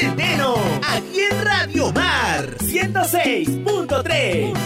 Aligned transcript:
Centeno, 0.00 0.56
aquí 0.88 1.20
en 1.30 1.44
Radio 1.44 1.92
Mar 1.92 2.56
106.3. 2.58 4.56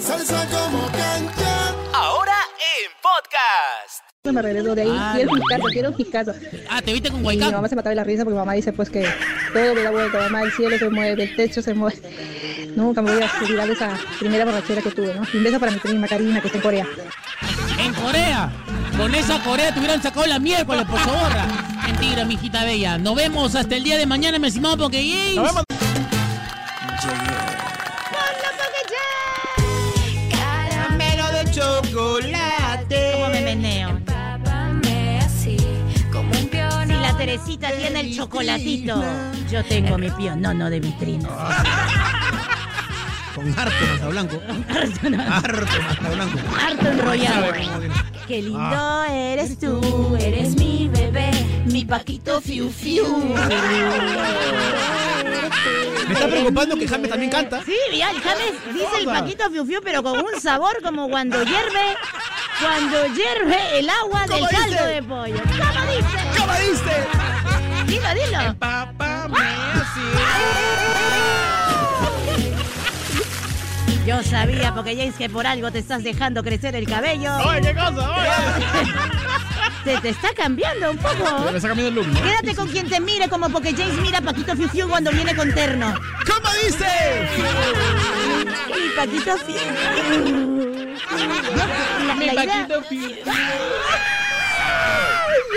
Salsa 0.00 0.44
como 0.50 0.90
cancha. 0.90 1.72
Ahora 1.94 2.34
en 2.58 2.90
podcast. 3.00 4.02
Me 4.32 4.42
regreso 4.42 4.74
de 4.74 4.82
ahí. 4.82 4.88
Ah, 4.92 5.12
quiero 5.16 5.30
no. 5.30 5.36
fiscazo, 5.36 5.62
quiero 5.72 5.92
fiscazo. 5.92 6.32
Ah, 6.70 6.82
te 6.82 6.92
viste 6.92 7.10
con 7.10 7.18
Y 7.18 7.22
mi 7.22 7.26
Huaycán. 7.26 7.52
mamá 7.52 7.68
se 7.68 7.76
mataba 7.76 7.90
de 7.90 7.96
la 7.96 8.04
risa 8.04 8.24
porque 8.24 8.38
mamá 8.38 8.52
dice 8.54 8.72
pues 8.72 8.90
que 8.90 9.06
todo 9.52 9.74
me 9.74 9.82
da 9.82 9.90
vuelta, 9.90 10.18
mamá, 10.18 10.42
el 10.42 10.52
cielo 10.52 10.78
se 10.78 10.88
mueve, 10.90 11.22
el 11.24 11.36
techo 11.36 11.62
se 11.62 11.74
mueve. 11.74 11.96
Nunca 12.76 13.00
me 13.02 13.12
voy 13.14 13.22
a 13.22 13.30
olvidar 13.42 13.66
de 13.66 13.72
esa 13.72 13.98
primera 14.18 14.44
borrachera 14.44 14.82
que 14.82 14.90
tuve, 14.90 15.14
¿no? 15.14 15.22
Y 15.32 15.36
un 15.38 15.44
beso 15.44 15.58
para 15.58 15.72
mi 15.72 15.78
prima 15.78 16.06
Karina, 16.06 16.40
que 16.40 16.48
está 16.48 16.58
en 16.58 16.62
Corea. 16.62 16.86
En 17.78 17.94
Corea. 17.94 18.50
Con 18.98 19.14
esa 19.14 19.42
Corea 19.42 19.72
te 19.72 19.78
hubieran 19.78 20.02
sacado 20.02 20.26
la 20.26 20.38
miércoles 20.38 20.84
por 20.86 20.98
borra. 21.04 21.46
Mentira, 21.86 22.24
mijita 22.24 22.64
bella. 22.64 22.98
Nos 22.98 23.14
vemos 23.14 23.54
hasta 23.54 23.76
el 23.76 23.84
día 23.84 23.96
de 23.98 24.06
mañana, 24.06 24.38
mi 24.38 24.48
estimado 24.48 24.76
Pokégames. 24.76 25.36
Nos 25.36 25.44
vemos. 25.46 25.65
Tiene 37.56 38.00
el 38.00 38.16
chocolatito, 38.16 39.02
yo 39.50 39.64
tengo 39.64 39.96
mi 39.98 40.10
peón. 40.10 40.40
No, 40.40 40.52
no, 40.52 40.68
de 40.68 40.80
vitrina. 40.80 41.28
Con 43.34 43.56
harto 43.58 43.86
masa 43.92 44.08
blanco. 44.08 44.40
Harto, 44.68 45.10
no, 45.10 45.22
Harto 45.22 45.82
masa 45.82 46.08
blanco. 46.14 46.38
harto 46.60 46.88
enrollado. 46.88 47.46
Qué 48.26 48.42
lindo 48.42 48.58
Ah. 48.60 49.06
eres 49.10 49.58
tú, 49.58 50.16
eres 50.18 50.56
mi 50.56 50.88
bebé, 50.92 51.30
mi 51.66 51.84
paquito 51.84 52.40
fiu 52.40 52.70
fiu. 52.70 53.34
Me 56.08 56.12
está 56.14 56.26
preocupando 56.28 56.76
que 56.76 56.88
James 56.88 57.10
también 57.10 57.30
canta. 57.30 57.62
Sí, 57.64 57.74
mira, 57.90 58.10
el 58.10 58.20
James 58.20 58.52
dice 58.72 58.98
el 59.00 59.04
paquito 59.06 59.48
fiu 59.50 59.64
fiu, 59.66 59.80
pero 59.84 60.02
con 60.02 60.18
un 60.18 60.40
sabor 60.40 60.80
como 60.82 61.08
cuando 61.08 61.42
hierve, 61.44 61.96
cuando 62.60 63.06
hierve 63.14 63.78
el 63.78 63.88
agua 63.90 64.20
del 64.22 64.30
¿Cómo 64.40 64.48
caldo 64.48 64.68
dice? 64.70 64.84
de 64.84 65.02
pollo. 65.02 65.42
¿Cómo 65.42 65.92
dice? 65.92 66.38
¿Cómo 66.38 66.52
dice? 66.52 67.06
Dilo, 67.86 68.08
dilo. 68.14 68.54
Papá 68.58 69.28
me 69.28 69.38
Yo 74.06 74.22
sabía, 74.22 74.72
porque 74.74 74.94
James, 74.96 75.14
que 75.16 75.28
por 75.28 75.46
algo 75.46 75.70
te 75.72 75.78
estás 75.80 76.04
dejando 76.04 76.42
crecer 76.44 76.76
el 76.76 76.86
cabello. 76.86 77.36
Oye, 77.38 77.60
¿qué 77.60 77.74
cosa? 77.74 78.10
Oye. 78.10 78.30
Se 79.84 80.00
te 80.00 80.08
está 80.10 80.28
cambiando 80.34 80.90
un 80.92 80.98
poco. 80.98 81.50
Me 81.50 81.56
está 81.56 81.68
cambiando 81.68 81.88
el 81.88 81.94
look, 81.94 82.06
¿no? 82.14 82.22
Quédate 82.22 82.54
con 82.56 82.68
quien 82.68 82.88
te 82.88 83.00
mire 83.00 83.28
como 83.28 83.48
porque 83.50 83.72
James 83.72 83.96
mira 84.00 84.18
a 84.18 84.20
Paquito 84.22 84.54
Fiu 84.56 84.68
Fiu 84.68 84.88
cuando 84.88 85.10
viene 85.12 85.34
con 85.34 85.52
terno. 85.54 85.94
¿Cómo 86.26 86.48
dice? 86.64 86.86
Y 88.68 88.96
Paquito 88.96 89.36
Fiu. 89.38 89.56
La, 91.56 92.14
la 92.32 92.44
idea- 92.44 92.68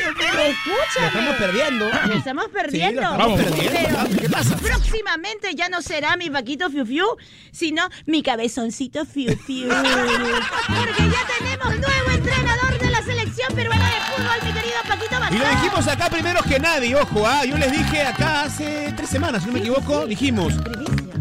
Lo 0.05 0.42
escúchame. 0.42 1.08
estamos 1.08 1.36
perdiendo. 1.36 1.89
Lo 2.08 2.14
estamos 2.14 2.45
perdiendo. 2.47 3.02
estamos 3.02 3.17
Vamos. 3.17 3.42
perdiendo. 3.42 4.00
Pero 4.09 4.22
¿Qué 4.22 4.30
pasa? 4.30 4.56
próximamente 4.58 5.56
ya 5.56 5.69
no 5.69 5.81
será 5.81 6.16
mi 6.17 6.30
Paquito 6.30 6.69
Fiu 6.69 6.86
Fiu, 6.86 7.06
sino 7.52 7.88
mi 8.06 8.22
cabezoncito 8.23 9.06
Fiu 9.06 9.36
Fiu. 9.38 9.67
Porque 9.69 11.03
ya 11.03 11.28
tenemos 11.38 11.67
nuevo 11.80 12.11
entrenador 12.14 12.80
de 12.80 12.89
la 12.89 13.02
selección 13.03 13.53
peruana 13.56 13.86
de 13.86 14.00
fútbol, 14.16 14.47
mi 14.47 14.53
querido 14.53 14.75
Paquito 14.88 15.16
Y 15.16 15.19
Bazán. 15.19 15.40
lo 15.40 15.50
dijimos 15.50 15.88
acá 15.88 16.09
primero 16.09 16.41
que 16.44 16.59
nadie, 16.59 16.95
ojo, 16.95 17.25
¿ah? 17.28 17.45
Yo 17.45 17.57
les 17.57 17.72
dije 17.72 18.01
acá 18.03 18.44
hace 18.44 18.94
tres 18.95 19.09
semanas, 19.09 19.41
si 19.41 19.47
no 19.47 19.53
me 19.53 19.59
equivoco, 19.59 20.06
dijimos, 20.07 20.53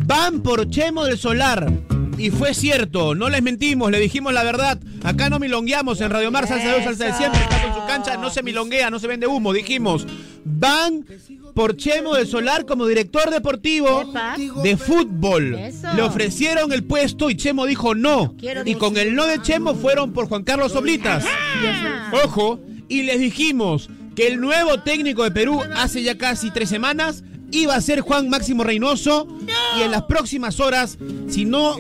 van 0.06 0.40
por 0.40 0.68
Chemo 0.70 1.04
del 1.04 1.18
Solar. 1.18 1.66
Y 2.18 2.30
fue 2.30 2.52
cierto, 2.52 3.14
no 3.14 3.28
les 3.28 3.42
mentimos, 3.42 3.90
le 3.90 4.00
dijimos 4.00 4.32
la 4.32 4.42
verdad. 4.42 4.78
Acá 5.04 5.30
no 5.30 5.38
milongueamos 5.38 6.00
en 6.00 6.10
Radio 6.10 6.30
Mar, 6.32 6.48
salsa 6.48 6.68
de 6.68 6.74
hoy, 6.74 6.82
salsa 6.82 7.04
de 7.06 7.12
siempre, 7.12 7.40
está 7.40 7.62
con 7.62 7.74
su 7.74 7.86
cancha, 7.86 8.16
no 8.16 8.28
se 8.30 8.42
milonguea, 8.42 8.90
no 8.90 8.98
se 8.98 9.06
vende 9.06 9.28
humo. 9.28 9.52
Dijimos, 9.52 10.04
van 10.44 11.04
por 11.54 11.76
Chemo 11.76 12.14
del 12.14 12.26
Solar 12.26 12.66
como 12.66 12.86
director 12.86 13.30
deportivo 13.30 14.02
Epa. 14.02 14.36
de 14.62 14.76
fútbol. 14.76 15.54
Eso. 15.54 15.88
Le 15.94 16.02
ofrecieron 16.02 16.72
el 16.72 16.84
puesto 16.84 17.30
y 17.30 17.36
Chemo 17.36 17.66
dijo 17.66 17.94
no. 17.94 18.34
Y 18.64 18.74
con 18.74 18.96
el 18.96 19.14
no 19.14 19.26
de 19.26 19.40
Chemo 19.40 19.74
fueron 19.74 20.12
por 20.12 20.26
Juan 20.26 20.42
Carlos 20.42 20.74
Oblitas. 20.74 21.24
Ojo, 22.24 22.60
y 22.88 23.02
les 23.02 23.20
dijimos 23.20 23.90
que 24.16 24.26
el 24.26 24.40
nuevo 24.40 24.80
técnico 24.80 25.22
de 25.22 25.30
Perú 25.30 25.62
hace 25.76 26.02
ya 26.02 26.18
casi 26.18 26.50
tres 26.50 26.68
semanas 26.68 27.22
iba 27.50 27.74
a 27.74 27.80
ser 27.80 28.00
Juan 28.00 28.28
Máximo 28.28 28.62
Reynoso 28.64 29.26
y 29.78 29.82
en 29.82 29.90
las 29.90 30.02
próximas 30.04 30.60
horas, 30.60 30.98
si 31.28 31.44
no, 31.44 31.76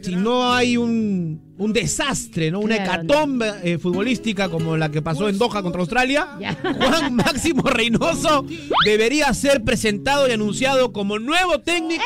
si 0.00 0.16
no 0.16 0.52
hay 0.52 0.76
un, 0.76 1.40
un 1.58 1.72
desastre, 1.72 2.50
¿no? 2.50 2.60
una 2.60 2.76
Claro. 2.76 3.02
hecatombe 3.02 3.52
eh, 3.64 3.78
futbolística 3.78 4.48
como 4.48 4.76
la 4.76 4.90
que 4.90 5.02
pasó 5.02 5.28
en 5.28 5.38
Doha 5.38 5.62
contra 5.62 5.80
Australia, 5.80 6.28
Ya. 6.40 6.56
Juan 6.78 7.14
Máximo 7.16 7.62
Reynoso 7.62 8.44
debería 8.84 9.32
ser 9.34 9.62
presentado 9.64 10.28
y 10.28 10.32
anunciado 10.32 10.92
como 10.92 11.18
nuevo 11.18 11.58
técnico 11.60 12.02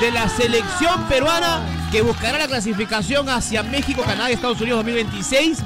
de 0.00 0.10
la 0.10 0.28
selección 0.28 1.04
peruana 1.08 1.88
que 1.92 2.02
buscará 2.02 2.38
la 2.38 2.48
clasificación 2.48 3.28
hacia 3.28 3.62
México, 3.62 4.02
Canadá 4.04 4.30
y 4.30 4.34
Estados 4.34 4.60
Unidos 4.60 4.78
2026 4.84 5.58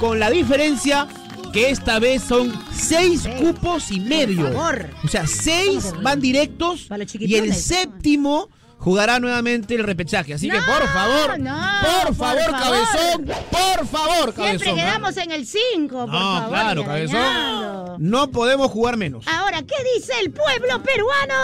con 0.00 0.18
la 0.18 0.30
diferencia 0.30 1.06
que 1.52 1.70
esta 1.70 1.98
vez 1.98 2.22
son 2.22 2.52
seis 2.72 3.26
cupos 3.38 3.90
y 3.90 4.00
medio. 4.00 4.44
favor. 4.52 4.90
O 5.04 5.08
sea, 5.08 5.26
seis 5.26 5.92
van 6.02 6.20
directos 6.20 6.88
y 7.18 7.34
el 7.36 7.54
séptimo 7.54 8.48
jugará 8.78 9.18
nuevamente 9.18 9.74
el 9.74 9.82
repechaje. 9.84 10.34
Así 10.34 10.48
que 10.48 10.58
por 10.60 10.86
favor, 10.88 11.38
no, 11.40 11.58
por 11.82 12.06
por 12.06 12.14
favor, 12.16 12.42
favor. 12.50 12.60
cabezón, 12.60 13.24
por 13.50 13.86
favor, 13.88 14.34
Siempre 14.34 14.44
cabezón. 14.44 14.68
¿ah? 14.68 14.74
quedamos 14.82 15.16
en 15.16 15.32
el 15.32 15.46
5, 15.46 15.88
por 15.88 16.08
No, 16.08 16.18
favor. 16.18 16.48
claro, 16.48 16.84
cabezón. 16.84 17.96
No 17.98 18.30
podemos 18.30 18.70
jugar 18.70 18.96
menos. 18.96 19.26
Ahora, 19.26 19.62
¿qué 19.62 19.74
dice 19.96 20.12
el 20.22 20.30
pueblo 20.30 20.82
peruano? 20.82 21.34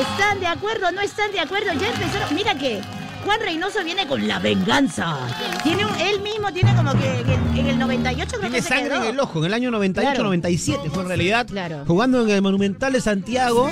¿Están 0.00 0.40
de 0.40 0.46
acuerdo? 0.46 0.92
¿No 0.92 1.00
están 1.00 1.32
de 1.32 1.40
acuerdo? 1.40 1.72
Ya 1.80 1.88
empezaron. 1.88 2.34
Mira 2.34 2.54
que 2.56 2.80
Juan 3.26 3.40
Reynoso 3.40 3.82
viene 3.84 4.06
con 4.06 4.26
la 4.26 4.38
venganza. 4.38 5.16
Tiene 5.62 5.84
un- 5.84 5.94
él 6.00 6.20
mismo 6.20 6.52
tiene 6.52 6.74
como 6.76 6.92
que 6.92 7.20
en 7.20 7.28
el, 7.28 7.58
en 7.58 7.66
el 7.66 7.78
98 7.78 8.28
creo 8.28 8.40
Tiene 8.40 8.56
que 8.56 8.62
se 8.62 8.68
sangre 8.68 8.88
quedó. 8.90 9.02
en 9.02 9.10
el 9.10 9.20
ojo. 9.20 9.38
En 9.40 9.44
el 9.46 9.54
año 9.54 9.70
98, 9.72 10.10
Claro. 10.12 10.24
97 10.24 10.90
fue 10.90 11.02
en 11.02 11.08
realidad. 11.08 11.46
Claro. 11.46 11.84
Jugando 11.86 12.22
en 12.22 12.30
el 12.30 12.40
Monumental 12.40 12.92
de 12.92 13.00
Santiago, 13.00 13.68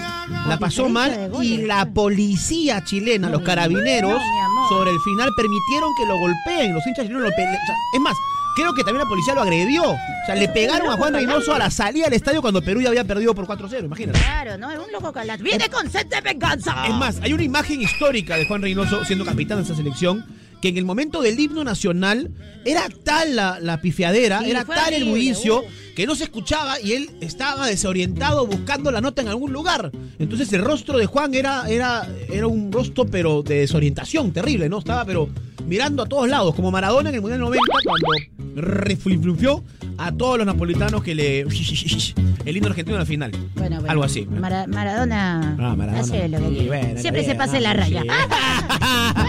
la 0.49 0.59
pasó 0.59 0.89
mal 0.89 1.31
goles, 1.31 1.49
y 1.51 1.59
la 1.59 1.87
policía 1.87 2.85
chilena, 2.85 3.31
los 3.31 3.43
carabineros, 3.43 4.21
sobre 4.69 4.91
el 4.91 4.99
final 5.01 5.31
permitieron 5.37 5.91
que 5.97 6.05
lo 6.07 6.19
golpeen. 6.19 6.75
Los 6.75 6.85
hinchas 6.87 7.05
chilenos 7.07 7.23
lo 7.23 7.29
o 7.29 7.33
sea, 7.33 7.75
Es 7.95 8.01
más, 8.01 8.15
creo 8.55 8.75
que 8.75 8.83
también 8.83 9.05
la 9.05 9.09
policía 9.09 9.35
lo 9.35 9.43
agredió. 9.43 9.83
O 9.91 10.27
sea, 10.27 10.35
le 10.35 10.49
pegaron 10.49 10.91
a 10.91 10.97
Juan 10.97 11.15
Reynoso 11.15 11.55
a 11.55 11.59
la 11.59 11.71
salida 11.71 12.05
del 12.07 12.15
estadio 12.15 12.41
cuando 12.41 12.63
Perú 12.63 12.81
ya 12.81 12.89
había 12.89 13.05
perdido 13.05 13.35
por 13.35 13.47
4-0, 13.47 13.85
imagínate. 13.85 14.19
Claro, 14.19 14.57
¿no? 14.59 14.71
Es 14.71 14.79
un 14.79 14.91
loco 14.93 15.13
calat. 15.13 15.41
Viene 15.41 15.69
con 15.69 15.91
sed 15.91 16.07
de 16.07 16.21
venganza. 16.21 16.87
Es 16.87 16.95
más, 16.95 17.21
hay 17.23 17.33
una 17.33 17.43
imagen 17.43 17.83
histórica 17.83 18.37
de 18.37 18.47
Juan 18.47 18.63
Reynoso 18.63 19.05
siendo 19.05 19.25
capitán 19.25 19.59
de 19.59 19.65
esa 19.65 19.75
selección 19.75 20.25
que 20.63 20.69
en 20.69 20.79
el 20.79 20.87
momento 20.87 21.21
del 21.21 21.39
himno 21.39 21.63
nacional 21.63 22.31
era 22.65 22.89
tal 23.05 23.37
la, 23.37 23.61
la 23.61 23.83
pifiadera, 23.83 24.41
Sí, 24.41 24.51
era 24.51 24.65
tal 24.65 24.95
el 24.95 25.05
bullicio 25.05 25.61
uh. 25.61 25.65
Que 25.95 26.07
no 26.07 26.15
se 26.15 26.25
escuchaba 26.25 26.81
y 26.81 26.93
él 26.93 27.11
estaba 27.21 27.67
desorientado 27.67 28.47
buscando 28.47 28.91
la 28.91 29.01
nota 29.01 29.23
en 29.23 29.29
algún 29.29 29.53
lugar. 29.53 29.91
Entonces 30.19 30.53
el 30.53 30.63
rostro 30.63 30.99
de 30.99 31.07
Juan 31.07 31.35
era, 31.35 31.69
era, 31.69 32.07
era 32.29 32.47
un 32.47 32.73
rostro 32.73 33.07
pero 33.07 33.43
de 33.43 33.61
desorientación 33.61 34.33
terrible, 34.33 34.69
¿no? 34.69 34.79
Estaba 34.81 35.05
pero 35.05 35.29
mirando 35.67 36.03
a 36.03 36.07
todos 36.07 36.29
lados, 36.29 36.55
como 36.55 36.71
Maradona 36.71 37.09
en 37.09 37.15
el 37.15 37.21
Mundial 37.21 37.41
90 37.41 37.63
cuando 37.85 38.09
reflufió 38.57 39.65
a 39.99 40.13
todos 40.13 40.39
los 40.39 40.47
napolitanos 40.47 41.03
que 41.03 41.15
le... 41.15 41.47
El 42.45 42.59
himno 42.59 42.69
argentino 42.69 42.99
al 42.99 43.07
final. 43.07 43.31
Bueno, 43.55 43.77
bueno. 43.77 43.91
Algo 43.91 44.05
así. 44.05 44.27
Mara- 44.27 44.67
Maradona, 44.67 45.57
Ah, 45.59 45.75
Maradona. 45.75 46.01
hace 46.01 46.29
lo 46.29 46.39
que 46.41 46.45
Sí, 46.49 46.55
quiere. 46.57 46.67
bueno, 46.69 47.01
Siempre 47.01 47.25
se 47.25 47.35
pasa 47.37 47.59
la 47.59 47.73
raya. 47.73 48.03
Sí. 48.03 48.09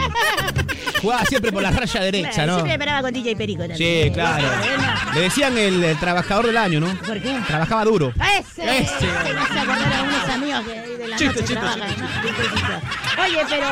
Jugaba 1.01 1.25
siempre 1.25 1.51
por 1.51 1.62
la 1.62 1.71
raya 1.71 2.01
derecha, 2.01 2.31
Claro, 2.31 2.51
¿no? 2.53 2.57
Siempre 2.59 2.79
paraba 2.79 3.01
con 3.03 3.13
DJ 3.13 3.35
Perico 3.35 3.67
también. 3.67 4.06
Sí, 4.07 4.12
claro. 4.12 4.47
Le 5.13 5.21
decían 5.21 5.57
el, 5.57 5.83
el 5.83 5.97
trabajador 5.97 6.45
del 6.55 6.63
año, 6.63 6.79
¿no? 6.79 6.95
¿Por 7.05 7.21
qué? 7.21 7.37
Trabajaba 7.47 7.83
duro. 7.85 8.13
Ese, 8.39 8.63
Ese. 8.63 8.83
ese. 8.83 9.05
Me 9.33 9.39
hace 9.39 9.59
acordar 9.59 9.93
a 9.93 10.03
unos 10.03 10.29
amigos 10.29 10.61
que 10.65 10.81
de 10.97 11.07
la 11.07 11.15
Chiste, 11.17 11.25
noche 11.27 11.39
chiste, 11.39 11.53
trabajan, 11.55 11.95
¿no? 11.99 12.07
Chistecito. 12.21 13.21
Oye, 13.23 13.45
pero 13.49 13.67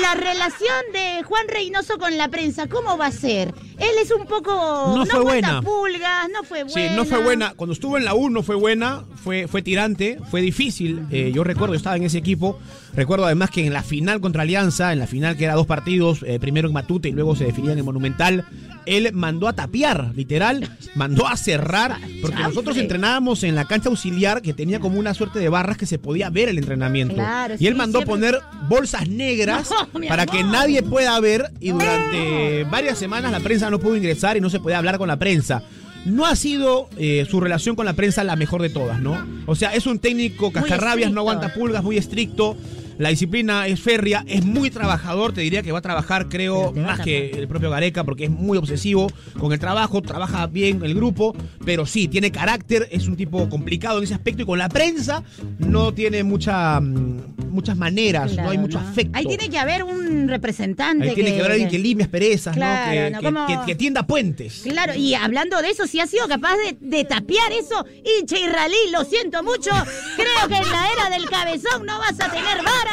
la 0.00 0.14
relación 0.14 0.84
de 0.92 1.22
Juan 1.24 1.48
Reynoso 1.48 1.98
con 1.98 2.16
la 2.16 2.28
prensa, 2.28 2.66
¿cómo 2.68 2.96
va 2.96 3.06
a 3.06 3.12
ser? 3.12 3.52
Él 3.78 3.90
es 4.02 4.10
un 4.10 4.26
poco. 4.26 4.52
No 4.96 5.04
fue 5.06 5.20
buena. 5.20 5.62
pulgas, 5.62 6.28
no 6.32 6.42
fue 6.44 6.64
buena. 6.64 6.88
Sí, 6.90 6.96
no 6.96 7.04
fue 7.04 7.22
buena. 7.22 7.54
Cuando 7.54 7.72
estuvo 7.72 7.96
en 7.98 8.04
la 8.04 8.14
U 8.14 8.30
no 8.30 8.42
fue 8.42 8.56
buena, 8.56 9.04
fue, 9.22 9.46
fue 9.48 9.62
tirante, 9.62 10.18
fue 10.30 10.40
difícil. 10.40 11.02
Eh, 11.10 11.32
yo 11.34 11.44
recuerdo, 11.44 11.74
yo 11.74 11.78
estaba 11.78 11.96
en 11.96 12.04
ese 12.04 12.18
equipo. 12.18 12.58
Recuerdo 12.94 13.26
además 13.26 13.50
que 13.50 13.66
en 13.66 13.72
la 13.74 13.82
final 13.82 14.20
contra 14.20 14.42
Alianza, 14.42 14.92
en 14.92 14.98
la 14.98 15.06
final 15.06 15.36
que 15.36 15.44
era 15.44 15.54
dos 15.54 15.66
partidos, 15.66 16.20
eh, 16.26 16.38
primero 16.40 16.68
en 16.68 16.74
Matute 16.74 17.08
y 17.10 17.12
luego 17.12 17.36
se 17.36 17.44
definía 17.44 17.72
en 17.72 17.78
el 17.78 17.84
Monumental, 17.84 18.44
él 18.86 19.10
mandó 19.12 19.48
a 19.48 19.52
tapiar, 19.52 20.12
literal, 20.14 20.70
mandó 20.94 21.26
a 21.26 21.36
cerrar, 21.36 21.98
porque 22.22 22.40
nosotros 22.40 22.76
entrenábamos 22.78 23.42
en 23.42 23.54
la 23.54 23.64
cancha 23.66 23.88
auxiliar 23.90 24.40
que 24.40 24.54
tenía 24.54 24.80
como 24.80 24.98
una 24.98 25.12
suerte 25.12 25.40
de 25.40 25.48
barras 25.48 25.76
que 25.76 25.84
se 25.86 25.98
podía 25.98 26.30
ver 26.30 26.48
el 26.48 26.56
entrenamiento. 26.58 27.14
Claro, 27.16 27.56
y 27.58 27.66
él 27.66 27.74
sí, 27.74 27.78
mandó 27.78 27.98
siempre- 27.98 28.14
poner 28.30 28.40
bolsas 28.68 29.08
negras 29.08 29.68
No, 29.92 30.08
para 30.08 30.24
que 30.24 30.42
nadie 30.44 30.82
pueda 30.82 31.18
ver 31.20 31.50
y 31.60 31.70
durante 31.72 32.64
varias 32.70 32.98
semanas 32.98 33.30
la 33.32 33.40
prensa 33.40 33.65
no 33.70 33.78
pudo 33.78 33.96
ingresar 33.96 34.36
y 34.36 34.40
no 34.40 34.50
se 34.50 34.60
podía 34.60 34.78
hablar 34.78 34.98
con 34.98 35.08
la 35.08 35.18
prensa. 35.18 35.62
No 36.04 36.24
ha 36.24 36.36
sido 36.36 36.88
eh, 36.98 37.26
su 37.28 37.40
relación 37.40 37.74
con 37.74 37.84
la 37.84 37.94
prensa 37.94 38.22
la 38.22 38.36
mejor 38.36 38.62
de 38.62 38.70
todas, 38.70 39.00
¿no? 39.00 39.26
O 39.46 39.56
sea, 39.56 39.74
es 39.74 39.86
un 39.86 39.98
técnico 39.98 40.52
cascarrabias, 40.52 41.10
no 41.10 41.20
aguanta 41.20 41.52
pulgas, 41.52 41.82
muy 41.82 41.96
estricto. 41.96 42.56
La 42.98 43.10
disciplina 43.10 43.66
es 43.66 43.80
férrea, 43.80 44.24
es 44.26 44.44
muy 44.44 44.70
trabajador, 44.70 45.32
te 45.32 45.42
diría 45.42 45.62
que 45.62 45.72
va 45.72 45.78
a 45.80 45.82
trabajar, 45.82 46.28
creo, 46.28 46.72
más 46.72 47.00
que 47.00 47.30
el 47.30 47.46
propio 47.48 47.70
Gareca, 47.70 48.04
porque 48.04 48.24
es 48.24 48.30
muy 48.30 48.56
obsesivo 48.58 49.10
con 49.38 49.52
el 49.52 49.58
trabajo, 49.58 50.00
trabaja 50.02 50.46
bien 50.46 50.82
el 50.82 50.94
grupo, 50.94 51.34
pero 51.64 51.84
sí, 51.86 52.08
tiene 52.08 52.30
carácter, 52.32 52.88
es 52.90 53.06
un 53.06 53.16
tipo 53.16 53.48
complicado 53.48 53.98
en 53.98 54.04
ese 54.04 54.14
aspecto 54.14 54.42
y 54.42 54.46
con 54.46 54.58
la 54.58 54.68
prensa 54.68 55.22
no 55.58 55.92
tiene 55.92 56.24
mucha, 56.24 56.80
mm, 56.80 57.50
muchas 57.50 57.76
maneras, 57.76 58.34
no 58.36 58.48
hay 58.50 58.58
mucho 58.58 58.80
¿no? 58.80 58.88
afecto. 58.88 59.12
Ahí 59.18 59.26
tiene 59.26 59.50
que 59.50 59.58
haber 59.58 59.84
un 59.84 60.28
representante. 60.28 61.08
Ahí 61.08 61.14
tiene 61.14 61.32
que 61.34 61.40
haber 61.40 61.52
alguien 61.52 61.68
que 61.70 61.78
limpie 61.78 62.04
asperezas, 62.04 62.54
Claro, 62.56 62.86
¿no? 62.86 62.92
Que, 62.94 63.10
¿no? 63.10 63.18
que- 63.20 63.24
Como- 63.26 63.46
que- 63.46 63.66
que 63.72 63.74
tienda 63.76 64.06
puentes. 64.06 64.62
Claro, 64.64 64.94
y 64.94 65.14
hablando 65.14 65.60
de 65.60 65.70
eso, 65.70 65.86
si 65.86 66.00
ha 66.00 66.06
sido 66.06 66.26
capaz 66.28 66.54
de, 66.56 66.76
de 66.80 67.04
tapiar 67.04 67.52
eso, 67.52 67.84
hincha 68.20 68.38
israelí, 68.38 68.76
lo 68.92 69.04
siento 69.04 69.42
mucho. 69.42 69.70
Creo 70.16 70.48
que 70.48 70.56
en 70.56 70.70
la 70.72 70.88
era 70.92 71.10
del 71.10 71.28
cabezón 71.28 71.84
no 71.86 71.98
vas 71.98 72.18
a 72.20 72.30
tener 72.30 72.56
vara 72.64 72.85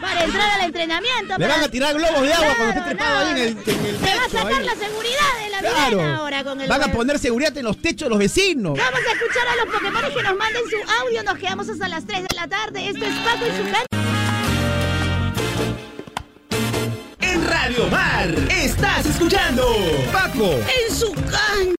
para 0.00 0.24
entrar 0.24 0.50
al 0.52 0.60
entrenamiento. 0.66 1.34
Le 1.38 1.44
para- 1.44 1.54
van 1.56 1.64
a 1.64 1.68
tirar 1.68 1.94
globos 1.94 2.22
de 2.22 2.32
agua 2.32 2.54
cuando 2.56 2.68
esté 2.78 2.80
trepado 2.82 3.14
no. 3.14 3.18
ahí 3.20 3.30
en 3.30 3.36
el, 3.38 3.48
en 3.48 3.86
el 3.86 3.96
Te 3.98 4.14
va 4.16 4.24
a 4.24 4.28
sacar 4.28 4.46
ahí. 4.60 4.64
la 4.66 4.74
seguridad 4.76 5.38
de 5.42 5.50
la 5.50 5.58
Claro. 5.58 6.02
ahora 6.16 6.44
con 6.44 6.60
el 6.60 6.68
Van 6.68 6.82
a 6.82 6.92
poner 6.92 7.18
seguridad 7.18 7.56
en 7.56 7.64
los 7.64 7.78
techos 7.82 8.06
de 8.06 8.10
los 8.10 8.18
vecinos. 8.18 8.78
Vamos 8.78 9.00
a 9.08 9.12
escuchar 9.12 9.48
a 9.48 9.56
los 9.64 9.74
Pokémon 9.74 10.02
que 10.14 10.22
nos 10.22 10.36
manden 10.36 10.62
su 10.70 10.76
audio. 11.02 11.22
Nos 11.24 11.38
quedamos 11.38 11.68
hasta 11.68 11.88
las 11.88 12.06
3 12.06 12.22
de 12.28 12.34
la 12.36 12.46
tarde. 12.48 12.88
Esto 12.88 13.04
es 13.04 13.14
Paco 13.16 13.44
y 13.46 13.50
su 13.56 13.64
cancha. 13.64 13.88
En 17.20 17.46
Radio 17.48 17.86
Mar 17.88 18.28
estás 18.50 19.06
escuchando 19.06 19.64
Paco. 20.12 20.52
En 20.52 20.94
su 20.94 21.12
cancha. 21.12 21.74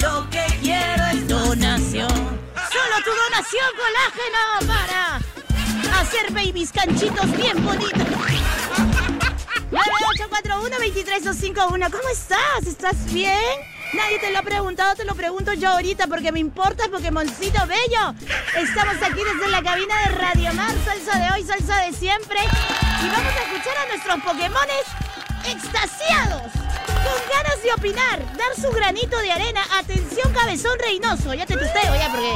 lo 0.00 0.28
que 0.30 0.44
quiero 0.60 1.04
es 1.12 1.28
donación. 1.28 2.08
Solo 2.08 2.96
tu 3.04 3.10
donación 3.10 3.66
colágeno 3.76 4.72
para 4.72 5.20
hacer 5.98 6.32
babies 6.32 6.72
canchitos 6.72 7.36
bien 7.36 7.64
bonitos. 7.64 8.02
9841-23251. 9.70 11.90
¿Cómo 11.90 12.08
estás? 12.10 12.66
¿Estás 12.66 13.12
bien? 13.12 13.38
Nadie 13.92 14.18
te 14.18 14.30
lo 14.30 14.38
ha 14.38 14.42
preguntado, 14.42 14.94
te 14.94 15.04
lo 15.04 15.14
pregunto 15.14 15.52
yo 15.54 15.70
ahorita 15.70 16.06
porque 16.08 16.30
me 16.30 16.40
importa, 16.40 16.84
Pokémoncito 16.90 17.66
bello. 17.66 18.14
Estamos 18.56 18.96
aquí 19.02 19.20
desde 19.24 19.48
la 19.50 19.62
cabina 19.62 19.98
de 20.02 20.08
Radio 20.14 20.52
Mar, 20.54 20.74
salsa 20.84 21.18
de 21.18 21.30
hoy, 21.32 21.42
salsa 21.44 21.78
de 21.78 21.92
siempre. 21.92 22.38
Y 23.02 23.08
vamos 23.08 23.32
a 23.32 23.42
escuchar 23.42 23.76
a 23.78 23.86
nuestros 23.88 24.20
Pokémones 24.22 24.84
extasiados, 25.46 26.52
con 26.52 27.18
ganas 27.32 27.62
de 27.62 27.72
opinar, 27.72 28.36
dar 28.36 28.54
su 28.60 28.70
granito 28.72 29.16
de 29.18 29.32
arena. 29.32 29.62
Atención, 29.78 30.30
cabezón 30.34 30.78
reinoso. 30.78 31.32
Ya 31.32 31.46
te 31.46 31.56
tusteo, 31.56 31.94
ya, 31.94 32.10
porque 32.10 32.34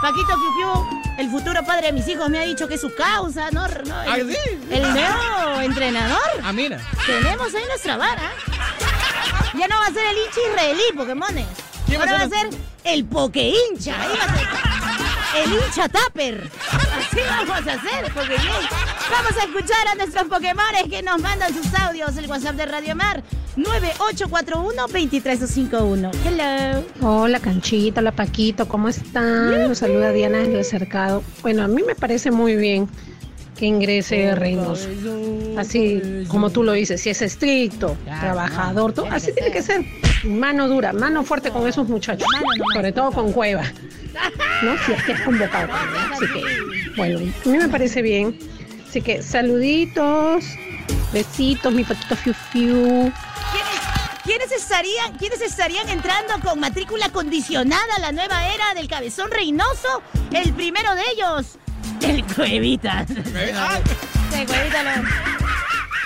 Paquito 0.00 0.36
Fiu, 0.56 1.00
el 1.18 1.30
futuro 1.30 1.64
padre 1.64 1.86
de 1.88 1.92
mis 1.92 2.06
hijos, 2.08 2.28
me 2.28 2.38
ha 2.38 2.42
dicho 2.42 2.68
que 2.68 2.74
es 2.74 2.80
su 2.80 2.94
causa, 2.94 3.50
¿no? 3.50 3.66
no 3.66 3.94
¿Ah, 3.94 4.16
el, 4.18 4.30
sí? 4.30 4.38
el 4.70 4.82
nuevo 4.92 5.60
entrenador. 5.62 6.20
Ah, 6.44 6.52
mira. 6.52 6.78
Tenemos 7.06 7.54
ahí 7.54 7.64
nuestra 7.68 7.96
vara. 7.96 8.30
Ya 9.54 9.66
no 9.68 9.76
va 9.78 9.86
a 9.86 9.90
ser 9.92 10.04
el 10.06 10.16
hincha 10.18 10.40
israelí, 10.50 10.82
Pokémones. 10.96 11.46
¿Quién 11.86 12.00
va 12.00 12.04
Ahora 12.04 12.18
va 12.18 12.24
a 12.24 12.28
ser? 12.28 12.52
ser 12.52 12.60
el 12.84 13.04
Poke 13.06 13.48
hincha. 13.70 14.00
Ahí 14.00 14.08
va 14.18 14.24
a 14.24 14.36
ser 14.36 14.95
el 15.42 15.52
hincha 15.52 15.88
Tupper. 15.88 16.48
Así 16.70 17.18
vamos 17.28 17.66
a 17.66 17.72
hacer, 17.74 18.12
Poké 18.12 18.36
Vamos 19.10 19.36
a 19.38 19.44
escuchar 19.44 19.88
a 19.88 19.94
nuestros 19.94 20.28
Pokémones 20.28 20.84
que 20.90 21.02
nos 21.02 21.20
mandan 21.20 21.52
sus 21.54 21.72
audios. 21.74 22.16
El 22.16 22.26
WhatsApp 22.26 22.56
de 22.56 22.66
Radio 22.66 22.96
Mar 22.96 23.22
9841-23251. 23.56 26.10
Hello. 26.24 26.84
Hola 27.00 27.40
Canchita, 27.40 28.00
hola 28.00 28.12
Paquito, 28.12 28.68
¿cómo 28.68 28.88
están? 28.88 29.68
Los 29.68 29.78
saluda 29.78 30.12
Diana 30.12 30.38
desde 30.38 30.58
el 30.58 30.64
cercado. 30.64 31.22
Bueno, 31.42 31.64
a 31.64 31.68
mí 31.68 31.82
me 31.86 31.94
parece 31.94 32.30
muy 32.30 32.56
bien 32.56 32.88
que 33.56 33.66
ingrese 33.66 34.34
Reynoso. 34.34 34.88
Así 35.56 36.24
como 36.28 36.50
tú 36.50 36.62
lo 36.62 36.72
dices, 36.72 37.00
si 37.00 37.10
es 37.10 37.22
estricto, 37.22 37.96
trabajador, 38.04 38.92
todo, 38.92 39.06
así 39.06 39.32
tiene 39.32 39.50
que 39.50 39.62
ser. 39.62 39.84
Mano 40.24 40.68
dura, 40.68 40.92
mano 40.92 41.24
fuerte 41.24 41.50
con 41.50 41.66
esos 41.66 41.88
muchachos, 41.88 42.28
sobre 42.74 42.92
todo 42.92 43.12
con 43.12 43.32
Cueva, 43.32 43.64
¿no? 44.62 44.76
Si 44.84 44.92
es 44.92 45.02
que 45.04 45.12
es 45.12 45.20
convocado. 45.22 45.68
Así 46.12 46.26
que, 46.32 46.92
bueno, 46.96 47.18
a 47.18 47.48
mí 47.48 47.58
me 47.58 47.68
parece 47.68 48.02
bien. 48.02 48.38
Así 48.88 49.02
que 49.02 49.22
saluditos, 49.22 50.44
besitos, 51.12 51.72
mi 51.72 51.84
Paquito 51.84 52.16
Fiu 52.16 52.34
Fiu. 52.52 53.12
¿Quiénes, 54.24 54.50
estarían, 54.50 55.16
¿Quiénes 55.18 55.40
estarían 55.40 55.88
entrando 55.88 56.34
con 56.42 56.58
matrícula 56.58 57.08
condicionada 57.10 57.94
a 57.96 58.00
la 58.00 58.10
nueva 58.12 58.48
era 58.52 58.74
del 58.74 58.88
cabezón 58.88 59.30
reinoso? 59.30 60.02
El 60.32 60.52
primero 60.52 60.94
de 60.96 61.02
ellos, 61.14 61.58
el 62.02 62.24
Cuevita. 62.24 63.06
El 63.08 64.46
Cuevita 64.46 64.82
lo- 64.82 65.08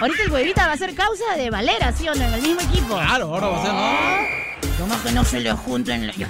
Ahorita 0.00 0.22
el 0.22 0.30
Cuevita 0.30 0.66
va 0.66 0.72
a 0.74 0.76
ser 0.76 0.94
causa 0.94 1.34
de 1.36 1.48
Valera, 1.50 1.92
¿sí 1.92 2.08
o 2.08 2.14
no? 2.14 2.22
En 2.24 2.34
el 2.34 2.42
mismo 2.42 2.60
equipo. 2.60 2.94
Claro, 2.94 3.34
ahora 3.34 3.46
va 3.48 3.58
a 3.58 3.64
ser, 3.64 3.72
¿no? 3.72 4.70
¿Cómo 4.78 5.02
que 5.02 5.12
no 5.12 5.24
se 5.24 5.40
le 5.40 5.52
junten? 5.52 6.06
la- 6.06 6.12
ya. 6.14 6.26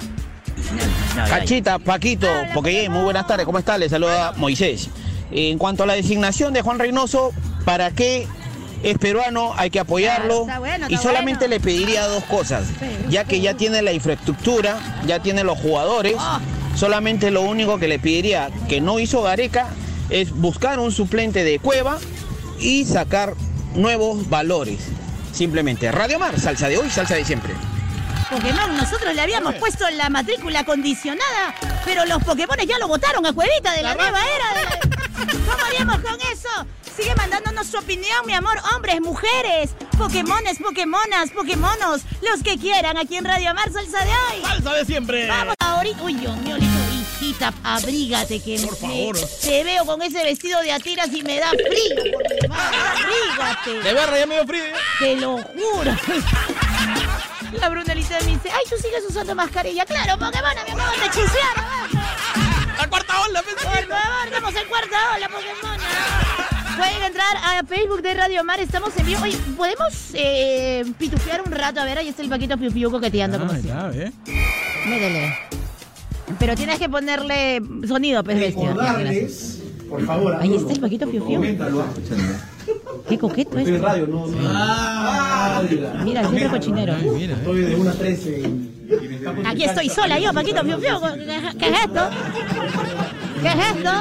No. 1.15 1.25
Cachita, 1.25 1.79
Paquito, 1.79 2.27
porque 2.53 2.89
muy 2.89 3.03
buenas 3.03 3.27
tardes, 3.27 3.45
¿cómo 3.45 3.59
está? 3.59 3.77
Le 3.77 3.89
saluda 3.89 4.33
Moisés. 4.37 4.89
En 5.31 5.57
cuanto 5.57 5.83
a 5.83 5.85
la 5.85 5.93
designación 5.93 6.53
de 6.53 6.61
Juan 6.61 6.79
Reynoso, 6.79 7.31
¿para 7.65 7.91
qué 7.91 8.27
es 8.83 8.97
peruano? 8.97 9.53
Hay 9.57 9.69
que 9.69 9.79
apoyarlo. 9.79 10.41
Está 10.41 10.59
bueno, 10.59 10.87
y 10.89 10.97
solamente 10.97 11.47
bueno. 11.47 11.55
le 11.55 11.59
pediría 11.59 12.07
dos 12.07 12.23
cosas, 12.25 12.65
ya 13.09 13.25
que 13.25 13.41
ya 13.41 13.55
tiene 13.55 13.81
la 13.81 13.93
infraestructura, 13.93 14.77
ya 15.05 15.19
tiene 15.19 15.43
los 15.43 15.59
jugadores. 15.59 16.15
Ah. 16.17 16.39
Solamente 16.75 17.31
lo 17.31 17.41
único 17.41 17.77
que 17.77 17.87
le 17.87 17.99
pediría 17.99 18.49
que 18.69 18.79
no 18.79 18.99
hizo 18.99 19.21
Gareca 19.21 19.67
es 20.09 20.31
buscar 20.31 20.79
un 20.79 20.91
suplente 20.91 21.43
de 21.43 21.59
Cueva 21.59 21.97
y 22.59 22.85
sacar 22.85 23.33
nuevos 23.75 24.29
valores. 24.29 24.79
Simplemente 25.33 25.91
Radio 25.91 26.19
Mar, 26.19 26.39
salsa 26.39 26.69
de 26.69 26.77
hoy, 26.77 26.89
salsa 26.89 27.15
de 27.15 27.25
siempre. 27.25 27.53
Pokémon, 28.31 28.77
nosotros 28.77 29.13
le 29.13 29.21
habíamos 29.21 29.55
puesto 29.55 29.89
la 29.91 30.09
matrícula 30.09 30.63
condicionada, 30.63 31.53
pero 31.83 32.05
los 32.05 32.23
Pokémon 32.23 32.57
ya 32.65 32.77
lo 32.79 32.87
votaron 32.87 33.25
a 33.25 33.33
Cuevita 33.33 33.73
de 33.73 33.83
la, 33.83 33.93
nueva 33.93 34.19
era. 34.23 34.61
de- 34.61 34.89
¿Cómo 35.45 35.65
haríamos 35.65 35.97
con 35.99 36.15
eso? 36.31 36.49
Sigue 36.95 37.13
mandándonos 37.15 37.67
su 37.67 37.77
opinión, 37.77 38.25
mi 38.25 38.33
amor. 38.33 38.57
Hombres, 38.73 39.01
mujeres, 39.01 39.71
Pokémones, 39.97 40.57
Pokémonas, 40.59 41.31
Pokémonos, 41.31 42.01
los 42.21 42.41
que 42.43 42.57
quieran 42.57 42.97
aquí 42.97 43.17
en 43.17 43.25
Radio 43.25 43.53
Mar 43.53 43.71
Salsa 43.71 44.03
de 44.03 44.11
hoy. 44.11 44.41
Salsa 44.43 44.73
de 44.73 44.85
siempre. 44.85 45.27
Vamos 45.27 45.55
ahorita. 45.59 46.01
Uy, 46.03 46.13
Dios 46.15 46.35
mío, 46.37 46.57
hijita, 46.57 47.53
abrígate 47.63 48.41
que 48.41 48.59
Por 48.59 48.71
me- 48.71 48.77
favor. 48.77 49.17
te 49.41 49.63
veo 49.63 49.85
con 49.85 50.01
ese 50.01 50.23
vestido 50.23 50.61
de 50.61 50.71
atiras 50.71 51.09
y 51.13 51.21
me 51.23 51.39
da 51.39 51.49
frío. 51.49 52.13
por 52.13 52.23
mi 52.41 52.47
madre, 52.47 52.77
Abrígate. 53.37 53.73
De 53.83 53.93
verdad, 53.93 54.17
ya 54.19 54.25
me 54.25 54.35
dio 54.35 54.47
frío. 54.47 54.63
Te 54.99 55.15
lo 55.17 55.37
juro. 55.37 55.91
La 57.59 57.69
Brunelita 57.69 58.17
me 58.21 58.27
dice, 58.27 58.49
ay, 58.49 58.63
tú 58.69 58.75
sigues 58.81 59.03
usando 59.07 59.35
mascarilla. 59.35 59.85
Claro, 59.85 60.13
Pokémon, 60.13 60.31
me 60.55 60.61
acaban 60.61 60.99
de. 60.99 61.21
La 62.77 62.87
cuarta 62.87 63.21
ola, 63.21 63.41
Por 63.43 63.59
favor, 63.59 64.27
estamos 64.27 64.55
en 64.55 64.67
cuarta 64.69 64.97
ola, 65.15 65.27
Pokémon. 65.29 65.79
Pueden 66.77 67.03
entrar 67.03 67.37
a 67.37 67.63
Facebook 67.67 68.01
de 68.01 68.13
Radio 68.13 68.43
Mar, 68.43 68.59
estamos 68.59 68.95
en 68.97 69.05
vivo. 69.05 69.21
Oye, 69.23 69.37
¿podemos 69.57 69.93
eh, 70.13 70.83
pitufear 70.97 71.41
un 71.45 71.51
rato? 71.51 71.81
A 71.81 71.85
ver, 71.85 71.97
ahí 71.97 72.07
está 72.07 72.21
el 72.23 72.29
Paquito 72.29 72.57
Piu 72.57 72.71
Piu 72.71 72.89
coqueteando 72.89 73.37
como 73.39 73.51
Ah, 73.51 73.57
siempre. 73.59 73.99
ya, 73.99 74.05
¿eh? 74.05 74.11
Métele. 74.87 75.37
Pero 76.39 76.55
tienes 76.55 76.79
que 76.79 76.87
ponerle 76.89 77.61
sonido, 77.87 78.23
pues 78.23 78.39
bestia. 78.39 78.73
Por 79.89 80.05
favor, 80.05 80.35
Ahí 80.39 80.55
está 80.55 80.71
el 80.71 80.79
Paquito 80.79 81.07
Piu 81.09 81.27
Piu. 81.27 81.41
Qué 83.11 83.17
coqueto 83.19 83.59
es. 83.59 83.81
radio, 83.81 84.07
no, 84.07 84.25
no. 84.25 84.37
Ah, 84.55 85.61
Mira, 86.01 86.21
siempre 86.29 86.47
cochinero. 86.47 86.93
Ay, 86.97 87.09
mira, 87.09 87.33
¿eh? 87.33 87.37
Estoy 87.39 87.59
de 87.59 87.75
1 87.75 87.89
a 87.89 87.93
13. 87.93 88.51
Aquí 89.47 89.63
estoy 89.65 89.89
sola 89.89 90.17
yo, 90.17 90.33
Paquito 90.33 90.63
Fiu 90.63 90.79
Fiu. 90.79 90.97
¿Qué 91.59 91.67
es 91.67 91.79
esto? 91.83 92.09
¿Qué 93.41 93.47
es 93.49 93.55
esto? 93.75 93.91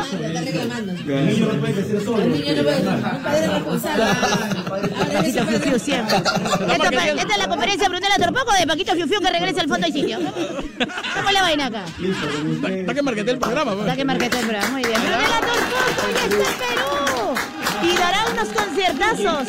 El 1.08 1.26
niño 1.26 1.46
no 1.46 1.58
puede 1.58 1.72
crecer 1.72 2.04
solo. 2.04 2.22
El 2.22 2.32
niño 2.32 2.54
no 2.54 2.62
puede. 2.62 2.82
Paquito 5.16 5.44
Fiu 5.44 5.58
Fiu 5.58 5.78
siempre. 5.80 6.16
Esta, 6.16 7.32
es 7.34 7.38
la 7.38 7.48
conferencia 7.48 7.88
Brunella 7.88 8.16
Torpoco 8.16 8.52
de 8.60 8.66
Paquito 8.68 8.92
Fiu 8.94 9.08
Fiu 9.08 9.20
que 9.20 9.30
regresa 9.30 9.60
al 9.62 9.68
fondo 9.68 9.88
y 9.88 9.92
sitio. 9.92 10.18
¿Cómo 10.20 11.28
es 11.28 11.34
la 11.34 11.42
vaina 11.42 11.66
acá? 11.66 11.82
¿Para 12.86 12.94
qué 12.94 13.02
marquete 13.02 13.32
el 13.32 13.38
programa? 13.40 13.74
pues? 13.74 13.86
Ya 13.86 13.96
que 13.96 14.04
marqué 14.04 14.26
el 14.26 14.30
programa, 14.30 14.68
muy 14.68 14.84
bien. 14.84 15.00
Brunella 15.00 15.40
Torpoco 15.40 16.06
ya 16.14 16.22
está 16.22 16.44
en 16.44 16.76
Perú. 16.76 17.09
Y 17.82 17.96
dará 17.96 18.26
unos 18.32 18.48
conciertazos. 18.48 19.48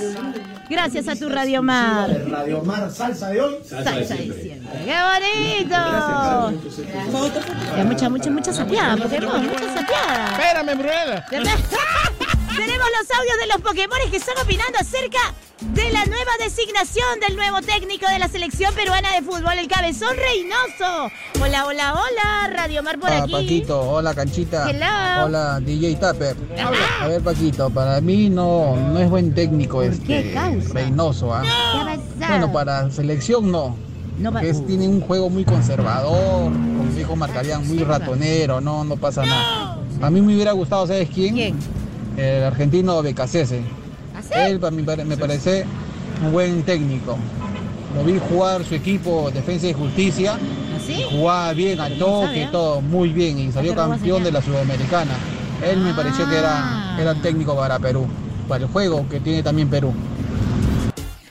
Gracias 0.69 1.07
a 1.09 1.15
tu 1.17 1.27
Radio 1.27 1.61
Mar. 1.61 2.09
Radio 2.29 2.63
Mar 2.63 2.89
Salsa 2.89 3.29
de 3.29 3.41
hoy. 3.41 3.55
Salsa 3.67 3.91
de 3.91 4.05
siempre. 4.05 4.61
¡Qué 4.85 4.95
bonito! 5.09 5.77
Mucha, 7.85 8.09
mucha, 8.09 8.29
mucha 8.29 8.53
sapeada, 8.53 8.95
Pokémon, 8.95 9.47
mucha 9.47 9.73
sapeada. 9.73 10.31
Espérame, 10.31 10.77
Brunella. 10.77 11.25
Tenemos 12.55 12.87
los 12.99 13.17
audios 13.17 13.37
de 13.39 13.47
los 13.47 13.61
Pokémon 13.61 13.97
que 14.09 14.17
están 14.17 14.35
opinando 14.43 14.77
acerca 14.79 15.19
de 15.61 15.91
la 15.91 16.05
nueva 16.05 16.31
designación 16.43 17.19
del 17.25 17.35
nuevo 17.35 17.61
técnico 17.61 18.07
de 18.09 18.19
la 18.19 18.27
selección 18.27 18.73
peruana 18.73 19.13
de 19.13 19.21
fútbol, 19.21 19.57
el 19.57 19.67
Cabezón 19.67 20.15
Reynoso. 20.17 21.11
Hola, 21.41 21.65
hola, 21.65 21.93
hola, 21.93 22.53
Radio 22.53 22.83
Mar 22.83 22.99
por 22.99 23.09
Hola 23.09 23.23
aquí. 23.23 23.31
Paquito, 23.31 23.79
hola 23.81 24.13
Canchita. 24.13 24.69
Hello. 24.69 25.25
Hola 25.25 25.59
DJ 25.61 25.95
Tapper. 25.95 26.35
A 27.01 27.07
ver 27.07 27.21
Paquito, 27.21 27.69
para 27.69 28.01
mí 28.01 28.29
no, 28.29 28.75
no 28.75 28.99
es 28.99 29.09
buen 29.09 29.33
técnico 29.33 29.81
este 29.83 30.05
qué 30.05 30.33
causa? 30.33 30.73
Reynoso, 30.73 31.33
¿ah? 31.33 31.41
¿Qué 31.43 31.85
pasa? 32.19 32.31
Bueno, 32.31 32.51
para 32.51 32.89
selección 32.91 33.51
no. 33.51 33.77
No 34.17 34.31
Porque 34.31 34.49
es- 34.49 34.65
tiene 34.67 34.87
un 34.87 35.01
juego 35.01 35.29
muy 35.29 35.45
conservador, 35.45 36.51
como 36.51 36.91
dijo 36.95 37.15
Marcarían, 37.15 37.65
muy 37.67 37.79
ratonero, 37.79 38.61
no, 38.61 38.83
no 38.83 38.97
pasa 38.97 39.25
nada. 39.25 39.77
A 40.01 40.09
mí 40.09 40.21
me 40.21 40.33
hubiera 40.35 40.51
gustado, 40.51 40.85
¿sabes 40.85 41.09
quién? 41.13 41.33
¿Quién? 41.35 41.59
El 42.17 42.43
argentino 42.43 43.01
Becasese. 43.01 43.61
¿Ah? 44.15 44.47
Él 44.47 44.59
para 44.59 44.71
me 44.71 45.17
parece 45.17 45.65
un 46.23 46.31
buen 46.31 46.63
técnico. 46.63 47.17
Lo 47.95 48.03
vi 48.03 48.19
jugar 48.29 48.63
su 48.63 48.75
equipo 48.75 49.31
Defensa 49.31 49.67
y 49.67 49.73
Justicia. 49.73 50.37
¿Así? 50.75 51.03
Jugaba 51.09 51.53
bien 51.53 51.79
al 51.79 51.97
toque, 51.97 52.45
¿ah? 52.45 52.51
todo 52.51 52.81
muy 52.81 53.09
bien 53.09 53.37
y 53.39 53.51
salió 53.51 53.75
campeón 53.75 54.23
de 54.23 54.31
la 54.31 54.41
Sudamericana. 54.41 55.13
Él 55.63 55.79
me 55.79 55.93
pareció 55.93 56.27
que 56.29 56.37
Ah. 56.37 56.95
era, 56.97 57.11
era 57.13 57.21
técnico 57.21 57.55
para 57.55 57.77
Perú, 57.79 58.07
para 58.47 58.63
el 58.65 58.69
juego 58.71 59.07
que 59.09 59.19
tiene 59.19 59.43
también 59.43 59.69
Perú. 59.69 59.93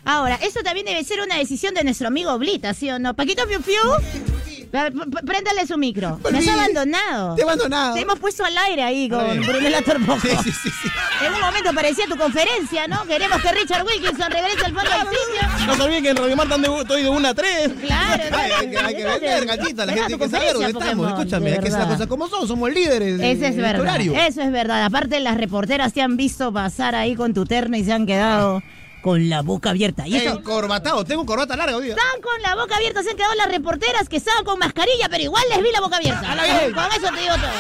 Ahora, 0.05 0.37
eso 0.43 0.61
también 0.63 0.87
debe 0.87 1.03
ser 1.05 1.21
una 1.21 1.37
decisión 1.37 1.75
de 1.75 1.85
nuestro 1.85 2.09
amigo 2.09 2.37
Blita, 2.39 2.75
¿sí 2.75 2.91
o 2.91 2.99
no? 2.99 3.15
Paquito 3.15 3.47
Fiu 3.47 3.61
Fiu. 3.61 4.30
Ver, 4.73 4.93
Préndale 5.27 5.67
su 5.67 5.77
micro. 5.77 6.21
Me 6.31 6.39
has 6.39 6.47
abandonado. 6.49 7.35
Te 7.35 7.41
he 7.41 7.45
abandonado. 7.45 7.95
Te 7.95 8.01
hemos 8.03 8.19
puesto 8.21 8.45
al 8.45 8.57
aire 8.57 8.83
ahí 8.85 9.09
con. 9.09 9.41
Brunella 9.43 9.83
Torpoco. 9.83 10.21
Sí, 10.21 10.29
sí, 10.45 10.53
sí, 10.53 10.71
sí. 10.83 10.89
En 11.27 11.35
un 11.35 11.41
momento 11.41 11.73
parecía 11.75 12.07
tu 12.07 12.17
conferencia, 12.17 12.87
¿no? 12.87 13.05
Queremos 13.07 13.41
que 13.43 13.51
Richard 13.53 13.85
Wilkinson 13.85 14.31
regrese 14.31 14.65
al 14.67 14.73
fondo 14.75 14.91
del 14.91 15.01
sitio. 15.01 15.67
No 15.67 15.75
se 15.75 15.83
olviden 15.83 16.03
que 16.05 16.11
en 16.11 16.17
Radio 16.17 16.37
Mar 16.37 16.47
están 16.47 16.63
de, 16.63 16.77
estoy 16.81 17.03
de 17.03 17.09
1 17.09 17.29
a 17.29 17.35
3. 17.35 17.71
Claro, 17.85 18.23
Ay, 18.33 18.51
hay 18.61 18.71
que, 18.71 18.79
hay 18.79 18.95
que 18.97 19.05
vender, 19.05 19.47
gatita, 19.47 19.87
la 19.87 19.93
gente 19.93 20.07
tiene 20.09 20.25
que 20.25 20.31
saber 20.31 20.53
dónde 20.55 20.69
estamos. 20.71 21.09
Escúchame, 21.09 21.47
hay 21.53 21.53
que 21.55 21.59
hacer 21.61 21.71
las 21.73 21.79
verdad. 21.81 21.93
cosas 21.95 22.07
como 22.07 22.29
son, 22.29 22.47
somos 22.49 22.71
líderes. 22.71 23.19
de- 23.19 23.31
Ese 23.33 23.49
es 23.49 23.57
de 23.57 23.63
verdad. 23.63 23.81
horario. 23.83 24.15
Eso 24.15 24.41
es 24.43 24.53
verdad. 24.53 24.85
Aparte, 24.85 25.19
las 25.21 25.37
reporteras 25.37 25.93
te 25.93 26.01
han 26.03 26.17
visto 26.17 26.53
pasar 26.53 26.95
ahí 26.95 27.17
con 27.17 27.35
tu 27.35 27.45
terno 27.45 27.77
y 27.77 27.85
se 27.85 27.93
han 27.93 28.07
quedado 28.07 28.63
con 29.03 29.29
la 29.29 29.43
boca 29.43 29.71
abierta. 29.71 30.07
Y 30.07 30.17
eso. 30.17 30.31
Encorbatado, 30.39 31.05
tengo 31.05 31.25
corbata 31.27 31.57
larga 31.57 31.77
hoy 31.77 31.85
día. 31.87 31.95
Están 31.95 32.21
con 32.21 32.41
la 32.43 32.55
boca 32.55 32.77
abierta, 32.77 33.03
se 33.03 33.11
han 33.11 33.17
quedado 33.17 33.35
las 33.35 33.49
reporteras 33.49 34.09
que 34.09 34.17
estaban 34.17 34.45
con 34.45 34.59
mascarilla, 34.59 35.09
pero 35.09 35.23
igual 35.25 35.43
les 35.51 35.63
vi 35.63 35.71
la 35.73 35.81
boca 35.81 35.97
abierta. 35.97 36.33
Ala 36.33 36.45
bien. 36.45 36.73
Con 36.73 36.85
eso 36.93 37.15
te 37.15 37.21
digo 37.21 37.35
todo. 37.35 37.51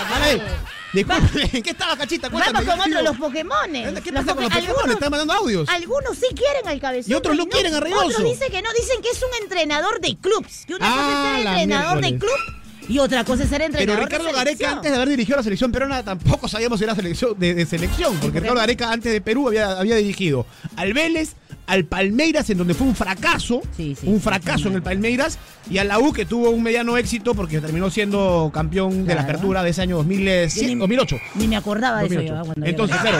Disculpe, 0.92 1.56
¿en 1.56 1.62
qué 1.62 1.70
estaba, 1.70 1.96
cachita? 1.96 2.28
Cuéntame. 2.30 2.64
Vamos 2.64 2.68
con 2.68 2.76
yo 2.76 2.82
otro, 2.82 2.98
sigo. 2.98 3.10
los 3.12 3.16
Pokémones. 3.18 4.00
¿Qué 4.00 4.12
pasa 4.12 4.34
con 4.34 4.42
los 4.44 4.52
Pokémon? 4.52 4.90
Están 4.90 5.10
mandando 5.10 5.34
audios. 5.34 5.68
Algunos 5.68 6.16
sí 6.18 6.26
quieren 6.34 6.66
al 6.66 6.80
cabezón. 6.80 7.12
Y 7.12 7.14
otros 7.14 7.36
no 7.36 7.46
quieren 7.46 7.74
a 7.74 7.80
Reynoso. 7.80 8.06
Otros 8.06 8.24
dicen 8.24 8.50
que 8.50 8.60
no, 8.60 8.70
dicen 8.72 9.00
que 9.00 9.08
es 9.10 9.22
un 9.22 9.42
entrenador 9.42 10.00
de 10.00 10.16
clubs. 10.16 10.64
Que 10.66 10.74
una 10.74 10.86
Ah, 10.88 10.94
cosa 10.96 11.06
es 11.06 11.36
ser 11.36 11.44
la 11.44 11.62
entrenador 11.62 12.00
de 12.00 12.18
club 12.18 12.59
y 12.90 12.98
otra 12.98 13.24
cosa 13.24 13.44
es 13.44 13.48
ser 13.48 13.58
Pero 13.60 13.66
entrenador 13.78 14.04
Ricardo 14.04 14.26
de 14.26 14.32
Gareca, 14.32 14.72
antes 14.72 14.90
de 14.90 14.96
haber 14.96 15.08
dirigido 15.08 15.36
la 15.36 15.42
selección 15.44 15.70
peruana, 15.70 16.02
tampoco 16.02 16.48
sabíamos 16.48 16.78
si 16.78 16.84
era 16.84 16.94
selección, 16.96 17.38
de, 17.38 17.54
de 17.54 17.64
selección. 17.64 18.16
Porque 18.20 18.40
Ricardo 18.40 18.60
Gareca, 18.60 18.90
antes 18.90 19.12
de 19.12 19.20
Perú, 19.20 19.46
había, 19.46 19.78
había 19.78 19.94
dirigido 19.96 20.44
al 20.76 20.92
Vélez, 20.92 21.34
al 21.70 21.84
Palmeiras, 21.84 22.50
en 22.50 22.58
donde 22.58 22.74
fue 22.74 22.86
un 22.86 22.94
fracaso. 22.96 23.62
Sí, 23.76 23.96
sí, 23.98 24.06
un 24.08 24.20
fracaso 24.20 24.68
en 24.68 24.74
el 24.74 24.82
Palmeiras. 24.82 25.38
Y 25.70 25.78
a 25.78 25.84
la 25.84 25.98
U, 26.00 26.12
que 26.12 26.24
tuvo 26.24 26.50
un 26.50 26.62
mediano 26.62 26.96
éxito 26.96 27.34
porque 27.34 27.60
terminó 27.60 27.90
siendo 27.90 28.50
campeón 28.52 29.04
de 29.06 29.14
la 29.14 29.20
apertura 29.22 29.62
de 29.62 29.70
ese 29.70 29.82
año 29.82 29.96
2007, 29.98 30.62
Yo 30.68 30.74
ni- 30.74 30.80
2008. 30.80 31.16
Ni 31.36 31.46
me 31.48 31.56
acordaba 31.56 32.00
de 32.00 32.06
eso 32.06 32.14
2008. 32.16 32.34
yo. 32.38 32.44
cuando 32.44 32.66
Entonces, 32.66 32.96
claro, 33.00 33.18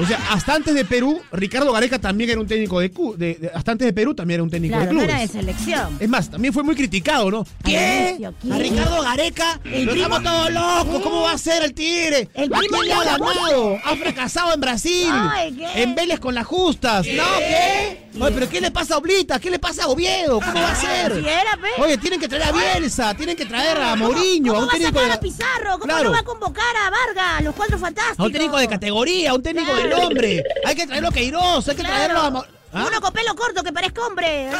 o 0.00 0.06
sea, 0.06 0.18
hasta 0.30 0.54
antes 0.54 0.74
de 0.74 0.84
Perú, 0.84 1.20
Ricardo 1.32 1.72
Gareca 1.72 1.98
también 1.98 2.30
era 2.30 2.40
un 2.40 2.46
técnico 2.46 2.78
de, 2.80 2.88
de- 2.88 3.34
de- 3.34 3.50
hasta 3.54 3.72
antes 3.72 3.86
de 3.86 3.92
Perú 3.92 4.14
también 4.14 4.36
era 4.36 4.42
un 4.44 4.50
técnico 4.50 4.76
Claro, 4.76 4.86
de 4.90 4.92
no 4.94 5.00
clubes. 5.00 5.14
era 5.14 5.20
de 5.22 5.28
selección. 5.28 5.96
Es 5.98 6.08
más, 6.08 6.30
también 6.30 6.54
fue 6.54 6.62
muy 6.62 6.76
criticado, 6.76 7.30
¿no? 7.30 7.44
¿Qué? 7.64 8.16
A 8.52 8.58
Ricardo 8.58 9.02
Gareca, 9.02 9.60
El 9.64 9.86
lo 9.86 9.92
primo- 9.92 10.22
todos 10.22 10.52
locos, 10.52 11.02
¿cómo 11.02 11.22
va 11.22 11.32
a 11.32 11.38
ser 11.38 11.64
el 11.64 11.74
tigre? 11.74 12.28
El 12.34 12.52
¿A 12.54 12.58
primo 12.58 12.78
quién 12.78 12.88
le 12.88 12.92
ha 12.94 13.04
ganado? 13.04 13.78
Fracasado 13.98 14.54
en 14.54 14.60
Brasil, 14.60 15.08
Ay, 15.10 15.52
¿qué? 15.52 15.82
en 15.82 15.94
Vélez 15.96 16.20
con 16.20 16.34
las 16.34 16.46
justas. 16.46 17.04
¿No? 17.06 17.22
¿Qué? 17.38 17.87
Oye, 18.20 18.32
pero 18.34 18.48
¿qué 18.48 18.60
le 18.60 18.70
pasa 18.70 18.94
a 18.94 18.98
Oblita? 18.98 19.38
¿Qué 19.38 19.50
le 19.50 19.58
pasa 19.58 19.84
a 19.84 19.88
Oviedo? 19.88 20.40
¿Cómo 20.40 20.54
va 20.54 20.72
a 20.72 20.74
ser? 20.74 21.12
Oye, 21.78 21.98
tienen 21.98 22.18
que 22.20 22.28
traer 22.28 22.44
a 22.44 22.52
Bielsa, 22.52 23.14
tienen 23.14 23.36
que 23.36 23.46
traer 23.46 23.76
a 23.78 23.94
Mourinho, 23.96 24.52
a 24.52 24.54
¿Cómo 24.56 24.66
un 24.66 24.68
va 24.68 24.72
a 24.72 24.76
técnico 24.76 24.94
sacar 24.98 25.08
de... 25.08 25.14
a 25.14 25.20
Pizarro? 25.20 25.70
¿Cómo 25.72 25.84
Claro. 25.84 26.04
no 26.04 26.10
va 26.12 26.18
a 26.18 26.24
convocar 26.24 26.76
a 26.76 26.90
Vargas, 26.90 27.38
a 27.38 27.42
los 27.42 27.54
cuatro 27.54 27.78
fantásticos? 27.78 28.18
A 28.20 28.22
un 28.24 28.32
técnico 28.32 28.56
de 28.58 28.68
categoría, 28.68 29.30
a 29.30 29.34
un 29.34 29.42
técnico 29.42 29.74
de 29.74 29.82
Claro. 29.88 30.02
nombre. 30.02 30.44
Hay 30.64 30.74
que 30.74 30.86
traerlo 30.86 31.08
a 31.08 31.12
Queiroz, 31.12 31.68
hay 31.68 31.76
que 31.76 31.82
Claro. 31.82 31.96
traerlo 32.14 32.38
a... 32.40 32.46
¿Ah? 32.72 32.84
Uno 32.88 33.00
con 33.00 33.12
pelo 33.12 33.34
corto 33.34 33.62
que 33.62 33.72
parezca 33.72 34.06
hombre. 34.06 34.50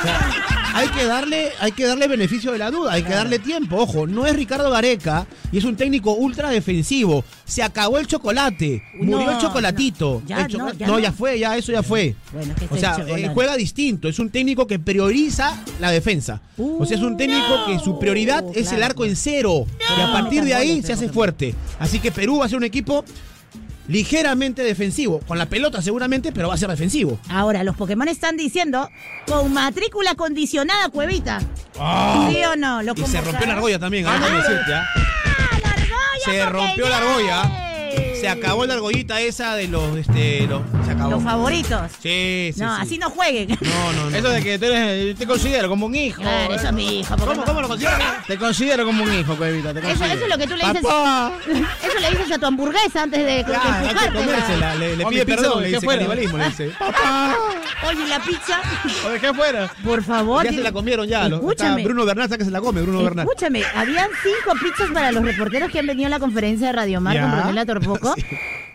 Hay 0.74 0.88
que 0.88 1.04
darle, 1.04 1.50
hay 1.60 1.72
que 1.72 1.84
darle 1.86 2.08
beneficio 2.08 2.52
de 2.52 2.58
la 2.58 2.70
duda, 2.70 2.92
hay 2.92 3.02
que 3.02 3.12
darle 3.12 3.38
tiempo. 3.38 3.76
Ojo, 3.76 4.06
no 4.06 4.26
es 4.26 4.34
Ricardo 4.34 4.70
Gareca 4.70 5.26
y 5.52 5.58
es 5.58 5.64
un 5.64 5.76
técnico 5.76 6.12
ultra 6.12 6.48
defensivo. 6.50 7.24
Se 7.44 7.62
acabó 7.62 7.98
el 7.98 8.06
chocolate, 8.06 8.82
murió 8.94 9.26
No, 9.26 9.30
el 9.32 9.38
chocolatito. 9.38 10.20
no, 10.22 10.28
ya 10.28 10.40
El 10.42 10.48
chocola- 10.48 10.72
no, 10.72 10.78
ya 10.78 10.86
no, 10.86 10.98
ya 10.98 11.12
fue, 11.12 11.38
ya 11.38 11.56
eso 11.56 11.72
ya 11.72 11.82
fue. 11.82 12.14
Bueno, 12.32 12.52
es 12.54 12.58
que 12.58 12.66
O 12.70 12.74
es 12.76 12.80
sea, 12.80 12.96
eh, 13.08 13.30
juega 13.34 13.56
distinto, 13.56 14.08
es 14.08 14.18
un 14.18 14.30
técnico 14.30 14.66
que 14.66 14.78
prioriza 14.78 15.62
la 15.80 15.90
defensa. 15.90 16.40
o 16.58 16.84
sea, 16.86 16.96
es 16.96 17.02
un 17.02 17.16
técnico 17.16 17.66
que 17.66 17.78
su 17.78 17.98
prioridad 17.98 18.44
Uh, 18.44 18.52
es 18.54 18.72
el 18.72 18.82
arco 18.82 19.04
en 19.04 19.16
cero. 19.16 19.66
Y 19.98 20.00
a 20.00 20.12
partir 20.12 20.44
de 20.44 20.54
ahí 20.54 20.82
se 20.82 20.92
hace 20.92 21.08
fuerte. 21.08 21.54
Así 21.78 21.98
que 22.00 22.10
Perú 22.12 22.38
va 22.38 22.46
a 22.46 22.48
ser 22.48 22.58
un 22.58 22.64
equipo 22.64 23.04
ligeramente 23.88 24.62
defensivo. 24.62 25.20
Con 25.26 25.38
la 25.38 25.46
pelota 25.46 25.82
seguramente, 25.82 26.30
pero 26.32 26.48
va 26.48 26.54
a 26.54 26.58
ser 26.58 26.68
defensivo. 26.70 27.18
Ahora, 27.28 27.64
los 27.64 27.74
Pokémon 27.76 28.06
están 28.06 28.36
diciendo 28.36 28.88
con 29.26 29.52
matrícula 29.52 30.14
condicionada 30.14 30.88
Cuevita. 30.90 31.40
Ah. 31.78 32.28
¿Sí 32.30 32.38
o 32.44 32.54
no? 32.56 32.82
Y 32.82 33.06
se 33.06 33.20
rompió 33.20 33.46
la 33.46 33.54
argolla 33.54 33.78
también, 33.78 34.06
Ah, 34.06 34.12
déjame 34.20 34.36
decirte, 34.36 34.74
¿ah? 34.74 34.84
Se 36.24 36.30
porque 36.30 36.46
rompió 36.46 36.88
la 36.88 36.96
argolla. 36.98 37.67
Se 38.20 38.28
acabó 38.28 38.66
la 38.66 38.74
argollita 38.74 39.20
esa 39.20 39.54
de 39.54 39.68
los, 39.68 39.96
este, 39.96 40.46
los, 40.46 40.62
se 40.84 40.92
acabó. 40.92 41.10
Los 41.12 41.22
favoritos. 41.22 41.80
Sí, 42.02 42.50
sí, 42.54 42.60
no, 42.60 42.74
sí. 42.76 42.82
así 42.82 42.98
no 42.98 43.10
jueguen. 43.10 43.48
No, 43.60 43.92
no, 43.92 44.10
no. 44.10 44.16
Eso 44.16 44.28
de 44.30 44.42
que 44.42 44.58
tú 44.58 44.64
eres, 44.66 45.16
te 45.16 45.26
considero 45.26 45.68
como 45.68 45.86
un 45.86 45.94
hijo. 45.94 46.20
Claro, 46.22 46.54
eso 46.54 46.66
es 46.66 46.72
mi 46.72 47.00
hijo. 47.00 47.16
¿Cómo, 47.16 47.44
cómo 47.44 47.60
lo 47.62 47.68
consideras? 47.68 48.26
Te 48.26 48.36
considero 48.38 48.84
como 48.84 49.04
un 49.04 49.14
hijo, 49.14 49.36
Cuevita. 49.36 49.72
Te 49.72 49.80
Eso, 49.80 50.04
eso 50.04 50.24
es 50.24 50.28
lo 50.28 50.38
que 50.38 50.46
tú 50.46 50.56
le 50.56 50.64
dices. 50.66 50.82
Papá. 50.82 51.32
Eso 51.46 51.98
le 52.00 52.10
dices 52.10 52.32
a 52.32 52.38
tu 52.38 52.46
hamburguesa 52.46 53.02
antes 53.02 53.24
de, 53.24 53.44
Claro, 53.44 53.88
que 54.12 54.18
comérsela. 54.18 54.74
Le, 54.74 54.96
le 54.96 55.06
pide 55.06 55.20
mi 55.20 55.24
pizza, 55.24 55.42
perdón, 55.42 55.62
le 55.62 55.68
¿qué 55.68 55.74
dice 55.74 55.84
fuera? 55.84 55.98
canibalismo, 56.00 56.38
le 56.38 56.44
dice. 56.46 56.72
Oye, 57.86 58.06
la 58.08 58.20
pizza. 58.20 58.60
¿O 59.06 59.10
de 59.10 59.20
qué 59.20 59.32
fuera? 59.34 59.70
Por 59.84 60.02
favor. 60.02 60.44
Ya 60.44 60.52
se 60.52 60.62
la 60.62 60.72
comieron 60.72 61.06
ya. 61.06 61.26
Escúchame. 61.26 61.82
está 61.82 61.88
Bruno 61.88 62.04
Bernal, 62.04 62.28
que 62.28 62.44
se 62.44 62.50
la 62.50 62.60
come, 62.60 62.82
Bruno 62.82 63.02
Bernal. 63.02 63.26
Escúchame, 63.26 63.62
habían 63.74 64.08
cinco 64.22 64.56
pizzas 64.60 64.90
para 64.92 65.12
los 65.12 65.24
reporteros 65.24 65.70
que 65.70 65.78
han 65.78 65.86
venido 65.86 66.06
a 66.08 66.10
la 66.10 66.18
conferencia 66.18 66.68
de 66.68 66.72
Radio 66.72 67.00
Mar 67.00 67.16
con 67.20 67.30
Ya. 67.30 67.64
Torpoco. 67.80 68.14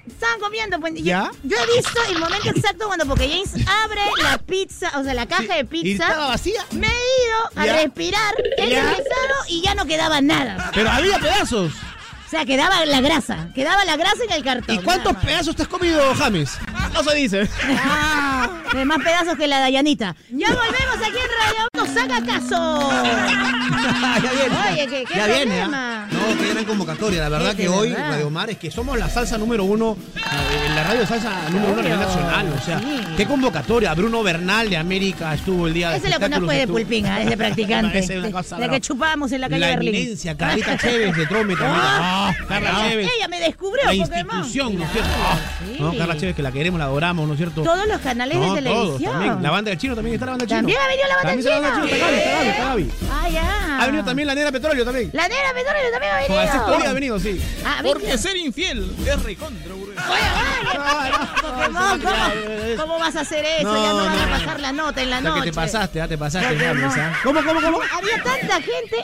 Sí. 0.06 0.12
Estaban 0.12 0.38
comiendo. 0.42 0.80
Pues, 0.82 0.96
yo- 0.96 1.04
¿Ya? 1.06 1.32
Yo, 1.44 1.56
he 1.58 1.78
visto 1.78 2.00
el 2.10 2.20
momento 2.20 2.50
exacto 2.50 2.88
cuando 2.88 3.06
Porque 3.06 3.30
James 3.30 3.54
abre 3.86 4.02
la 4.22 4.38
pizza, 4.38 4.92
o 5.00 5.04
sea, 5.04 5.14
la 5.14 5.28
caja 5.28 5.54
de 5.56 5.60
¿Y 5.62 5.64
pizza. 5.64 6.04
estaba 6.08 6.28
vacía? 6.28 6.62
Me 6.72 6.88
he 6.88 6.90
ido 6.90 7.50
a 7.62 7.66
¿Ya? 7.66 7.74
respirar, 7.84 8.34
he 8.58 8.70
¿Ya? 8.70 8.82
regresado 8.82 9.34
y 9.48 9.62
ya 9.62 9.76
no 9.76 9.86
quedaba 9.86 10.20
nada. 10.20 10.72
Pero 10.76 10.90
había 10.90 11.18
pedazos. 11.20 11.72
O 11.74 12.30
sea, 12.30 12.44
quedaba 12.46 12.84
la 12.86 13.00
grasa. 13.00 13.48
Quedaba 13.56 13.86
la 13.86 13.96
grasa 13.96 14.24
en 14.26 14.32
el 14.34 14.44
cartón. 14.44 14.76
¿Y 14.76 14.80
cuántos 14.80 15.16
pedazos 15.18 15.56
te 15.56 15.62
has 15.62 15.68
comido, 15.70 16.14
James? 16.16 16.52
No 16.94 17.04
se 17.04 17.16
dice. 17.16 17.50
Ah, 17.84 18.50
de 18.74 18.86
más 18.86 19.00
pedazos 19.00 19.36
que 19.38 19.48
la 19.48 19.60
Dayanita. 19.60 20.16
Ya 20.30 20.48
volvemos 20.50 20.96
aquí 20.98 21.18
en 21.18 21.30
Radio 21.40 21.68
Nos 21.76 21.98
haga 21.98 22.26
caso. 22.26 22.92
ya 24.24 24.32
viene. 24.32 24.56
Oye, 24.72 24.88
¿qué, 24.88 25.04
qué 25.06 25.16
ya 25.16 25.28
viene? 25.28 25.62
¿ah? 25.62 26.08
No, 26.12 26.38
qué 26.38 26.54
gran 26.54 26.66
convocatoria. 26.66 27.24
La 27.24 27.30
verdad 27.30 27.56
que 27.56 27.64
de 27.64 27.70
hoy, 27.70 27.90
verdad. 27.90 28.12
Radio 28.12 28.30
Mar, 28.30 28.50
es 28.50 28.58
que 28.58 28.70
somos 28.72 28.98
la 28.98 29.10
salsa 29.10 29.38
número 29.38 29.64
uno, 29.64 29.98
eh, 30.16 30.70
la 30.76 30.84
radio 30.84 31.06
salsa 31.08 31.50
número 31.50 31.72
uno 31.74 31.80
a 31.80 31.84
nivel 31.84 32.00
nacional. 32.00 32.54
O 32.56 32.62
sea, 32.64 32.80
sí. 32.80 33.02
qué 33.18 33.26
convocatoria. 33.26 33.94
Bruno 33.96 34.22
Bernal 34.24 34.70
de 34.70 34.78
América 34.78 35.34
estuvo 35.34 35.68
el 35.68 35.74
día 35.74 35.90
de 35.92 35.98
Ese 35.98 36.10
lo 36.10 36.20
conozco 36.20 36.48
de 36.52 36.68
Pulpinga, 36.68 37.22
es 37.22 37.30
de 37.30 37.38
practicante. 37.38 38.00
Es 38.04 38.10
una 38.10 38.32
cosa 38.32 38.58
de 38.58 38.70
que 38.70 38.82
chupábamos 38.82 39.32
en 39.32 39.42
la 39.42 39.50
calle 39.50 39.62
La 39.62 39.68
Berlín. 39.68 39.96
eminencia, 39.96 40.36
Carlita 40.38 40.78
Chévez 40.78 41.16
de 41.16 41.26
Trome 41.26 41.56
también. 41.56 41.80
Ah, 41.82 42.30
Ah, 42.30 42.46
Carla 42.48 42.88
Chévez. 42.90 43.10
Ella 43.18 43.28
me 43.28 43.40
descubrió 43.40 43.84
La 43.86 43.92
Pokémon. 44.06 44.38
institución, 44.38 44.78
¿no 44.78 44.86
es 44.86 44.92
cierto? 44.92 45.10
Ah, 45.26 45.38
sí. 45.66 45.78
No, 45.80 45.98
Carla 45.98 46.18
Chévez, 46.18 46.36
que 46.36 46.42
la 46.44 46.52
queremos, 46.52 46.80
la 46.84 46.90
adoramos, 46.90 47.28
¿no 47.28 47.34
es 47.34 47.38
cierto? 47.38 47.64
Todos 47.64 47.88
los 47.88 48.00
canales 48.02 48.38
No, 48.38 48.42
de 48.56 48.62
todos, 48.62 48.64
televisión. 48.98 49.12
también. 49.14 49.44
La 49.44 49.52
banda 49.52 49.70
del 49.70 49.78
chino 49.80 49.96
también 49.96 50.14
está 50.16 50.26
la 50.26 50.32
banda 50.34 50.46
del 50.46 50.50
chino. 50.50 50.60
También 50.60 50.80
ha 50.82 50.88
venido 50.88 51.08
la 51.08 51.16
banda 51.16 51.30
También 51.30 51.46
del 51.46 51.54
está 51.54 51.62
la 51.62 51.70
banda 51.70 51.82
del 51.82 51.90
chino. 51.90 52.08
chino. 52.08 52.18
Está 52.18 52.36
Gaby, 52.36 52.50
está 52.50 52.64
Gaby, 52.68 52.82
está 52.84 53.10
Gaby. 53.10 53.26
Ah, 53.26 53.30
ya. 53.30 53.80
Ha 53.82 53.86
venido 53.88 54.04
también 54.06 54.28
la 54.28 54.36
negra 54.36 54.52
petróleo 54.52 54.86
también. 54.86 55.10
La 55.14 55.28
negra 55.28 55.54
Petróleo 55.54 55.92
también 55.92 56.14
ha 56.14 56.18
venido. 56.18 56.44
historia 56.44 56.90
ha 56.90 56.94
venido, 56.94 57.20
sí. 57.20 57.42
Ah, 57.66 57.80
Porque 57.84 58.18
ser 58.18 58.38
infiel 58.38 58.96
es 59.06 59.24
recontra. 59.24 59.74
Pokémon, 61.42 62.02
¿cómo, 62.02 62.82
cómo 62.82 63.00
vas 63.00 63.16
a 63.16 63.22
hacer 63.22 63.46
eso? 63.46 63.64
No, 63.72 63.84
ya 63.84 63.90
no 63.90 63.96
van 64.06 64.18
a 64.20 64.26
no. 64.26 64.32
pasar 64.32 64.60
la 64.60 64.72
nota 64.72 65.02
en 65.02 65.10
la 65.10 65.22
noche. 65.22 65.42
que 65.42 65.50
te 65.52 65.54
pasaste, 65.56 66.02
ah, 66.02 66.08
te 66.08 66.18
pasaste. 66.18 66.58
¿Cómo, 67.24 67.44
cómo, 67.44 67.62
cómo? 67.62 67.80
Había 67.82 68.24
tanta 68.24 68.56
gente. 68.62 68.96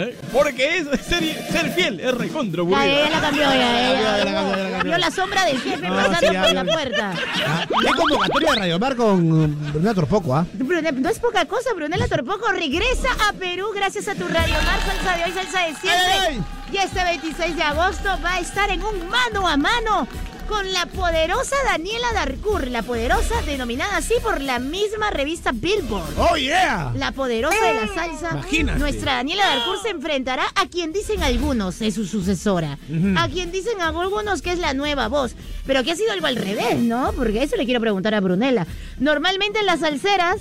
¿Eh? 0.00 0.16
Porque 0.32 0.78
es 0.78 0.86
ser, 1.00 1.24
ser 1.50 1.72
fiel 1.72 1.98
es 1.98 2.14
recontra, 2.14 2.62
bro. 2.62 2.70
ya, 2.76 2.86
ya 2.86 3.10
la 3.10 3.20
cambió, 3.20 3.42
ya. 3.42 3.48
La 3.50 3.64
cambió, 3.64 4.02
ya 4.04 4.24
la 4.24 4.70
cambió. 4.70 4.84
Vio 4.84 4.98
la 4.98 5.10
sombra 5.10 5.44
del 5.44 5.60
jefe 5.60 5.88
No, 5.88 5.96
pasando 5.96 6.18
sí, 6.20 6.32
ya, 6.32 6.42
por 6.42 6.52
ya. 6.52 6.64
la 6.64 6.72
puerta. 6.72 7.12
Ah, 7.46 7.66
Qué 7.68 7.90
convocatoria 7.96 8.50
de 8.52 8.56
Radio 8.60 8.78
Mar 8.78 8.94
con 8.96 9.72
Bruna 9.72 9.94
Torpoco, 9.94 10.36
¿ah? 10.36 10.46
Brunel, 10.52 11.02
no 11.02 11.08
es 11.08 11.18
poca 11.18 11.44
cosa, 11.46 11.70
Brunella 11.74 12.06
Torpoco 12.06 12.46
regresa 12.52 13.08
a 13.28 13.32
Perú 13.32 13.66
gracias 13.74 14.06
a 14.06 14.14
tu 14.14 14.28
Radio 14.28 14.54
Mar, 14.54 14.78
salsa 14.86 15.16
de 15.16 15.24
hoy, 15.24 15.32
salsa 15.32 15.60
de 15.66 15.74
siempre. 15.74 16.12
¡Ay, 16.12 16.20
ay! 16.28 16.44
Y 16.72 16.76
este 16.76 17.02
26 17.02 17.56
de 17.56 17.62
agosto 17.64 18.08
va 18.24 18.34
a 18.34 18.40
estar 18.40 18.70
en 18.70 18.84
un 18.84 19.08
mano 19.08 19.48
a 19.48 19.56
mano 19.56 20.06
con 20.48 20.72
la 20.72 20.86
poderosa 20.86 21.56
Daniela 21.64 22.12
Darcourt, 22.14 22.68
la 22.68 22.82
poderosa 22.82 23.42
denominada 23.42 23.98
así 23.98 24.14
por 24.22 24.40
la 24.40 24.58
misma 24.58 25.10
revista 25.10 25.52
Billboard. 25.52 26.18
¡Oh, 26.18 26.36
yeah! 26.36 26.92
La 26.96 27.12
poderosa 27.12 27.66
de 27.66 27.74
la 27.74 27.86
salsa. 27.86 28.30
Imagínate. 28.32 28.78
Nuestra 28.78 29.14
Daniela 29.14 29.46
Darcourt 29.46 29.82
se 29.82 29.90
enfrentará 29.90 30.44
a 30.54 30.66
quien 30.66 30.92
dicen 30.92 31.22
algunos 31.22 31.80
es 31.82 31.94
su 31.94 32.06
sucesora. 32.06 32.78
A 33.16 33.28
quien 33.28 33.52
dicen 33.52 33.80
algunos 33.80 34.42
que 34.42 34.52
es 34.52 34.58
la 34.58 34.74
nueva 34.74 35.08
voz. 35.08 35.34
Pero 35.66 35.84
que 35.84 35.92
ha 35.92 35.96
sido 35.96 36.12
algo 36.12 36.26
al 36.26 36.36
revés, 36.36 36.78
¿no? 36.78 37.12
Porque 37.12 37.42
eso 37.42 37.56
le 37.56 37.66
quiero 37.66 37.80
preguntar 37.80 38.14
a 38.14 38.20
Brunella. 38.20 38.66
Normalmente 38.98 39.62
las 39.62 39.80
salseras 39.80 40.40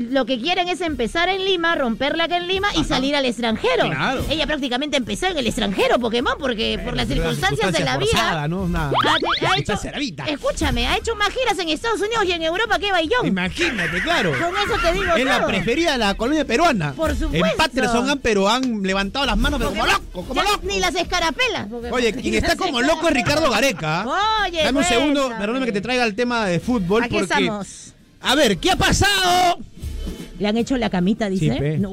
lo 0.00 0.26
que 0.26 0.40
quieren 0.40 0.68
es 0.68 0.80
empezar 0.80 1.28
en 1.28 1.44
Lima, 1.44 1.74
romperla 1.74 2.24
acá 2.24 2.36
en 2.36 2.48
Lima 2.48 2.68
y 2.74 2.84
salir 2.84 3.14
al 3.16 3.24
extranjero. 3.24 3.86
Claro. 3.90 4.24
Ella 4.30 4.46
prácticamente 4.46 4.96
empezó 4.96 5.26
en 5.26 5.38
el 5.38 5.46
extranjero, 5.46 5.98
Pokémon, 5.98 6.34
porque 6.38 6.80
por 6.84 6.96
las 6.96 7.08
circunstancias 7.08 7.72
de 7.72 7.80
la 7.80 7.96
vida. 7.96 8.48
escúchame, 10.26 10.86
ha 10.86 10.96
hecho 10.96 11.14
más 11.16 11.28
giras 11.30 11.58
en 11.58 11.68
Estados 11.68 12.00
Unidos 12.00 12.24
y 12.26 12.32
en 12.32 12.42
Europa 12.42 12.78
que 12.78 12.90
Baillón. 12.92 13.26
Imagínate, 13.26 14.02
claro. 14.02 14.32
Con 14.32 14.54
eso 14.56 14.80
te 14.82 14.92
digo 14.92 15.14
Es 15.16 15.24
la 15.24 15.46
preferida 15.46 15.92
de 15.92 15.98
la 15.98 16.14
colonia 16.14 16.44
peruana. 16.44 16.92
Por 16.92 17.14
supuesto. 17.16 17.46
En 17.46 17.56
Patterson 17.56 18.10
han, 18.10 18.18
pero 18.18 18.48
han 18.48 18.82
levantado 18.82 19.26
las 19.26 19.36
manos, 19.36 19.58
pero 19.58 19.70
como 19.70 19.86
loco, 19.86 20.24
como 20.26 20.42
loco. 20.42 20.60
Ni 20.62 20.80
las 20.80 20.94
escarapelas. 20.94 21.66
porque- 21.70 21.90
Oye, 21.90 22.12
quien 22.12 22.34
está 22.34 22.56
como 22.56 22.80
loco 22.80 23.08
es 23.08 23.14
Ricardo 23.14 23.50
Gareca. 23.50 24.04
Oye, 24.46 24.64
Dame 24.64 24.78
un 24.78 24.84
segundo, 24.84 25.20
cuéntame. 25.20 25.40
perdóname 25.40 25.66
que 25.66 25.72
te 25.72 25.80
traiga 25.80 26.04
el 26.04 26.14
tema 26.14 26.46
de 26.46 26.60
fútbol. 26.60 27.02
Aquí 27.04 27.14
porque... 27.18 27.24
estamos. 27.34 27.94
A 28.20 28.34
ver, 28.34 28.58
¿qué 28.58 28.72
ha 28.72 28.76
pasado? 28.76 29.58
Le 30.38 30.48
han 30.48 30.56
hecho 30.56 30.76
la 30.76 30.88
camita, 30.90 31.28
dice. 31.28 31.52
Sí, 31.52 31.58
pe. 31.58 31.78
no. 31.78 31.90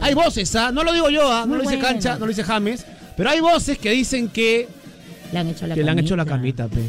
Hay 0.00 0.14
voces, 0.14 0.54
¿ah? 0.56 0.70
No 0.72 0.82
lo 0.84 0.92
digo 0.92 1.10
yo, 1.10 1.30
¿ah? 1.30 1.40
No 1.42 1.48
Muy 1.48 1.56
lo 1.58 1.62
dice 1.62 1.76
bueno. 1.76 1.88
Cancha, 1.88 2.14
no 2.14 2.20
lo 2.20 2.28
dice 2.28 2.42
James. 2.44 2.86
Pero 3.16 3.28
hay 3.30 3.40
voces 3.40 3.76
que 3.78 3.90
dicen 3.90 4.28
que, 4.28 4.66
Le 5.32 5.38
han 5.38 5.48
hecho 5.48 5.66
la 5.66 5.74
que 5.74 5.80
le 5.80 5.86
camita. 5.86 5.92
han 5.92 5.98
hecho 5.98 6.16
la 6.16 6.24
camita, 6.24 6.68
pe. 6.68 6.80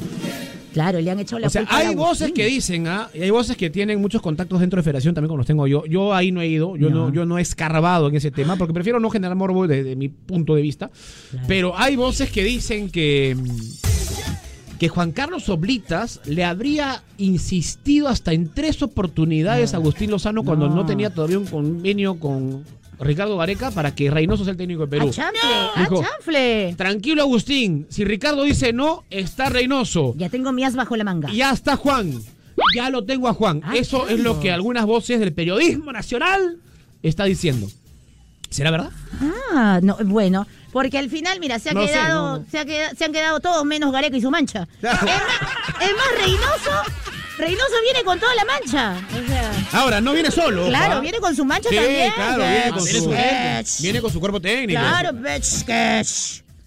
Claro, 0.71 0.99
le 0.99 1.11
han 1.11 1.19
hecho 1.19 1.37
la 1.37 1.47
O 1.47 1.49
sea, 1.51 1.61
culpa 1.61 1.77
hay 1.77 1.93
voces 1.93 2.21
Agustín. 2.23 2.33
que 2.33 2.45
dicen, 2.47 2.87
¿ah? 2.87 3.07
Y 3.13 3.21
hay 3.21 3.29
voces 3.29 3.55
que 3.57 3.69
tienen 3.69 4.01
muchos 4.01 4.21
contactos 4.23 4.59
dentro 4.59 4.77
de 4.77 4.83
Federación 4.83 5.13
también 5.13 5.27
como 5.27 5.37
los 5.37 5.45
tengo 5.45 5.67
yo. 5.67 5.85
Yo 5.85 6.15
ahí 6.15 6.31
no 6.31 6.41
he 6.41 6.47
ido, 6.47 6.75
yo 6.77 6.89
no, 6.89 7.07
No. 7.09 7.13
yo 7.13 7.25
no 7.25 7.37
he 7.37 7.41
escarbado 7.43 8.07
en 8.07 8.15
ese 8.15 8.31
tema, 8.31 8.55
porque 8.55 8.73
prefiero 8.73 8.99
no 8.99 9.09
generar 9.11 9.35
morbo 9.35 9.67
desde 9.67 9.95
mi 9.95 10.09
punto 10.09 10.55
de 10.55 10.61
vista. 10.63 10.89
Pero 11.47 11.77
hay 11.77 11.95
voces 11.95 12.31
que 12.31 12.43
dicen 12.43 12.89
que. 12.89 13.35
mm, 13.37 13.92
que 14.83 14.89
Juan 14.89 15.13
Carlos 15.13 15.47
Oblitas 15.47 16.19
le 16.25 16.43
habría 16.43 17.03
insistido 17.17 18.09
hasta 18.09 18.33
en 18.33 18.49
tres 18.53 18.81
oportunidades 18.83 19.73
a 19.73 19.77
Agustín 19.77 20.11
Lozano 20.11 20.43
cuando 20.43 20.67
no 20.67 20.75
No. 20.75 20.85
tenía 20.85 21.09
todavía 21.09 21.39
un 21.39 21.45
convenio 21.45 22.15
con 22.19 22.65
Ricardo 22.99 23.37
Gareca 23.37 23.71
para 23.71 23.95
que 23.95 24.11
Reynoso 24.11 24.43
sea 24.43 24.51
el 24.51 24.57
técnico 24.57 24.81
de 24.81 24.87
Perú. 24.89 25.07
¡A 25.07 25.11
chanfle! 25.11 25.39
¡A 25.75 25.79
Dijo, 25.79 26.03
chanfle! 26.03 26.75
Tranquilo 26.77 27.21
Agustín, 27.21 27.85
si 27.87 28.03
Ricardo 28.03 28.43
dice 28.43 28.73
no, 28.73 29.05
está 29.09 29.47
Reynoso. 29.47 30.15
Ya 30.17 30.27
tengo 30.27 30.51
mías 30.51 30.75
bajo 30.75 30.97
la 30.97 31.05
manga. 31.05 31.31
Ya 31.31 31.51
está 31.51 31.77
Juan. 31.77 32.19
Ya 32.75 32.89
lo 32.89 33.05
tengo 33.05 33.29
a 33.29 33.33
Juan. 33.33 33.61
Ah, 33.63 33.77
Eso 33.77 34.09
es 34.09 34.19
lo 34.19 34.41
que 34.41 34.51
algunas 34.51 34.85
voces 34.85 35.17
del 35.21 35.31
periodismo 35.31 35.93
nacional 35.93 36.57
está 37.03 37.23
diciendo. 37.23 37.67
¿Será 38.53 38.71
verdad? 38.71 38.91
Ah, 39.53 39.79
no, 39.81 39.97
bueno, 40.05 40.45
porque 40.71 40.97
al 40.99 41.09
final, 41.09 41.39
mira, 41.39 41.57
se 41.59 41.71
ha 41.71 41.73
No 41.73 41.81
sé, 41.81 41.87
quedado, 41.87 42.23
no, 42.33 42.37
no. 42.39 42.45
Se, 42.49 42.59
ha 42.59 42.65
queda- 42.65 42.91
se 42.95 43.03
han 43.05 43.11
quedado 43.11 43.39
todos 43.39 43.65
menos 43.65 43.91
Gareca 43.91 44.15
y 44.17 44.21
su 44.21 44.29
mancha. 44.31 44.67
Claro. 44.79 44.97
Es 44.99 45.05
más, 45.05 45.81
es 45.81 45.91
más, 45.95 46.07
Reynoso, 46.23 46.71
Reynoso 47.37 47.73
viene 47.83 48.03
con 48.03 48.19
toda 48.19 48.33
la 48.35 48.45
mancha. 48.45 48.95
O 49.11 49.27
sea, 49.27 49.51
Ahora, 49.81 49.99
no 50.01 50.13
viene 50.13 50.29
solo. 50.29 50.67
claro, 50.67 50.95
¿ah? 50.95 50.99
viene 50.99 51.17
con 51.19 51.35
su 51.35 51.43
mancha 51.45 51.69
Sí, 51.69 51.75
también. 51.75 52.11
claro, 52.13 52.43
viene 52.43 52.69
con, 52.69 52.81
su, 53.65 53.81
viene 53.81 54.01
con 54.01 54.11
su 54.13 54.19
cuerpo 54.19 54.39
técnico. 54.39 54.79
Claro, 54.79 55.13
bitch. 55.13 55.65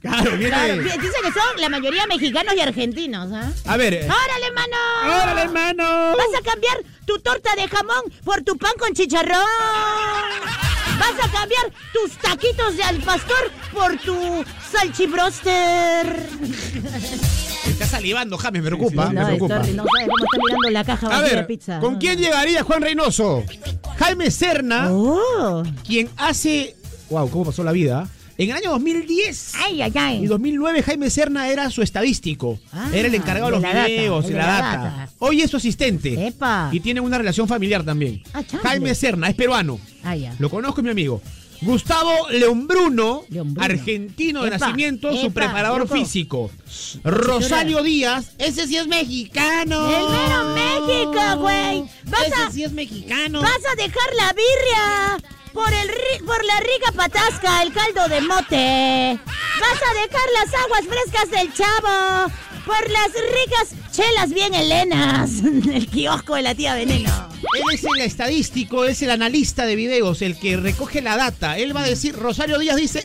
Claro, 0.01 0.31
viene. 0.37 0.49
Claro, 0.49 0.75
dice 0.77 0.99
que 1.23 1.33
son 1.33 1.61
la 1.61 1.69
mayoría 1.69 2.07
mexicanos 2.07 2.55
y 2.57 2.61
argentinos, 2.61 3.29
¿ah? 3.33 3.51
A 3.65 3.77
ver. 3.77 3.95
eh, 3.95 4.05
¡Órale, 4.05 4.53
mano! 4.55 5.23
¡Órale, 5.23 5.41
hermano! 5.43 6.17
¿Vas 6.17 6.41
a 6.41 6.45
cambiar 6.45 6.79
tu 7.07 7.19
torta 7.21 7.55
de 7.57 7.67
jamón 7.69 8.03
por 8.25 8.43
tu 8.43 8.57
pan 8.59 8.73
con 8.79 8.93
chicharrón? 8.93 9.41
¿Vas 10.99 11.15
a 11.25 11.31
cambiar 11.31 11.73
tus 11.93 12.13
taquitos 12.19 12.77
de 12.77 12.83
al 12.83 12.99
pastor 13.03 13.51
por 13.73 13.97
tu 13.99 14.45
salchibroster? 14.71 16.27
Está 17.67 17.87
salivando, 17.87 18.39
James, 18.39 18.63
me 18.63 18.69
preocupa. 18.69 19.09
me 19.11 19.21
No, 19.21 19.27
preocupa. 19.27 19.57
está- 19.57 19.73
no 19.73 19.85
sabes 19.85 20.09
cómo 20.09 20.25
está 20.25 20.39
mirando 20.47 20.71
la 20.71 20.85
caja 20.85 21.17
A 21.19 21.23
de 21.23 21.31
ver, 21.35 21.47
pizza. 21.47 21.81
¿con 21.81 21.95
No, 21.95 21.99
quién 21.99 22.17
no. 22.17 22.21
llegaría 22.27 22.63
Juan 22.63 22.83
Reynoso? 22.83 23.45
Jaime 23.99 24.31
Serna, 24.31 24.89
Oh. 24.93 25.63
quien 25.87 26.09
hace. 26.17 26.77
Wow, 27.11 27.29
¿cómo 27.31 27.45
pasó 27.47 27.63
la 27.65 27.73
vida? 27.73 28.09
En 28.39 28.51
el 28.51 28.57
año 28.57 28.71
2010 28.73 29.53
Ay, 29.55 29.81
ay, 29.83 29.93
ay. 29.95 30.25
y 30.25 30.27
2009 30.27 30.83
Jaime 30.83 31.09
Serna 31.11 31.49
era 31.49 31.71
su 31.71 31.81
estadístico. 31.83 32.59
Ah, 32.73 32.91
era 32.93 33.09
el 33.09 33.15
encargado 33.15 33.47
de 33.47 33.53
los 33.53 33.63
la 33.63 33.87
videos, 33.87 34.27
de 34.29 34.35
la 34.35 34.47
la 34.47 34.53
data. 34.53 34.77
data. 34.83 35.09
Hoy 35.21 35.41
es 35.41 35.51
su 35.51 35.57
asistente. 35.57 36.27
Epa. 36.27 36.69
Y 36.73 36.81
tiene 36.81 37.01
una 37.01 37.17
relación 37.17 37.49
familiar 37.49 37.83
también. 37.83 38.23
Ah. 38.35 38.43
Jaime 38.63 38.95
Serna, 38.95 39.29
es 39.29 39.35
peruano. 39.35 39.81
Ah, 40.05 40.15
ya. 40.17 40.35
Lo 40.39 40.51
conozco, 40.51 40.81
es 40.81 40.85
mi 40.85 40.91
amigo. 40.91 41.23
Gustavo 41.63 42.13
Leombruno, 42.31 43.23
Leombruno. 43.31 43.65
argentino 43.65 44.43
de 44.43 44.49
Epa, 44.49 44.59
nacimiento, 44.59 45.11
su 45.17 45.29
epa, 45.29 45.41
preparador 45.41 45.81
loco. 45.81 45.95
físico. 45.95 46.51
Rosario 47.03 47.83
Díaz, 47.83 48.33
ese 48.37 48.67
sí 48.67 48.77
es 48.77 48.87
mexicano. 48.87 49.89
¡El 49.89 50.05
mero 50.11 50.55
México, 50.55 51.39
güey! 51.41 51.85
¿Vas 52.05 52.21
a, 52.21 52.43
Ese 52.49 52.53
sí 52.53 52.65
es 52.65 52.73
mexicano. 52.73 53.41
vas 53.41 53.59
a 53.73 53.75
dejar 53.75 54.15
la 54.19 54.33
birria 54.35 55.16
por, 55.57 55.73
el 55.73 55.89
ri- 55.89 56.25
por 56.25 56.45
la 56.45 56.61
rica 56.61 56.93
patasca, 56.95 57.63
el 57.63 57.73
caldo 57.73 58.09
de 58.09 58.21
mote. 58.21 59.19
Vas 59.25 59.81
a 59.83 59.95
dejar 59.95 60.29
las 60.35 60.55
aguas 60.63 60.85
frescas 60.87 61.31
del 61.31 61.53
chavo 61.55 62.31
por 62.67 62.91
las 62.91 63.09
ricas 63.15 63.75
chelas 63.91 64.31
bien 64.35 64.53
helenas. 64.55 65.31
El 65.73 65.87
kiosco 65.89 66.35
de 66.35 66.43
la 66.43 66.55
tía 66.55 66.75
Veneno. 66.75 67.29
Él 67.55 67.63
es 67.73 67.85
el 67.85 68.01
estadístico, 68.03 68.85
es 68.85 69.01
el 69.03 69.11
analista 69.11 69.65
de 69.67 69.77
videos, 69.77 70.21
el 70.21 70.37
que 70.39 70.57
recoge 70.57 71.01
la 71.01 71.17
data. 71.17 71.57
Él 71.59 71.75
va 71.75 71.83
a 71.83 71.89
decir, 71.89 72.15
Rosario 72.17 72.59
Díaz 72.59 72.77
dice, 72.77 73.05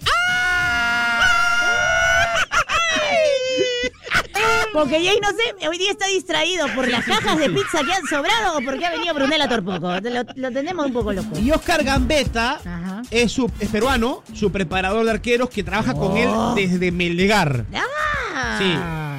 Porque 4.73 5.03
Jay, 5.03 5.19
no 5.21 5.29
sé, 5.29 5.67
hoy 5.67 5.77
día 5.77 5.91
está 5.91 6.07
distraído 6.07 6.65
por 6.75 6.87
las 6.87 7.03
cajas 7.05 7.37
de 7.37 7.49
pizza 7.49 7.83
que 7.85 7.93
han 7.93 8.05
sobrado 8.07 8.57
o 8.57 8.61
porque 8.63 8.85
ha 8.85 8.91
venido 8.91 9.13
Brunella 9.13 9.47
Torpoco. 9.49 9.99
Lo, 9.99 10.23
lo 10.35 10.51
tenemos 10.51 10.85
un 10.85 10.93
poco 10.93 11.11
loco. 11.13 11.37
Y 11.39 11.51
Oscar 11.51 11.83
Gambetta 11.83 12.53
Ajá. 12.63 13.01
es, 13.11 13.31
su, 13.31 13.51
es 13.59 13.69
peruano, 13.69 14.23
su 14.33 14.51
preparador 14.51 15.03
de 15.05 15.11
arqueros 15.11 15.49
que 15.49 15.63
trabaja 15.63 15.93
con 15.93 16.15
él 16.17 16.29
Oh. 16.33 16.53
desde 16.55 16.91
Melgar. 16.91 17.65
¡Ah! 17.73 18.57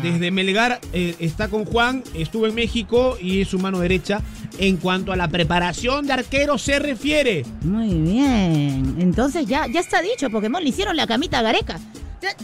Sí, 0.02 0.08
desde 0.08 0.30
Melgar 0.30 0.80
eh, 0.94 1.14
está 1.18 1.48
con 1.48 1.64
Juan, 1.66 2.02
estuvo 2.14 2.46
en 2.46 2.54
México 2.54 3.18
y 3.20 3.42
es 3.42 3.48
su 3.48 3.58
mano 3.58 3.78
derecha. 3.80 4.22
En 4.58 4.76
cuanto 4.78 5.12
a 5.12 5.16
la 5.16 5.28
preparación 5.28 6.06
de 6.06 6.12
arqueros 6.14 6.62
se 6.62 6.78
refiere. 6.78 7.44
Muy 7.62 7.88
bien. 7.94 8.96
Entonces 8.98 9.46
ya, 9.46 9.66
ya 9.66 9.80
está 9.80 10.00
dicho, 10.02 10.30
Pokémon 10.30 10.62
le 10.62 10.70
hicieron 10.70 10.96
la 10.96 11.06
camita 11.06 11.38
a 11.38 11.42
Gareca. 11.42 11.78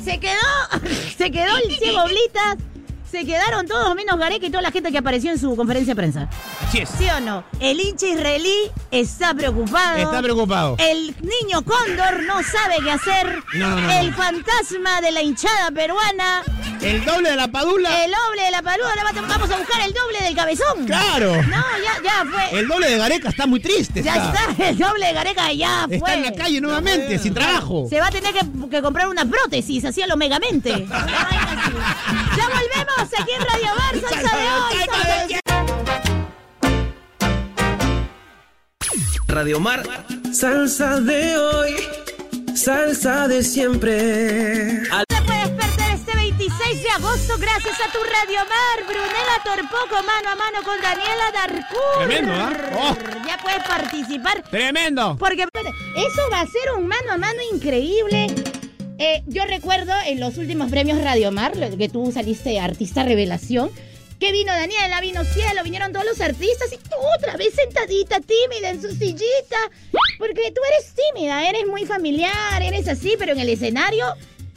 Se 0.05 0.19
quedó, 0.19 0.33
se 1.19 1.31
quedó 1.31 1.57
el 1.65 1.75
ciego 1.77 2.05
Blitas 2.07 2.57
Se 3.11 3.25
quedaron 3.25 3.67
todos 3.67 3.95
menos 3.95 4.19
Gareca 4.19 4.47
y 4.47 4.51
toda 4.51 4.63
la 4.63 4.71
gente 4.71 4.93
que 4.93 4.99
apareció 4.99 5.31
en 5.31 5.39
su 5.39 5.57
conferencia 5.57 5.93
de 5.93 5.97
prensa. 5.97 6.29
Así 6.67 6.79
es. 6.79 6.91
¿Sí 6.91 7.07
o 7.09 7.21
no? 7.21 7.43
El 7.59 7.81
hincha 7.81 8.07
israelí 8.07 8.71
está 8.91 9.33
preocupado. 9.35 9.97
Está 9.97 10.21
preocupado. 10.21 10.77
El 10.79 11.15
niño 11.21 11.63
cóndor 11.65 12.23
no 12.25 12.43
sabe 12.43 12.77
qué 12.85 12.91
hacer. 12.91 13.43
No, 13.55 13.71
no, 13.71 13.81
no, 13.81 13.91
el 13.93 14.13
fantasma 14.13 15.01
de 15.01 15.13
la 15.13 15.23
hinchada 15.23 15.71
peruana. 15.71 16.43
El 16.83 17.05
doble 17.05 17.31
de 17.31 17.37
la 17.37 17.49
padula. 17.49 18.05
El 18.05 18.11
doble 18.11 18.43
de 18.43 18.51
la 18.51 18.63
paluda. 18.63 18.91
Ahora 18.91 19.23
Vamos 19.27 19.51
a 19.51 19.57
buscar 19.57 19.81
el 19.87 19.93
doble 19.93 20.21
del 20.23 20.35
cabezón. 20.35 20.87
Claro. 20.87 21.43
No, 21.43 21.65
ya, 21.83 22.03
ya 22.03 22.25
fue. 22.31 22.61
El 22.61 22.69
doble 22.69 22.91
de 22.91 22.99
Gareca 22.99 23.29
está 23.31 23.47
muy 23.47 23.61
triste. 23.61 24.03
Ya 24.03 24.17
está, 24.17 24.69
el 24.69 24.79
doble 24.79 25.07
de 25.07 25.13
Gareca 25.13 25.53
ya 25.53 25.87
fue. 25.87 25.97
Está 25.97 26.15
en 26.15 26.23
la 26.25 26.33
calle 26.33 26.61
nuevamente, 26.61 27.19
sin 27.19 27.35
trabajo. 27.35 27.87
Se 27.89 28.01
va 28.01 28.09
a 28.09 28.11
tener 28.11 28.33
que, 28.33 28.41
que 28.71 28.83
comprar 28.83 29.09
una 29.09 29.25
prótesis, 29.25 29.85
así 29.85 30.03
a 30.03 30.07
lo 30.07 30.17
megamente. 30.17 30.71
ya 32.37 32.49
volvemos 32.49 32.98
aquí 33.03 33.33
en 33.33 33.41
Radio 33.41 33.75
Bar, 33.77 34.01
salsa 34.01 34.37
de 34.37 34.47
hoy. 34.53 35.39
Radio 39.29 39.61
Mar. 39.61 39.83
Salsa 40.33 41.01
de 41.01 41.37
hoy, 41.37 41.77
salsa 42.55 43.29
de 43.29 43.43
siempre. 43.43 44.83
Te 45.09 45.23
puedes 45.23 45.49
perder 45.51 45.95
este 45.95 46.15
26 46.15 46.83
de 46.83 46.91
agosto 46.91 47.35
gracias 47.39 47.81
a 47.81 47.91
tu 47.93 47.99
Radio 47.99 48.41
Mar. 48.41 48.85
Brunela 48.87 49.43
Torpoco, 49.45 50.03
mano 50.05 50.31
a 50.31 50.37
mano 50.37 50.63
con 50.65 50.81
Daniela 50.81 51.31
Darcourt. 51.33 51.99
Tremendo, 51.99 52.33
¿ah? 52.35 52.53
Oh. 52.75 52.97
Ya 53.27 53.39
puedes 53.39 53.63
participar. 53.65 54.43
Tremendo. 54.51 55.17
Porque 55.19 55.43
eso 55.43 56.23
va 56.31 56.41
a 56.41 56.47
ser 56.47 56.73
un 56.77 56.87
mano 56.87 57.13
a 57.13 57.19
mano 57.19 57.41
increíble. 57.53 58.27
Eh, 58.99 59.23
yo 59.27 59.45
recuerdo 59.45 59.93
en 60.07 60.19
los 60.21 60.37
últimos 60.39 60.71
premios 60.71 61.01
Radio 61.03 61.31
Mar, 61.31 61.53
que 61.77 61.89
tú 61.89 62.11
saliste 62.13 62.59
artista 62.59 63.05
revelación, 63.05 63.71
que 64.19 64.33
vino 64.33 64.53
Daniela, 64.53 65.01
vino 65.01 65.25
Cielo, 65.25 65.63
vinieron 65.63 65.93
todos 65.93 66.05
los 66.05 66.21
artistas 66.21 66.73
y 66.73 66.77
tú 66.77 66.97
otra 67.17 67.37
vez 67.37 67.55
sentadita, 67.55 68.17
tímida 68.21 68.71
en 68.71 68.83
su 68.83 68.89
sillita. 68.91 69.57
Porque 70.19 70.51
tú 70.53 70.61
eres 70.73 70.93
tímida, 71.15 71.49
eres 71.49 71.67
muy 71.69 71.85
familiar, 71.87 72.61
eres 72.61 72.89
así, 72.89 73.15
pero 73.17 73.33
en 73.33 73.39
el 73.39 73.49
escenario 73.51 74.07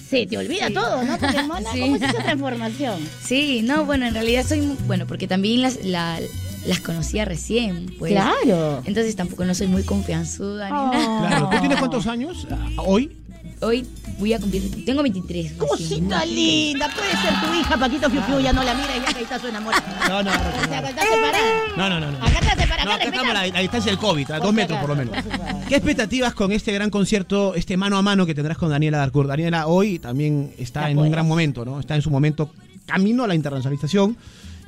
se 0.10 0.26
te 0.26 0.38
olvida 0.40 0.68
Sí. 0.68 0.74
todo, 0.74 1.04
¿no? 1.04 1.18
Porque, 1.20 1.44
Mona, 1.44 1.72
Sí. 1.74 1.80
¿cómo 1.82 1.96
es 1.98 2.02
esa 2.02 2.24
transformación? 2.24 3.08
Sí, 3.24 3.62
no, 3.62 3.86
bueno, 3.86 4.08
en 4.08 4.16
realidad 4.16 4.44
soy, 4.48 4.62
bueno, 4.88 5.06
porque 5.06 5.28
también 5.28 5.62
las, 5.62 5.86
la- 5.86 6.20
las 6.66 6.80
conocía 6.80 7.26
recién, 7.26 7.96
pues. 8.00 8.12
Claro. 8.14 8.82
Entonces 8.86 9.16
tampoco 9.16 9.46
no 9.46 9.54
soy 9.54 9.68
muy 9.68 9.84
confianzuda 9.84 10.66
ni 10.66 10.98
nada. 10.98 11.28
Claro. 11.28 11.50
¿Tú 11.52 11.60
tienes 11.60 11.78
cuántos 11.78 12.08
años 12.08 12.48
ah, 12.50 12.68
hoy? 12.78 13.16
Hoy 13.62 13.86
voy 14.22 14.34
a 14.34 14.40
cumplir, 14.40 14.86
tengo 14.86 15.02
23. 15.02 15.44
recién. 15.44 15.58
Cosita 15.58 16.24
linda, 16.26 16.88
puede 16.96 17.12
ser 17.12 17.34
tu 17.42 17.60
hija, 17.60 17.78
Paquito 17.78 18.10
Fiu 18.10 18.22
Fiu, 18.22 18.40
ya 18.40 18.54
no 18.54 18.64
la 18.64 18.74
mira, 18.76 18.96
ya 18.98 19.06
que 19.12 19.18
ahí 19.18 19.24
está 19.24 19.40
su 19.40 19.48
enamorada. 19.48 19.84
No, 20.08 20.24
no, 20.24 20.32
no. 20.32 20.38
O 20.38 20.68
sea, 20.70 20.82
que 20.84 20.90
está 20.90 21.02
separada. 21.02 21.64
No, 21.76 21.90
no, 21.90 22.00
no. 22.00 22.12
no. 22.12 22.18
Acá 22.26 22.40
está 22.40 22.56
separada, 22.56 22.86
No, 22.86 22.92
acá 22.92 23.04
respeta. 23.06 23.16
estamos 23.22 23.36
a 23.36 23.48
la, 23.48 23.60
distancia 23.62 23.92
del 23.92 24.00
COVID, 24.00 24.32
a 24.32 24.38
Por 24.38 24.44
dos 24.46 24.54
metros 24.54 24.80
por 24.80 24.90
lo 24.90 24.96
menos. 24.96 25.16
por. 25.24 25.68
¿Qué 25.68 25.76
expectativas 25.76 26.34
con 26.34 26.52
este 26.52 26.72
gran 26.72 26.90
concierto, 26.90 27.56
este 27.56 27.76
mano 27.78 27.98
a 27.98 28.02
mano 28.02 28.26
que 28.26 28.36
tendrás 28.36 28.58
con 28.58 28.70
Daniela 28.70 29.00
Darcourt? 29.00 29.28
Daniela 29.28 29.68
hoy 29.68 30.00
también 30.00 30.54
está 30.58 30.82
Ya 30.84 30.90
en 30.92 30.96
puedes. 30.98 31.08
un 31.10 31.12
gran 31.12 31.28
momento, 31.28 31.66
¿no? 31.66 31.80
Está 31.80 31.96
en 31.96 32.02
su 32.04 32.10
momento 32.12 32.52
camino 32.86 33.24
a 33.24 33.28
la 33.28 33.36
internacionalización 33.36 34.18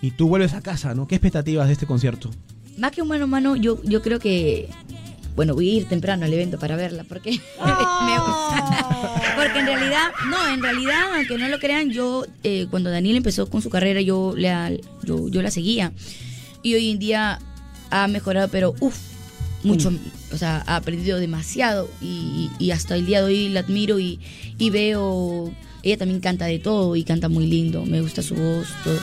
y 0.01 0.11
tú 0.11 0.27
vuelves 0.27 0.53
a 0.53 0.61
casa, 0.61 0.95
¿no? 0.95 1.07
¿Qué 1.07 1.15
expectativas 1.15 1.67
de 1.67 1.73
este 1.73 1.85
concierto? 1.85 2.29
Más 2.77 2.91
que 2.91 3.01
un 3.03 3.07
mano 3.07 3.25
a 3.25 3.27
mano, 3.27 3.55
yo, 3.55 3.79
yo 3.83 4.01
creo 4.01 4.17
que. 4.19 4.67
Bueno, 5.35 5.55
voy 5.55 5.69
a 5.69 5.73
ir 5.73 5.89
temprano 5.89 6.25
al 6.25 6.33
evento 6.33 6.59
para 6.59 6.75
verla, 6.75 7.03
porque 7.03 7.31
me 7.31 8.19
gusta. 8.19 9.33
Porque 9.35 9.59
en 9.59 9.65
realidad, 9.65 10.11
no, 10.29 10.47
en 10.47 10.61
realidad, 10.61 11.15
aunque 11.15 11.37
no 11.37 11.47
lo 11.47 11.59
crean, 11.59 11.89
yo, 11.89 12.25
eh, 12.43 12.67
cuando 12.69 12.91
Daniel 12.91 13.17
empezó 13.17 13.49
con 13.49 13.61
su 13.61 13.69
carrera, 13.69 14.01
yo 14.01 14.33
la, 14.37 14.71
yo, 15.03 15.27
yo 15.29 15.41
la 15.41 15.51
seguía. 15.51 15.91
Y 16.61 16.75
hoy 16.75 16.91
en 16.91 16.99
día 16.99 17.39
ha 17.89 18.07
mejorado, 18.07 18.47
pero 18.47 18.75
uff, 18.79 18.95
mucho, 19.63 19.91
o 20.31 20.37
sea, 20.37 20.63
ha 20.67 20.75
aprendido 20.75 21.19
demasiado. 21.19 21.89
Y, 22.01 22.49
y 22.59 22.71
hasta 22.71 22.95
el 22.95 23.05
día 23.05 23.19
de 23.19 23.25
hoy 23.25 23.49
la 23.49 23.61
admiro 23.61 23.99
y, 23.99 24.19
y 24.57 24.69
veo. 24.69 25.51
Ella 25.81 25.97
también 25.97 26.21
canta 26.21 26.45
de 26.45 26.59
todo 26.59 26.95
y 26.95 27.03
canta 27.03 27.27
muy 27.27 27.45
lindo. 27.45 27.85
Me 27.85 27.99
gusta 28.01 28.21
su 28.21 28.35
voz, 28.35 28.67
todo. 28.83 28.99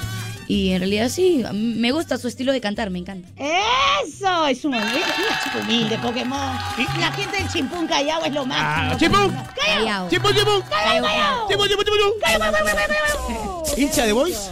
Y 0.50 0.72
en 0.72 0.80
realidad 0.80 1.08
sí, 1.08 1.44
me 1.52 1.92
gusta 1.92 2.18
su 2.18 2.26
estilo 2.26 2.50
de 2.50 2.60
cantar, 2.60 2.90
me 2.90 2.98
encanta. 2.98 3.28
Eso 3.36 4.46
es 4.48 4.64
un 4.64 4.74
humilde, 4.74 4.98
chica 5.44 5.58
humilde, 5.62 5.96
Pokémon. 5.98 6.56
La 6.98 7.12
gente 7.12 7.36
del 7.36 7.48
chimpún 7.48 7.86
callao 7.86 8.24
es 8.24 8.32
lo 8.32 8.44
máximo. 8.44 8.90
Ah, 8.90 8.96
¡Chimpún! 8.98 9.36
¡Callao! 9.64 10.08
¡Chimpún, 10.10 10.34
chimpún! 10.34 10.62
¡Callao, 10.62 11.04
callao! 11.04 11.48
¡Chimpún, 11.48 11.68
chimpún, 11.68 11.84
chimpún! 11.84 12.20
¡Callao, 12.20 12.52
callao, 12.52 12.64
callao, 12.64 12.86
callao! 12.88 13.62
¿Hincha 13.76 14.06
de 14.06 14.12
Voice? 14.12 14.50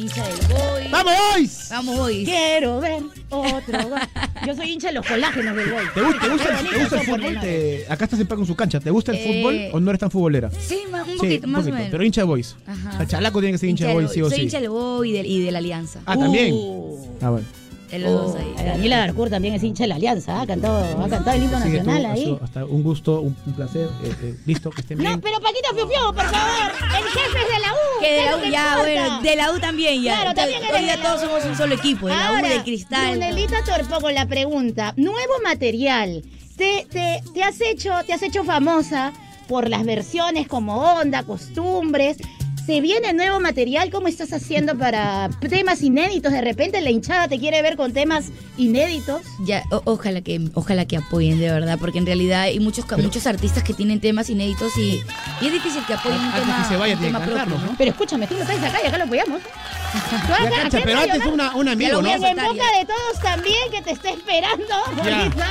Hincha 0.00 0.26
del 0.26 0.36
boy. 0.48 0.88
¡Vamos, 0.90 1.12
Boys! 1.34 1.66
Vamos, 1.70 1.96
boys. 1.96 2.24
Quiero 2.28 2.80
ver 2.80 3.02
otro 3.28 3.88
gol. 3.88 3.98
Yo 4.46 4.54
soy 4.56 4.70
hincha 4.72 4.88
de 4.88 4.94
los 4.94 5.06
colágenos 5.06 5.54
del 5.56 5.70
gol. 5.70 5.82
¿Te, 5.94 6.00
gu- 6.00 6.20
te 6.20 6.28
gusta, 6.28 6.60
el- 6.60 6.68
te 6.70 6.78
gusta 6.80 7.00
fútbol? 7.02 7.40
Te- 7.40 7.86
acá 7.88 8.04
estás 8.04 8.20
en 8.20 8.26
paz 8.26 8.36
con 8.38 8.46
su 8.46 8.56
cancha. 8.56 8.80
¿Te 8.80 8.90
gusta 8.90 9.12
el 9.12 9.18
Eh, 9.18 9.24
fútbol 9.26 9.60
o 9.72 9.80
no 9.80 9.90
eres 9.90 10.00
tan 10.00 10.10
futbolera? 10.10 10.50
Sí, 10.50 10.80
un 10.90 11.04
Sí, 11.04 11.16
poquito, 11.18 11.46
un 11.46 11.52
más 11.52 11.60
poquito, 11.60 11.74
o 11.74 11.78
menos. 11.78 11.90
Pero 11.90 12.04
hincha 12.04 12.20
de 12.22 12.26
Boys. 12.26 12.56
Ajá. 12.66 12.90
O 12.94 12.96
sea, 12.96 13.06
Chalaco 13.06 13.40
tiene 13.40 13.52
que 13.52 13.58
ser 13.58 13.68
hincha 13.68 13.86
de 13.88 13.94
Boys, 13.94 14.10
sí 14.12 14.22
o 14.22 14.28
soy 14.28 14.36
sí. 14.38 14.42
hincha 14.44 14.60
del 14.60 14.70
boy 14.70 15.10
y 15.10 15.12
de, 15.12 15.20
y 15.28 15.42
de 15.42 15.50
la 15.52 15.58
alianza. 15.58 16.00
Ah, 16.06 16.16
también. 16.16 16.52
Uh. 16.54 17.06
Ah, 17.20 17.30
bueno. 17.30 17.46
De 17.90 17.98
los 17.98 18.12
dos 18.12 18.36
ahí. 18.36 18.54
Oh, 18.56 18.62
Daniela 18.62 18.98
Darcourt 18.98 19.30
también 19.30 19.54
es 19.54 19.62
hincha 19.64 19.84
de 19.84 19.88
la 19.88 19.96
Alianza. 19.96 20.40
Ha 20.40 20.46
cantado, 20.46 20.78
ha 21.04 21.08
cantado 21.08 21.36
el 21.36 21.42
himno 21.42 21.56
Así 21.56 21.72
que 21.72 21.78
tú, 21.80 21.84
nacional 21.86 22.12
ahí. 22.12 22.38
hasta 22.42 22.64
un 22.64 22.82
gusto, 22.82 23.20
un, 23.20 23.36
un 23.46 23.52
placer. 23.52 23.88
eh, 24.04 24.14
eh, 24.22 24.34
listo, 24.46 24.70
que 24.70 24.80
estén 24.82 24.98
bien. 24.98 25.12
No, 25.12 25.20
pero 25.20 25.40
Paquito 25.40 25.70
Fiu 25.74 25.86
Fiu, 25.88 26.14
por 26.14 26.24
favor. 26.24 26.72
El 26.98 27.04
jefe 27.04 27.38
es 27.38 27.54
de 27.54 27.60
la 27.60 27.72
U. 27.72 28.00
Que 28.00 28.06
de 28.06 28.16
¿qué 28.16 28.24
es 28.24 28.30
la 28.30 28.36
U, 28.36 28.40
que 28.42 28.50
ya, 28.50 28.62
importa? 28.62 28.78
bueno, 28.82 29.22
de 29.22 29.36
la 29.36 29.52
U 29.52 29.58
también, 29.60 30.02
ya. 30.02 30.14
Claro, 30.20 30.34
también 30.34 30.62
Hoy 30.72 30.86
ya 30.86 31.02
todos 31.02 31.20
somos 31.20 31.44
un 31.44 31.56
solo 31.56 31.74
equipo, 31.74 32.06
de 32.08 32.14
la 32.14 32.32
U, 32.32 32.36
de 32.46 32.62
Cristal. 32.62 33.10
Brunelita 33.18 33.56
Torpoco, 33.64 34.10
la 34.10 34.26
pregunta. 34.26 34.94
Nuevo 34.96 35.32
material. 35.42 36.22
Te, 36.56 36.86
te, 36.90 37.22
te 37.34 37.42
has 37.42 37.60
hecho, 37.60 37.90
te 38.06 38.12
has 38.12 38.22
hecho 38.22 38.44
famosa 38.44 39.12
por 39.48 39.68
las 39.68 39.84
versiones 39.84 40.46
como 40.46 40.76
onda, 40.76 41.22
costumbres. 41.24 42.18
Se 42.66 42.80
viene 42.80 43.12
nuevo 43.12 43.40
material. 43.40 43.90
¿Cómo 43.90 44.06
estás 44.06 44.32
haciendo 44.32 44.76
para 44.78 45.28
temas 45.48 45.82
inéditos? 45.82 46.30
De 46.32 46.40
repente 46.40 46.80
la 46.80 46.90
hinchada 46.90 47.26
te 47.26 47.38
quiere 47.40 47.62
ver 47.62 47.76
con 47.76 47.92
temas 47.92 48.26
inéditos. 48.56 49.22
Ya, 49.40 49.64
o- 49.72 49.82
ojalá 49.86 50.20
que 50.20 50.40
ojalá 50.54 50.84
que 50.84 50.96
apoyen 50.98 51.40
de 51.40 51.50
verdad, 51.50 51.78
porque 51.80 51.98
en 51.98 52.06
realidad 52.06 52.42
hay 52.42 52.60
muchos 52.60 52.84
muchos 52.98 53.26
artistas 53.26 53.64
que 53.64 53.74
tienen 53.74 53.98
temas 54.00 54.30
inéditos 54.30 54.76
y, 54.78 55.02
y 55.40 55.46
es 55.46 55.52
difícil 55.52 55.84
que 55.86 55.94
apoyen 55.94 56.20
un 56.20 56.32
tema, 56.32 56.62
que 56.62 56.68
se 56.68 56.76
vaya, 56.76 56.94
un 56.94 57.00
tiene 57.00 57.18
tema 57.18 57.26
propio, 57.26 57.58
¿no? 57.58 57.74
Pero 57.76 57.90
escúchame, 57.90 58.26
tú 58.28 58.34
no 58.34 58.42
estás 58.42 58.62
acá 58.62 58.78
y 58.84 58.86
acá 58.86 58.98
lo 58.98 59.04
apoyamos. 59.04 59.40
Acá- 59.42 60.50
cancha, 60.50 60.66
acá 60.66 60.78
en 60.78 60.84
pero 60.84 60.98
antes 61.00 61.26
una, 61.26 61.56
un 61.56 61.68
amigo, 61.68 61.92
lo 61.94 62.02
¿no? 62.02 62.08
En 62.14 62.20
boca 62.20 62.78
de 62.78 62.84
todos 62.86 63.20
también, 63.22 63.70
que 63.72 63.82
te 63.82 63.90
está 63.92 64.10
esperando, 64.10 64.74
Ya. 65.04 65.18
bonita. 65.18 65.48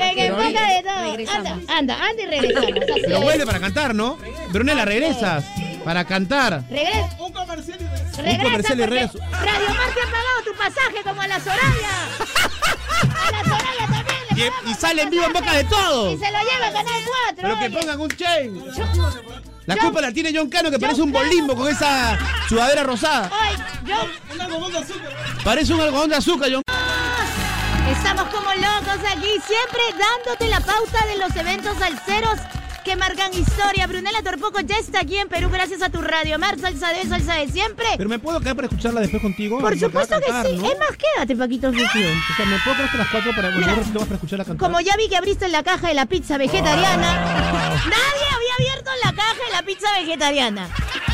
En 0.00 0.14
Pero 0.16 0.36
boca 0.36 0.68
de 0.68 0.82
todos. 0.82 1.10
Regresamos. 1.16 1.48
Anda, 1.48 1.78
anda, 1.78 2.06
anda 2.08 2.22
y 2.22 2.26
regresamos. 2.26 2.70
Pero 3.04 3.20
vuelve 3.22 3.46
para 3.46 3.60
cantar, 3.60 3.94
¿no? 3.94 4.18
Brunela, 4.52 4.84
regresas 4.84 5.44
para 5.84 6.04
cantar. 6.04 6.62
Regresa. 6.70 7.16
Un 7.18 7.32
comercial 7.32 7.78
y 7.80 7.84
regresa. 7.84 8.42
comercial 8.42 8.78
y 8.80 8.86
regreso. 8.86 9.18
Radio 9.18 9.68
Mar 9.68 9.88
te 9.94 10.00
ha 10.00 10.06
pagado 10.06 10.42
tu 10.44 10.54
pasaje 10.56 11.02
como 11.04 11.20
a 11.22 11.26
la 11.28 11.38
Soraya. 11.40 11.94
A 13.26 13.30
la 13.30 13.42
Soraya 13.44 13.86
también 13.86 14.18
le 14.30 14.34
Y, 14.46 14.48
pagamos 14.50 14.70
y 14.70 14.74
sale 14.74 15.02
en 15.02 15.10
vivo 15.10 15.24
en 15.26 15.32
boca 15.32 15.52
de 15.52 15.64
todos. 15.64 16.14
Y 16.14 16.18
se 16.18 16.30
lo 16.32 16.38
lleva 16.38 16.66
a 16.68 16.72
Canal 16.72 17.02
4. 17.26 17.36
Pero 17.36 17.58
que 17.58 17.70
pongan 17.70 18.00
un 18.00 18.08
chain. 18.10 18.64
La 19.66 19.76
Yo- 19.76 19.80
culpa 19.80 20.00
la 20.02 20.12
tiene 20.12 20.30
John 20.34 20.48
Cano, 20.50 20.68
que 20.70 20.76
John 20.76 20.80
parece 20.82 21.02
un 21.02 21.10
bolimbo 21.12 21.54
con 21.56 21.68
esa 21.68 22.18
sudadera 22.48 22.82
rosada. 22.82 23.30
Ay, 23.32 23.56
yo... 23.86 23.96
Parece 25.42 25.72
un 25.72 25.80
algodón 25.80 26.10
de 26.10 26.16
azúcar, 26.16 26.50
John. 26.52 26.62
Estamos 27.90 28.24
como 28.24 28.50
locos 28.54 28.98
aquí, 29.10 29.30
siempre 29.46 29.80
dándote 29.98 30.48
la 30.48 30.60
pauta 30.60 31.06
de 31.06 31.16
los 31.18 31.34
eventos 31.36 31.76
salseros 31.78 32.38
que 32.84 32.96
marcan 32.96 33.32
historia. 33.32 33.86
Brunella 33.86 34.22
Torpoco 34.22 34.60
ya 34.60 34.76
está 34.76 35.00
aquí 35.00 35.16
en 35.16 35.28
Perú 35.28 35.48
gracias 35.50 35.80
a 35.82 35.88
tu 35.88 36.02
Radio 36.02 36.38
Mar, 36.38 36.58
salsa 36.58 36.92
de 36.92 37.00
hoy, 37.00 37.06
salsa 37.08 37.34
de 37.36 37.48
siempre. 37.48 37.86
Pero 37.96 38.08
me 38.08 38.18
puedo 38.18 38.40
quedar 38.40 38.54
para 38.56 38.68
escucharla 38.68 39.00
después 39.00 39.22
contigo. 39.22 39.58
Por 39.58 39.72
a 39.72 39.76
supuesto 39.76 40.16
que 40.20 40.26
cantar, 40.26 40.46
sí. 40.46 40.56
¿no? 40.58 40.66
Es 40.70 40.78
más, 40.78 40.90
quédate, 40.96 41.36
Paquito 41.36 41.72
Fiu. 41.72 41.84
O 41.84 41.88
sea, 42.36 42.46
me 42.46 42.58
puedo 42.58 42.76
quedar 42.76 42.86
hasta 42.86 42.98
las 42.98 43.08
4 43.08 43.32
para 43.34 43.50
volver 43.50 43.76
más 43.76 43.88
para 44.04 44.14
escucharla 44.14 44.44
cantar. 44.44 44.66
Como 44.68 44.80
ya 44.80 44.96
vi 44.96 45.08
que 45.08 45.16
abriste 45.16 45.48
la 45.48 45.62
caja 45.62 45.88
de 45.88 45.94
la 45.94 46.06
pizza 46.06 46.36
vegetariana, 46.38 47.12
nadie 47.84 48.26
había 48.34 48.54
abierto 48.58 48.90
la 49.04 49.12
caja 49.12 49.44
de 49.46 49.52
la 49.52 49.62
pizza 49.62 49.88
vegetariana. 49.98 50.68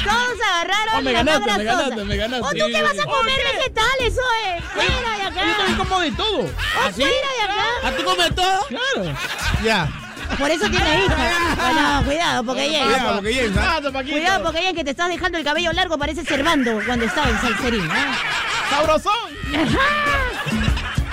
Todos 0.04 0.38
agarraron 0.48 0.94
Oh, 0.98 1.02
me 1.02 1.12
la 1.12 1.22
ganaste, 1.22 1.46
más 1.46 1.58
me 1.58 1.64
grasosa. 1.64 1.82
ganaste, 1.88 2.04
me 2.04 2.16
ganaste. 2.16 2.46
¿O 2.46 2.50
tú 2.50 2.72
qué 2.72 2.82
vas 2.82 2.98
a 2.98 3.04
comer 3.04 3.40
vegetales, 3.54 4.14
oe? 4.18 4.62
Fuera 4.74 5.16
de 5.16 5.22
acá. 5.22 5.46
Yo 5.46 5.56
también 5.56 5.78
como 5.78 6.00
de 6.00 6.10
todo. 6.12 6.38
¡O 6.40 6.90
fuera 6.90 7.10
de 7.10 7.42
acá! 7.44 7.64
¿Ah, 7.84 7.92
tú 7.96 8.04
comes 8.04 8.34
todo? 8.34 8.66
Claro. 8.68 9.16
Ya. 9.62 9.88
Por 10.38 10.50
eso 10.50 10.70
tiene 10.70 11.04
hija. 11.04 11.56
Bueno, 11.56 12.02
cuidado, 12.04 12.44
porque 12.44 12.64
ella 12.66 12.84
Cuidado, 12.84 13.92
porque 13.92 13.98
¿ah? 13.98 14.02
Cuidado, 14.02 14.44
porque 14.44 14.60
ella 14.60 14.72
que 14.72 14.84
te 14.84 14.90
estás 14.90 15.08
dejando 15.08 15.38
el 15.38 15.44
cabello 15.44 15.72
largo 15.72 15.98
parece 15.98 16.24
Servando 16.24 16.80
cuando 16.86 17.04
estaba 17.04 17.28
en 17.30 17.40
Salserín. 17.40 17.88
¿ah? 17.90 18.16
¡Sabrosón! 18.70 19.12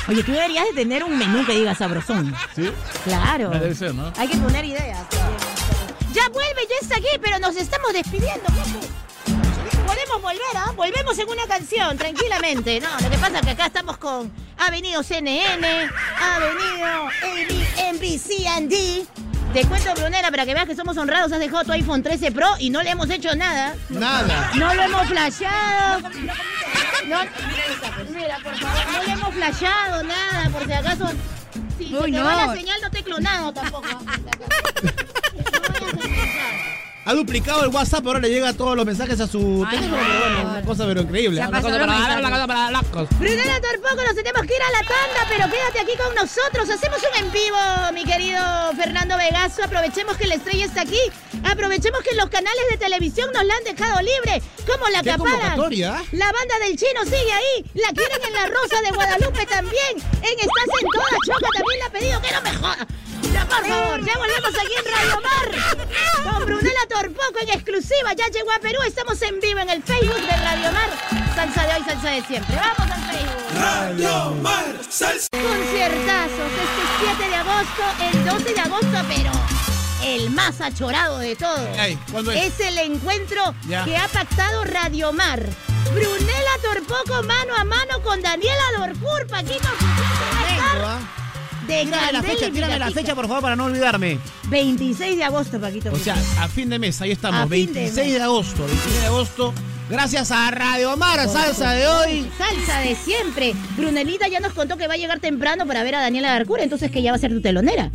Oye, 0.08 0.24
tú 0.24 0.32
deberías 0.32 0.66
de 0.68 0.74
tener 0.74 1.04
un 1.04 1.18
menú 1.18 1.46
que 1.46 1.54
diga 1.54 1.76
sabrosón. 1.76 2.34
Sí. 2.56 2.72
Claro. 3.04 3.50
Debe 3.50 3.76
ser, 3.76 3.94
¿no? 3.94 4.14
Hay 4.18 4.28
que 4.30 4.38
poner 4.38 4.64
ideas. 4.64 5.06
Ya 6.14 6.30
vuelve, 6.30 6.62
ya 6.70 6.76
está 6.82 6.96
aquí, 6.96 7.08
pero 7.22 7.40
nos 7.40 7.56
estamos 7.58 7.92
despidiendo, 7.92 8.46
jefe. 8.46 8.88
Podemos 9.88 10.22
volver, 10.22 10.42
¿ah? 10.56 10.72
Volvemos 10.76 11.18
en 11.18 11.30
una 11.30 11.48
canción, 11.48 11.98
tranquilamente. 11.98 12.80
No, 12.82 12.90
lo 13.02 13.10
que 13.10 13.18
pasa 13.18 13.40
es 13.40 13.46
que 13.46 13.52
acá 13.52 13.68
estamos 13.68 13.98
con... 13.98 14.30
Ha 14.60 14.70
venido 14.70 15.02
CNN, 15.02 15.90
ha 16.20 16.40
venido 16.40 17.10
NBC&D. 17.94 19.06
Te 19.54 19.66
cuento, 19.66 19.94
Brunera, 19.96 20.30
para 20.30 20.46
que 20.46 20.54
veas 20.54 20.68
que 20.68 20.76
somos 20.76 20.98
honrados, 20.98 21.32
has 21.32 21.40
dejado 21.40 21.64
tu 21.64 21.72
iPhone 21.72 22.04
13 22.04 22.32
Pro 22.34 22.50
y 22.60 22.70
no 22.70 22.84
le 22.84 22.90
hemos 22.90 23.10
hecho 23.10 23.34
nada. 23.36 23.76
Nada. 23.90 24.52
No 24.56 24.74
lo 24.74 24.82
hemos 24.84 25.08
flasheado. 25.08 26.10
No, 27.08 27.20
mira, 28.14 28.40
por 28.44 28.58
favor, 28.58 28.92
no 28.92 29.04
le 29.04 29.12
hemos 29.12 29.34
flasheado 29.34 30.04
nada, 30.04 30.50
por 30.50 30.66
si 30.66 30.74
acaso. 30.74 31.10
Si 31.78 31.88
se 31.90 31.96
Uy, 31.96 32.12
te 32.12 32.18
no. 32.18 32.26
va 32.26 32.48
la 32.48 32.54
señal, 32.54 32.82
no 32.82 32.92
te 32.92 33.00
he 33.00 33.04
clonado 33.04 33.54
tampoco. 33.54 33.88
Ha 37.08 37.14
duplicado 37.14 37.64
el 37.64 37.70
WhatsApp, 37.70 38.06
ahora 38.06 38.20
le 38.20 38.30
llega 38.30 38.52
todos 38.52 38.76
los 38.76 38.86
mensajes 38.86 39.18
a 39.22 39.28
su 39.28 39.66
teléfono, 39.70 39.96
pero 39.96 40.20
bueno, 40.20 40.52
una 40.52 40.62
cosa 40.64 40.86
pero 40.86 41.02
increíble. 41.04 41.40
Una 41.40 41.62
cosa 41.62 41.80
para 41.80 42.18
una 42.20 42.30
cosa 42.30 42.48
para 42.48 42.72
locos. 42.72 43.08
Brunella 43.18 43.62
Torpoco, 43.62 44.04
nos 44.04 44.14
tenemos 44.14 44.42
que 44.42 44.54
ir 44.54 44.62
a 44.62 44.72
la 44.72 44.80
tanda, 44.80 45.26
pero 45.30 45.50
quédate 45.50 45.80
aquí 45.80 45.96
con 45.96 46.14
nosotros. 46.16 46.70
Hacemos 46.70 47.00
un 47.00 47.26
en 47.26 47.32
vivo, 47.32 47.58
mi 47.94 48.04
querido 48.04 48.44
Fernando 48.76 49.16
Vegaso. 49.16 49.64
Aprovechemos 49.64 50.18
que 50.18 50.28
la 50.28 50.36
estrella 50.36 50.66
está 50.66 50.82
aquí. 50.82 51.00
Aprovechemos 51.46 52.02
que 52.02 52.14
los 52.14 52.28
canales 52.28 52.66
de 52.72 52.78
televisión 52.78 53.32
nos 53.34 53.46
la 53.46 53.56
han 53.56 53.64
dejado 53.64 54.02
libre. 54.02 54.42
¿Cómo 54.68 54.90
la 54.90 55.00
¿eh? 55.00 56.04
La 56.12 56.26
banda 56.34 56.60
del 56.60 56.76
chino 56.76 57.06
sigue 57.06 57.32
ahí. 57.32 57.64
La 57.74 57.88
quieren 57.96 58.20
en 58.22 58.34
la 58.34 58.48
Rosa 58.48 58.82
de 58.84 58.92
Guadalupe 58.92 59.46
también. 59.46 59.96
En 59.96 60.40
Estás 60.40 60.70
en 60.82 60.88
toda 60.92 61.18
Choca 61.26 61.50
también 61.56 61.80
la 61.80 61.86
ha 61.86 61.90
pedido. 61.90 62.22
Que 62.22 62.32
no 62.34 62.42
me 62.42 62.54
joda. 62.54 62.88
Ya, 63.34 63.46
por 63.46 63.66
favor, 63.66 64.06
ya 64.06 64.18
volvemos 64.18 64.52
aquí 64.56 64.74
en 64.78 64.92
Radio 64.92 65.22
Mar. 65.22 65.48
Con 66.24 66.46
Brunella 66.46 66.88
Torpoco 66.90 67.40
en 67.42 67.50
exclusiva. 67.50 68.14
Ya 68.14 68.28
llegó 68.28 68.52
a 68.52 68.60
Perú. 68.60 68.80
Estamos 68.86 69.22
en 69.22 69.40
vivo 69.40 69.60
en 69.60 69.70
el 69.70 69.84
Facebook 69.84 70.22
de 70.22 70.38
Radio 70.38 70.72
Mar. 70.72 70.90
Salsa 71.36 71.68
de 71.68 71.74
hoy, 71.74 71.84
salsa 71.86 72.10
de 72.10 72.22
siempre. 72.24 72.56
Vamos 72.56 72.92
al 72.92 73.12
Facebook. 73.12 73.60
Radio 73.60 74.32
Mar 74.42 74.66
Salsa. 74.90 75.28
Conciertazos 75.32 76.52
este 76.52 77.06
7 77.18 77.30
de 77.30 77.36
agosto, 77.36 77.84
el 78.02 78.26
12 78.26 78.54
de 78.54 78.60
agosto, 78.60 79.06
pero 79.08 79.32
el 80.04 80.30
más 80.32 80.62
achorado 80.62 81.20
de 81.20 81.36
todos. 81.36 81.78
Ey, 81.78 81.98
¿cuándo 82.12 82.32
es? 82.32 82.60
el 82.60 82.78
encuentro 82.78 83.56
que 83.86 83.98
ha 83.98 84.08
pactado 84.08 84.64
Radio 84.64 85.12
Mar. 85.14 85.44
Brunella 85.94 86.58
Torpoco 86.62 87.24
mano 87.24 87.56
a 87.56 87.64
mano 87.64 88.02
con 88.04 88.22
Daniela 88.22 88.64
Dorfur, 88.78 89.26
Paquito. 89.28 89.68
Va 89.68 90.42
a 90.42 90.52
estar 90.52 90.82
¿ah? 90.84 91.27
De 91.68 91.84
Tírame 91.86 92.12
la 92.14 92.24
fecha, 92.24 92.50
tírame 92.50 92.80
la 92.80 92.92
fecha, 92.92 93.16
por 93.16 93.28
favor, 93.28 93.42
para 93.42 93.56
no 93.56 93.66
olvidarme. 93.66 94.20
26 94.50 95.18
de 95.18 95.24
agosto, 95.24 95.60
Paquito. 95.60 95.92
O 95.92 95.98
sea, 95.98 96.16
a 96.40 96.48
fin 96.48 96.70
de 96.70 96.80
mes, 96.80 97.02
ahí 97.02 97.12
estamos. 97.12 97.42
A 97.42 97.48
fin 97.48 97.68
de 97.68 97.82
26 97.82 98.14
de, 98.14 98.22
agosto, 98.22 98.66
26 98.66 99.02
de 99.02 99.06
agosto. 99.06 99.54
Gracias 99.90 100.32
a 100.32 100.52
Radio 100.52 100.98
Mar, 100.98 101.28
salsa 101.30 101.72
de 101.72 101.88
hoy. 101.88 102.30
Salsa 102.38 102.80
de 102.80 102.96
siempre. 102.96 103.54
Brunelita 103.78 104.28
ya 104.28 104.40
nos 104.40 104.54
contó 104.54 104.76
que 104.78 104.88
va 104.88 104.96
a 104.96 104.98
llegar 104.98 105.20
temprano 105.20 105.66
para 105.66 105.84
ver 105.84 105.96
a 105.96 106.02
Daniela 106.02 106.32
Darcura, 106.32 106.64
entonces 106.64 106.92
que 106.92 107.02
ya 107.02 107.12
va 107.12 107.18
a 107.18 107.20
ser 107.20 107.32
tu 107.32 107.42
telonera. 107.42 107.92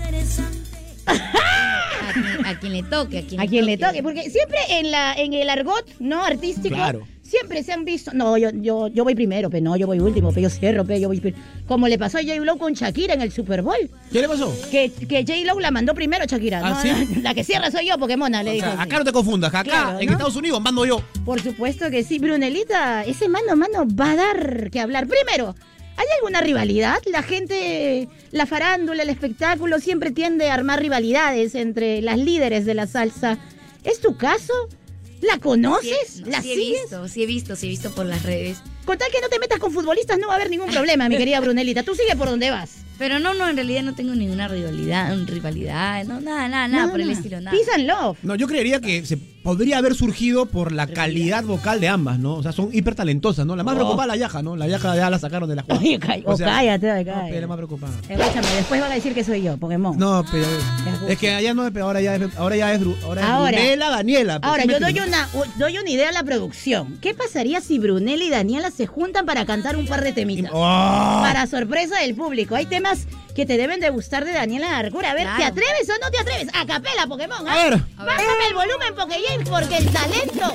A 1.06 2.12
quien, 2.12 2.46
a 2.46 2.58
quien 2.58 2.72
le 2.72 2.82
toque, 2.82 3.18
a 3.18 3.22
quien, 3.26 3.40
A 3.40 3.46
quien 3.46 3.66
le 3.66 3.76
toque, 3.78 4.02
porque 4.02 4.30
siempre 4.30 4.58
en 4.70 4.90
la 4.90 5.14
en 5.14 5.32
el 5.34 5.48
argot 5.48 5.84
no 5.98 6.22
artístico 6.24 6.74
Claro. 6.74 7.06
Siempre 7.32 7.62
se 7.62 7.72
han 7.72 7.84
visto, 7.84 8.10
no, 8.12 8.36
yo 8.36 8.50
yo 8.50 8.88
yo 8.88 9.04
voy 9.04 9.14
primero, 9.14 9.48
pero 9.48 9.64
no, 9.64 9.76
yo 9.76 9.86
voy 9.86 9.98
último, 10.00 10.28
pero 10.30 10.42
yo 10.42 10.50
cierro, 10.50 10.84
pero 10.84 10.98
yo 11.00 11.08
voy 11.08 11.34
como 11.66 11.88
le 11.88 11.98
pasó 11.98 12.18
a 12.18 12.20
J 12.20 12.34
Lo 12.44 12.58
con 12.58 12.74
Shakira 12.74 13.14
en 13.14 13.22
el 13.22 13.32
Super 13.32 13.62
Bowl, 13.62 13.88
¿Qué 14.12 14.20
le 14.20 14.28
pasó? 14.28 14.54
que 14.70 14.90
que 15.08 15.24
J 15.26 15.32
Lo 15.46 15.58
la 15.58 15.70
mandó 15.70 15.94
primero 15.94 16.24
Shakira, 16.26 16.60
¿Ah, 16.62 16.70
no, 16.70 16.82
sí? 16.82 17.20
la 17.22 17.32
que 17.34 17.42
cierra 17.44 17.70
soy 17.70 17.88
yo, 17.88 17.96
Pokémona, 17.98 18.42
le 18.42 18.50
O 18.50 18.52
dijo. 18.54 18.66
sea, 18.66 18.82
acá 18.82 18.98
no 18.98 19.04
te 19.04 19.12
confundas, 19.12 19.48
acá 19.54 19.64
Claro, 19.64 19.98
en 20.00 20.06
¿no? 20.06 20.12
Estados 20.12 20.36
Unidos 20.36 20.60
mando 20.60 20.84
yo. 20.84 21.02
Por 21.24 21.40
supuesto 21.40 21.90
que 21.90 22.04
sí, 22.04 22.18
Brunelita, 22.18 23.02
ese 23.04 23.28
mano 23.28 23.52
a 23.52 23.56
mano 23.56 23.86
va 23.98 24.10
a 24.12 24.16
dar 24.16 24.70
que 24.70 24.80
hablar. 24.80 25.06
Primero, 25.06 25.54
¿hay 25.96 26.06
alguna 26.18 26.40
rivalidad? 26.42 26.98
La 27.10 27.22
gente, 27.22 28.08
la 28.30 28.44
farándula, 28.46 29.02
el 29.04 29.08
espectáculo 29.08 29.78
siempre 29.78 30.10
tiende 30.10 30.50
a 30.50 30.54
armar 30.54 30.80
rivalidades 30.80 31.54
entre 31.54 32.02
las 32.02 32.18
líderes 32.18 32.66
de 32.66 32.74
la 32.74 32.86
salsa. 32.86 33.38
¿Es 33.84 34.00
tu 34.00 34.16
caso? 34.16 34.52
¿La 35.22 35.38
conoces? 35.38 36.14
Sí, 36.16 36.24
¿La 36.26 36.42
sí 36.42 36.52
he 36.52 36.56
visto, 36.56 37.08
sí 37.08 37.22
he 37.22 37.26
visto, 37.26 37.56
sí 37.56 37.66
he 37.66 37.70
visto 37.70 37.90
por 37.92 38.06
las 38.06 38.24
redes. 38.24 38.58
Con 38.84 38.98
tal 38.98 39.10
que 39.10 39.20
no 39.20 39.28
te 39.28 39.38
metas 39.38 39.60
con 39.60 39.72
futbolistas 39.72 40.18
no 40.18 40.26
va 40.26 40.34
a 40.34 40.36
haber 40.36 40.50
ningún 40.50 40.68
problema, 40.70 41.08
mi 41.08 41.16
querida 41.16 41.40
Brunelita. 41.40 41.84
Tú 41.84 41.94
sigue 41.94 42.16
por 42.16 42.28
donde 42.28 42.50
vas. 42.50 42.78
Pero 43.02 43.18
no, 43.18 43.34
no, 43.34 43.48
en 43.48 43.56
realidad 43.56 43.82
no 43.82 43.96
tengo 43.96 44.14
ninguna 44.14 44.46
rivalidad, 44.46 45.12
rivalidad, 45.26 46.04
no, 46.04 46.20
nada, 46.20 46.48
nada, 46.48 46.68
nada 46.68 46.88
por 46.88 47.00
el 47.00 47.10
estilo, 47.10 47.40
nada. 47.40 47.50
Peace 47.56 47.68
and 47.74 47.88
love. 47.88 48.16
No, 48.22 48.36
yo 48.36 48.46
creería 48.46 48.80
que 48.80 49.04
se 49.04 49.16
podría 49.16 49.78
haber 49.78 49.96
surgido 49.96 50.46
por 50.46 50.70
la 50.70 50.86
calidad 50.86 51.42
vocal 51.42 51.80
de 51.80 51.88
ambas, 51.88 52.20
¿no? 52.20 52.34
O 52.36 52.44
sea, 52.44 52.52
son 52.52 52.68
hiper 52.72 52.94
talentosas, 52.94 53.44
¿no? 53.44 53.56
La 53.56 53.64
más 53.64 53.72
Oh. 53.74 53.78
preocupada 53.78 54.06
la 54.06 54.14
Yaja, 54.16 54.40
¿no? 54.40 54.54
La 54.54 54.68
Yaja 54.68 54.94
ya 54.94 55.10
la 55.10 55.18
sacaron 55.18 55.48
de 55.48 55.56
la 55.56 55.62
jugada. 55.62 55.80
Oye, 55.80 55.98
cállate, 55.98 56.22
O 56.26 56.36
sea, 56.36 56.46
cállate, 56.46 56.86
cállate. 57.04 57.40
la 57.40 57.46
más 57.48 57.56
preocupada. 57.56 57.92
Escúchame, 58.08 58.46
después 58.54 58.80
van 58.80 58.92
a 58.92 58.94
decir 58.94 59.14
que 59.14 59.24
soy 59.24 59.42
yo, 59.42 59.56
Pokémon. 59.56 59.98
No, 59.98 60.24
pero 60.30 60.46
es 61.08 61.18
que 61.18 61.32
allá 61.34 61.54
no 61.54 61.72
pero 61.72 61.86
ahora 61.86 62.00
ya 62.00 62.14
es, 62.14 62.36
ahora 62.36 62.54
ya 62.56 62.72
es, 62.72 62.82
ahora 63.04 63.20
es 63.20 63.26
Ahora. 63.26 63.58
Brunella, 63.58 63.90
Daniela. 63.90 64.40
pues, 64.40 64.48
Ahora, 64.48 64.62
¿sí 64.62 64.68
me 64.68 64.74
yo 64.74 64.80
doy 64.80 65.00
una, 65.00 65.28
doy 65.56 65.78
una 65.78 65.90
idea 65.90 66.10
a 66.10 66.12
la 66.12 66.22
producción. 66.22 66.98
¿Qué 67.00 67.12
pasaría 67.12 67.60
si 67.60 67.80
Brunella 67.80 68.22
y 68.24 68.30
Daniela 68.30 68.70
se 68.70 68.86
juntan 68.86 69.26
para 69.26 69.44
cantar 69.44 69.76
un 69.76 69.86
par 69.86 70.04
de 70.04 70.12
temitas? 70.12 70.52
¡Oh! 70.54 71.18
Para 71.20 71.48
sorpresa 71.48 71.98
del 71.98 72.14
público. 72.14 72.54
Hay 72.54 72.66
temas 72.66 72.91
que 73.34 73.46
te 73.46 73.56
deben 73.56 73.80
de 73.80 73.90
gustar 73.90 74.24
de 74.24 74.32
Daniela 74.32 74.76
Arcura. 74.78 75.10
A 75.12 75.14
ver, 75.14 75.26
¿te 75.26 75.34
Claro. 75.36 75.52
atreves 75.52 75.88
o 75.88 75.98
no 76.04 76.10
te 76.10 76.18
atreves? 76.18 76.48
A 76.54 76.66
capela, 76.66 77.06
Pokémon. 77.06 77.48
A 77.48 77.54
ver. 77.54 77.78
Bájame 77.96 78.46
el 78.48 78.54
volumen, 78.54 78.94
Pokémon, 78.94 79.44
porque 79.50 79.76
el 79.78 79.90
talento 79.90 80.52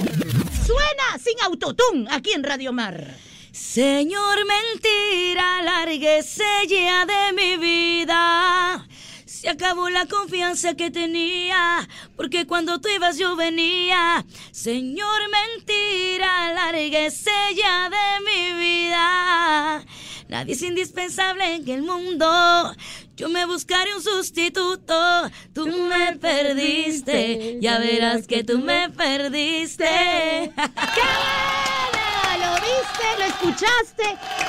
suena 0.65 1.17
sin 1.23 1.39
autotune 1.43 2.07
aquí 2.11 2.31
en 2.33 2.43
Radio 2.43 2.71
Mar. 2.73 3.15
Señor 3.51 4.37
mentira, 4.45 5.63
lárguese 5.63 6.43
ya 6.69 7.05
de 7.05 7.33
mi 7.33 7.57
vida. 7.57 8.87
Se 9.25 9.49
acabó 9.49 9.89
la 9.89 10.05
confianza 10.07 10.75
que 10.75 10.89
tenía, 10.91 11.87
porque 12.15 12.45
cuando 12.47 12.79
tú 12.79 12.89
ibas 12.89 13.17
yo 13.17 13.35
venía. 13.35 14.25
Señor 14.51 15.21
mentira, 15.31 16.53
lárguese 16.53 17.31
ya 17.55 17.89
de 17.89 18.25
mi 18.25 18.53
vida. 18.59 19.85
Nadie 20.29 20.53
es 20.53 20.61
indispensable 20.61 21.55
en 21.55 21.69
el 21.69 21.83
mundo. 21.83 22.75
Yo 23.15 23.29
me 23.29 23.45
buscaré 23.45 23.95
un 23.95 24.03
sustituto. 24.03 25.31
Tú 25.53 25.67
me 25.67 26.17
perdiste, 26.17 27.57
ya 27.61 27.79
verás 27.79 28.27
que 28.27 28.43
tú 28.43 28.59
me 28.59 28.89
perdiste. 28.89 29.85
¡Qué! 30.55 32.16
¿Lo 32.37 32.53
viste? 32.55 33.05
¿Lo 33.19 33.25
escuchaste? 33.25 34.03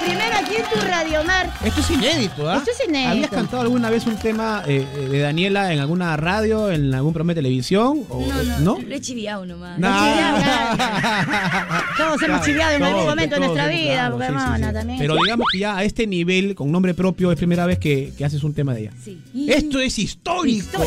Primero 0.05 0.37
aquí 0.37 0.57
en 0.57 0.65
tu 0.65 0.81
Radio 0.87 1.25
Mar. 1.25 1.51
Esto 1.65 1.81
es 1.81 1.91
inédito, 1.91 2.49
¿ah? 2.49 2.57
Esto 2.59 2.71
es 2.71 2.89
inédito. 2.89 3.11
¿Habías 3.11 3.31
cantado 3.31 3.63
alguna 3.63 3.91
vez 3.91 4.07
un 4.07 4.17
tema 4.17 4.63
eh, 4.67 4.87
eh, 4.95 5.09
de 5.09 5.19
Daniela 5.21 5.73
en 5.73 5.81
alguna 5.81 6.17
radio, 6.17 6.71
en 6.71 6.95
algún 6.95 7.13
programa 7.13 7.33
de 7.35 7.43
televisión? 7.43 8.05
O, 8.09 8.21
No, 8.27 8.43
no, 8.43 8.59
¿no? 8.61 8.79
lo 8.81 8.95
he 8.95 9.01
chiviado 9.01 9.45
nomás. 9.47 9.79
Nah. 9.79 9.89
Todos 11.97 12.23
hemos 12.23 12.43
chiviado 12.45 12.77
en 12.77 12.83
algún 12.83 13.07
momento 13.07 13.35
de 13.35 13.41
nuestra 13.41 13.67
vida, 13.69 14.13
claro, 14.17 14.39
sí, 14.39 14.45
sí. 14.67 14.73
también. 14.73 14.99
Pero 14.99 15.17
digamos 15.23 15.47
que 15.53 15.59
ya 15.59 15.77
a 15.77 15.85
este 15.85 16.07
nivel, 16.07 16.55
con 16.55 16.71
nombre 16.71 16.95
propio, 16.95 17.31
es 17.33 17.39
primera 17.39 17.67
vez 17.67 17.79
que, 17.79 18.13
que 18.17 18.25
haces 18.25 18.43
un 18.45 18.55
tema 18.55 18.75
de 18.75 18.83
ella. 18.83 18.91
Sí. 19.05 19.21
Esto 19.49 19.81
es 19.81 19.99
histórico. 19.99 20.83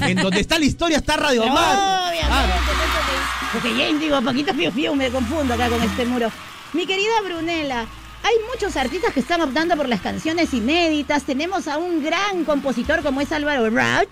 en 0.00 0.16
donde 0.18 0.40
está 0.40 0.58
la 0.58 0.64
historia 0.64 0.98
está 0.98 1.16
Radio 1.16 1.44
No, 1.46 1.54
Mar. 1.54 2.08
obviamente, 2.10 2.26
Ah, 2.30 2.46
porque 3.62 3.70
James, 3.70 4.00
digo, 4.00 4.20
Paquito 4.22 4.52
Fiu 4.54 4.70
Fiu, 4.70 4.94
me 4.94 5.10
confundo 5.10 5.54
acá 5.54 5.68
con 5.68 5.82
este 5.82 6.04
muro. 6.04 6.30
Mi 6.72 6.86
querida 6.86 7.12
Brunella, 7.24 7.86
hay 8.22 8.34
muchos 8.52 8.76
artistas 8.76 9.14
que 9.14 9.20
están 9.20 9.40
optando 9.40 9.76
por 9.76 9.88
las 9.88 10.00
canciones 10.00 10.52
inéditas. 10.52 11.22
Tenemos 11.22 11.68
a 11.68 11.78
un 11.78 12.02
gran 12.04 12.44
compositor 12.44 13.02
como 13.02 13.20
es 13.20 13.30
Álvaro 13.32 13.70
Rauch, 13.70 14.08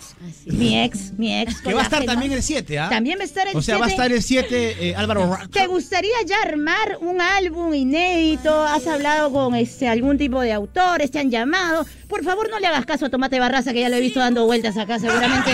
mi 0.47 0.81
ex, 0.83 1.13
mi 1.19 1.35
ex. 1.43 1.61
que 1.61 1.75
va 1.75 1.81
a 1.81 1.85
estar 1.85 2.05
también 2.05 2.33
el 2.33 2.43
7, 2.43 2.79
¿ah? 2.79 2.89
También 2.89 3.19
va 3.19 3.23
a 3.23 3.27
estar 3.27 3.49
el 3.49 3.57
O 3.57 3.61
sea, 3.61 3.77
va 3.77 3.87
a 3.87 3.89
7. 3.89 4.03
estar 4.03 4.17
el 4.17 4.23
7 4.23 4.89
eh, 4.89 4.95
Álvaro 4.95 5.31
Ra- 5.35 5.49
¿Te 5.49 5.67
gustaría 5.67 6.15
ya 6.27 6.37
armar 6.43 6.99
un 7.01 7.21
álbum 7.21 7.75
inédito? 7.75 8.63
¿Has 8.65 8.87
hablado 8.87 9.33
con 9.33 9.55
este, 9.57 9.89
algún 9.89 10.17
tipo 10.17 10.41
de 10.41 10.53
autores? 10.53 11.11
¿Te 11.11 11.19
han 11.19 11.31
llamado? 11.31 11.85
Por 12.15 12.23
favor, 12.23 12.49
no 12.49 12.61
le 12.61 12.69
hagas 12.69 12.87
caso 12.87 13.07
a 13.07 13.11
Tomate 13.11 13.41
Barraza, 13.41 13.73
que 13.73 13.81
ya 13.81 13.89
lo 13.89 13.97
he 13.97 14.01
visto 14.01 14.21
dando 14.21 14.47
vueltas 14.47 14.77
acá 14.77 15.01
seguramente, 15.01 15.51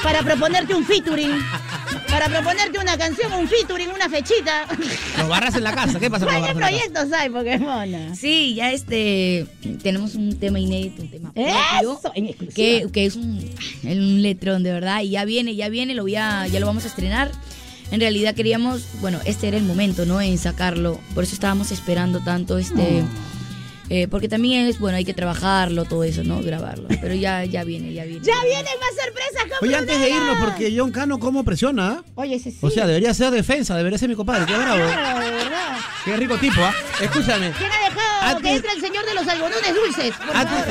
para 0.00 0.22
proponerte 0.22 0.72
un 0.72 0.84
featuring. 0.84 1.32
Para 2.08 2.28
proponerte 2.28 2.78
una 2.78 2.96
canción, 2.96 3.32
un 3.32 3.48
featuring, 3.48 3.88
una 3.90 4.08
fechita. 4.08 4.64
Los 5.18 5.28
barras 5.28 5.56
en 5.56 5.64
la 5.64 5.74
casa. 5.74 5.98
¿Qué 5.98 6.08
pasa 6.08 6.24
con 6.24 6.34
los 6.36 6.46
¿Qué 6.46 6.54
proyectos 6.54 7.12
hay, 7.12 7.30
Pokémon? 7.30 8.14
Sí, 8.14 8.54
ya 8.54 8.70
este 8.70 9.48
tenemos 9.82 10.14
un 10.14 10.38
tema 10.38 10.60
inédito, 10.60 11.02
un 11.02 11.10
tema 11.10 11.32
propio, 11.32 11.98
Eso, 11.98 12.12
en 12.14 12.26
exclusiva. 12.26 12.54
que, 12.54 12.86
que 12.92 13.06
es 13.06 13.16
un, 13.16 13.50
un 13.82 14.22
letrón 14.22 14.62
de 14.62 14.72
verdad 14.72 15.00
y 15.02 15.10
ya 15.10 15.24
viene, 15.24 15.56
ya 15.56 15.68
viene, 15.68 15.94
lo 15.94 16.02
voy 16.02 16.14
a, 16.14 16.46
ya 16.46 16.60
lo 16.60 16.66
vamos 16.66 16.84
a 16.84 16.86
estrenar. 16.86 17.32
En 17.90 17.98
realidad 17.98 18.36
queríamos, 18.36 18.86
bueno, 19.00 19.18
este 19.24 19.48
era 19.48 19.56
el 19.56 19.64
momento, 19.64 20.06
¿no? 20.06 20.20
En 20.20 20.38
sacarlo, 20.38 21.00
por 21.14 21.24
eso 21.24 21.34
estábamos 21.34 21.72
esperando 21.72 22.20
tanto 22.20 22.56
este 22.56 23.02
Eh, 23.90 24.08
porque 24.08 24.28
también 24.28 24.66
es, 24.66 24.78
bueno, 24.78 24.96
hay 24.96 25.04
que 25.04 25.12
trabajarlo, 25.12 25.84
todo 25.84 26.04
eso, 26.04 26.24
¿no? 26.24 26.40
Grabarlo. 26.42 26.88
Pero 27.00 27.14
ya, 27.14 27.44
ya 27.44 27.64
viene, 27.64 27.92
ya 27.92 28.04
viene. 28.04 28.24
Ya 28.24 28.42
vienen 28.42 28.64
más 28.80 29.04
sorpresas 29.04 29.42
con 29.58 29.68
Oye, 29.68 29.76
antes 29.76 30.00
de 30.00 30.08
irnos, 30.10 30.38
porque 30.38 30.74
John 30.76 30.90
Cano, 30.90 31.18
¿cómo 31.18 31.44
presiona? 31.44 32.02
Oye, 32.14 32.36
ese 32.36 32.50
sí. 32.50 32.58
O 32.62 32.70
sea, 32.70 32.86
debería 32.86 33.12
ser 33.12 33.30
defensa, 33.30 33.76
debería 33.76 33.98
ser 33.98 34.08
mi 34.08 34.14
compadre. 34.14 34.46
Qué 34.46 34.56
bravo. 34.56 34.76
Claro, 34.86 35.20
de 35.20 35.30
verdad. 35.30 35.76
Qué 36.04 36.16
rico 36.16 36.36
tipo, 36.38 36.60
¿ah? 36.62 36.74
Escúchame. 37.00 37.52
¿Quién 37.58 37.70
ha 37.70 37.88
dejado 37.90 38.36
Antes- 38.36 38.42
que 38.42 38.56
entre 38.56 38.72
el 38.72 38.80
señor 38.80 39.04
de 39.06 39.14
los 39.14 39.28
algodones 39.28 39.74
dulces? 39.74 40.14
Por 40.16 40.32
favor, 40.32 40.64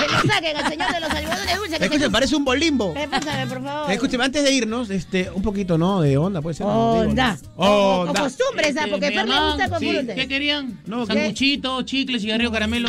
que 0.00 0.08
lo 0.12 0.20
saquen. 0.34 0.56
Al 0.56 0.68
señor 0.68 0.92
de 0.92 1.00
los 1.00 1.10
algodones 1.10 1.56
dulces. 1.56 1.78
que 1.78 1.84
Escúchame, 1.84 2.04
se- 2.06 2.10
parece 2.10 2.36
un 2.36 2.44
bolimbo. 2.44 2.94
Pásame, 3.10 3.46
por 3.46 3.62
favor. 3.62 3.90
Escúchame, 3.92 4.24
antes 4.24 4.42
de 4.44 4.52
irnos, 4.52 4.90
este, 4.90 5.30
un 5.34 5.42
poquito, 5.42 5.78
¿no? 5.78 6.00
De 6.00 6.16
onda, 6.18 6.40
puede 6.42 6.54
ser. 6.54 6.66
De 6.66 6.72
Onda. 6.72 7.38
O, 7.56 8.04
Onda. 8.08 8.20
costumbres, 8.22 8.76
¿ah? 8.76 8.86
Porque 8.90 9.06
Me 9.08 9.12
Fer 9.14 9.26
llamaban, 9.26 9.58
gusta 9.58 9.78
té. 10.06 10.14
¿Qué 10.14 10.28
querían? 10.28 10.80
No. 10.86 11.06
Sanguchito, 11.06 11.82
chicle, 11.82 12.18
cigarrillo, 12.20 12.50
caramelo. 12.52 12.88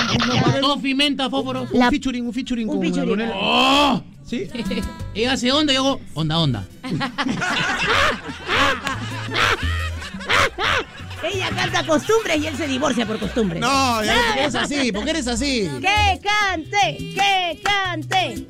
Tofi, 0.62 0.94
menta, 0.96 1.30
fósforo. 1.30 1.68
Un 1.72 1.90
featuring, 1.90 2.26
un 2.28 2.34
featuring 2.34 2.68
Un 2.70 2.76
con 2.76 2.82
featuring. 2.86 3.06
Brunella. 3.08 3.34
¡Oh! 3.36 4.04
¿Sí? 4.26 4.48
Ella 5.16 5.34
hace 5.34 5.52
onda 5.52 5.74
y 5.74 5.76
yo 5.76 5.82
hago 5.86 6.02
onda, 6.14 6.40
onda. 6.40 6.68
Ella 11.24 11.50
canta 11.56 11.86
costumbres 11.86 12.42
y 12.42 12.48
él 12.48 12.58
se 12.58 12.68
divorcia 12.68 13.06
por 13.06 13.20
costumbres. 13.20 13.62
No, 13.62 14.04
ya 14.04 14.16
no 14.16 14.34
eres 14.34 14.56
así, 14.56 14.92
¿por 14.92 15.04
qué 15.04 15.12
eres 15.12 15.28
así? 15.28 15.70
¡Que 15.80 16.20
cante! 16.22 16.98
¡Que 16.98 17.60
cante! 17.64 18.48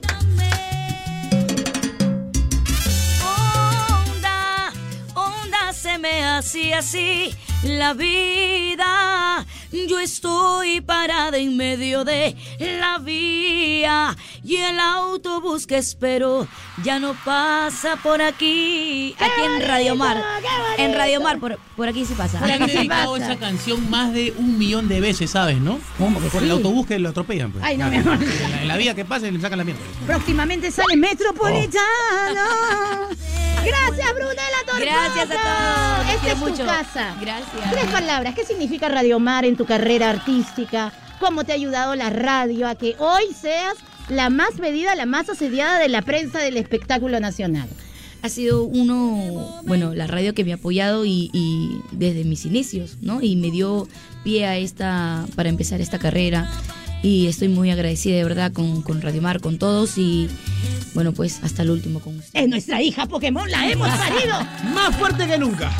Onda, 3.99 4.71
onda 5.13 5.73
se 5.73 5.97
me 5.97 6.23
hacía 6.23 6.79
así 6.79 7.36
la 7.63 7.93
vida. 7.93 9.45
Yo 9.88 10.00
estoy 10.00 10.82
parada 10.82 11.38
en 11.38 11.56
medio 11.56 12.04
de 12.04 12.36
la 12.60 12.97
vía 12.97 14.15
y 14.43 14.58
el 14.58 14.78
autobús 14.80 15.65
que 15.65 15.78
espero 15.78 16.45
ya 16.84 17.00
no 17.00 17.15
pasa 17.24 17.95
por 17.97 18.21
aquí. 18.21 19.15
Aquí 19.17 19.41
en 19.45 19.65
Radio 19.67 19.95
Mar. 19.95 20.21
En 20.78 20.93
Radio 20.93 21.21
Mar, 21.21 21.39
por, 21.39 21.58
por 21.78 21.88
aquí 21.88 22.04
sí 22.06 22.13
pasa. 22.15 22.45
Le 22.45 22.54
han 22.54 22.65
dedicado 22.67 23.15
esa 23.15 23.38
canción 23.38 23.89
más 23.89 24.12
de 24.12 24.34
un 24.38 24.58
millón 24.58 24.89
de 24.89 25.00
veces, 25.00 25.32
¿sabes, 25.32 25.58
no? 25.60 25.80
¿Cómo 25.97 26.19
que 26.19 26.28
Por 26.28 26.41
sí? 26.41 26.47
el 26.47 26.52
autobús 26.52 26.86
que 26.88 27.00
lo 27.00 27.10
atropellan, 27.10 27.52
pues. 27.54 27.63
Ay, 27.63 27.78
no, 27.78 27.88
mi 27.89 27.97
amor. 27.97 28.15
En 28.21 28.52
la, 28.52 28.62
en 28.63 28.67
la 28.67 28.78
vía 28.78 28.93
que 28.93 29.06
pasa 29.06 29.28
y 29.28 29.32
le 29.32 29.39
sacan 29.39 29.60
la 29.60 29.63
mierda. 29.63 29.82
Próximamente 30.06 30.69
sale 30.71 30.97
Metropolitano. 30.97 31.80
Gracias, 33.63 34.13
Brunella 34.15 34.58
Torpaca. 34.65 34.86
Gracias 34.86 35.30
a 35.32 36.04
todos. 36.04 36.15
Esta 36.15 36.28
es 36.28 36.34
tu 36.34 36.39
mucho. 36.50 36.65
casa. 36.65 37.15
Gracias. 37.21 37.51
Tres 37.72 37.86
palabras. 37.92 38.34
¿Qué 38.34 38.46
significa 38.46 38.88
Radio 38.88 39.20
Mar 39.20 39.44
en 39.44 39.58
tu 39.58 39.66
carrera 39.66 40.10
artística? 40.10 40.94
¿Cómo 41.20 41.44
te 41.44 41.52
ha 41.52 41.56
ayudado 41.56 41.96
la 41.96 42.10
radio 42.10 42.68
a 42.68 42.76
que 42.76 42.96
hoy 42.98 43.24
seas 43.34 43.76
la 44.10 44.30
más 44.30 44.52
pedida, 44.60 44.96
la 44.96 45.06
más 45.06 45.30
asediada 45.30 45.80
de 45.80 45.90
la 45.90 46.02
prensa 46.02 46.40
del 46.40 46.58
espectáculo 46.58 47.20
nacional? 47.20 47.68
ha 48.24 48.30
sido 48.30 48.64
uno, 48.66 49.62
bueno, 49.66 49.96
la 49.96 50.06
radio 50.06 50.36
que 50.36 50.46
me 50.46 50.52
ha 50.52 50.56
apoyado 50.56 51.06
y 51.06 51.82
desde 51.92 52.24
mis 52.24 52.46
inicios, 52.46 52.98
¿no? 53.02 53.20
Y 53.22 53.36
me 53.36 53.50
dio 53.50 53.88
pie 54.24 54.46
a 54.46 54.58
esta, 54.58 55.26
para 55.36 55.50
empezar 55.50 55.82
esta 55.82 55.98
carrera. 55.98 56.52
Y 57.04 57.28
estoy 57.28 57.48
muy 57.48 57.72
agradecida 57.72 58.16
de 58.16 58.24
verdad 58.24 58.52
con, 58.52 58.82
con 58.84 59.02
Radio 59.02 59.22
Mar, 59.22 59.42
con 59.42 59.58
todos 59.58 59.98
y 59.98 60.30
bueno, 60.94 61.14
pues 61.14 61.40
hasta 61.44 61.64
el 61.64 61.72
último 61.72 62.00
con 62.00 62.18
ustedes. 62.20 62.44
Es 62.44 62.50
nuestra 62.50 62.82
hija 62.82 63.06
Pokémon, 63.06 63.50
la 63.50 63.70
hemos 63.70 63.90
parido. 63.90 64.36
Más 64.74 64.96
fuerte 64.96 65.26
que 65.26 65.38
nunca. 65.38 65.72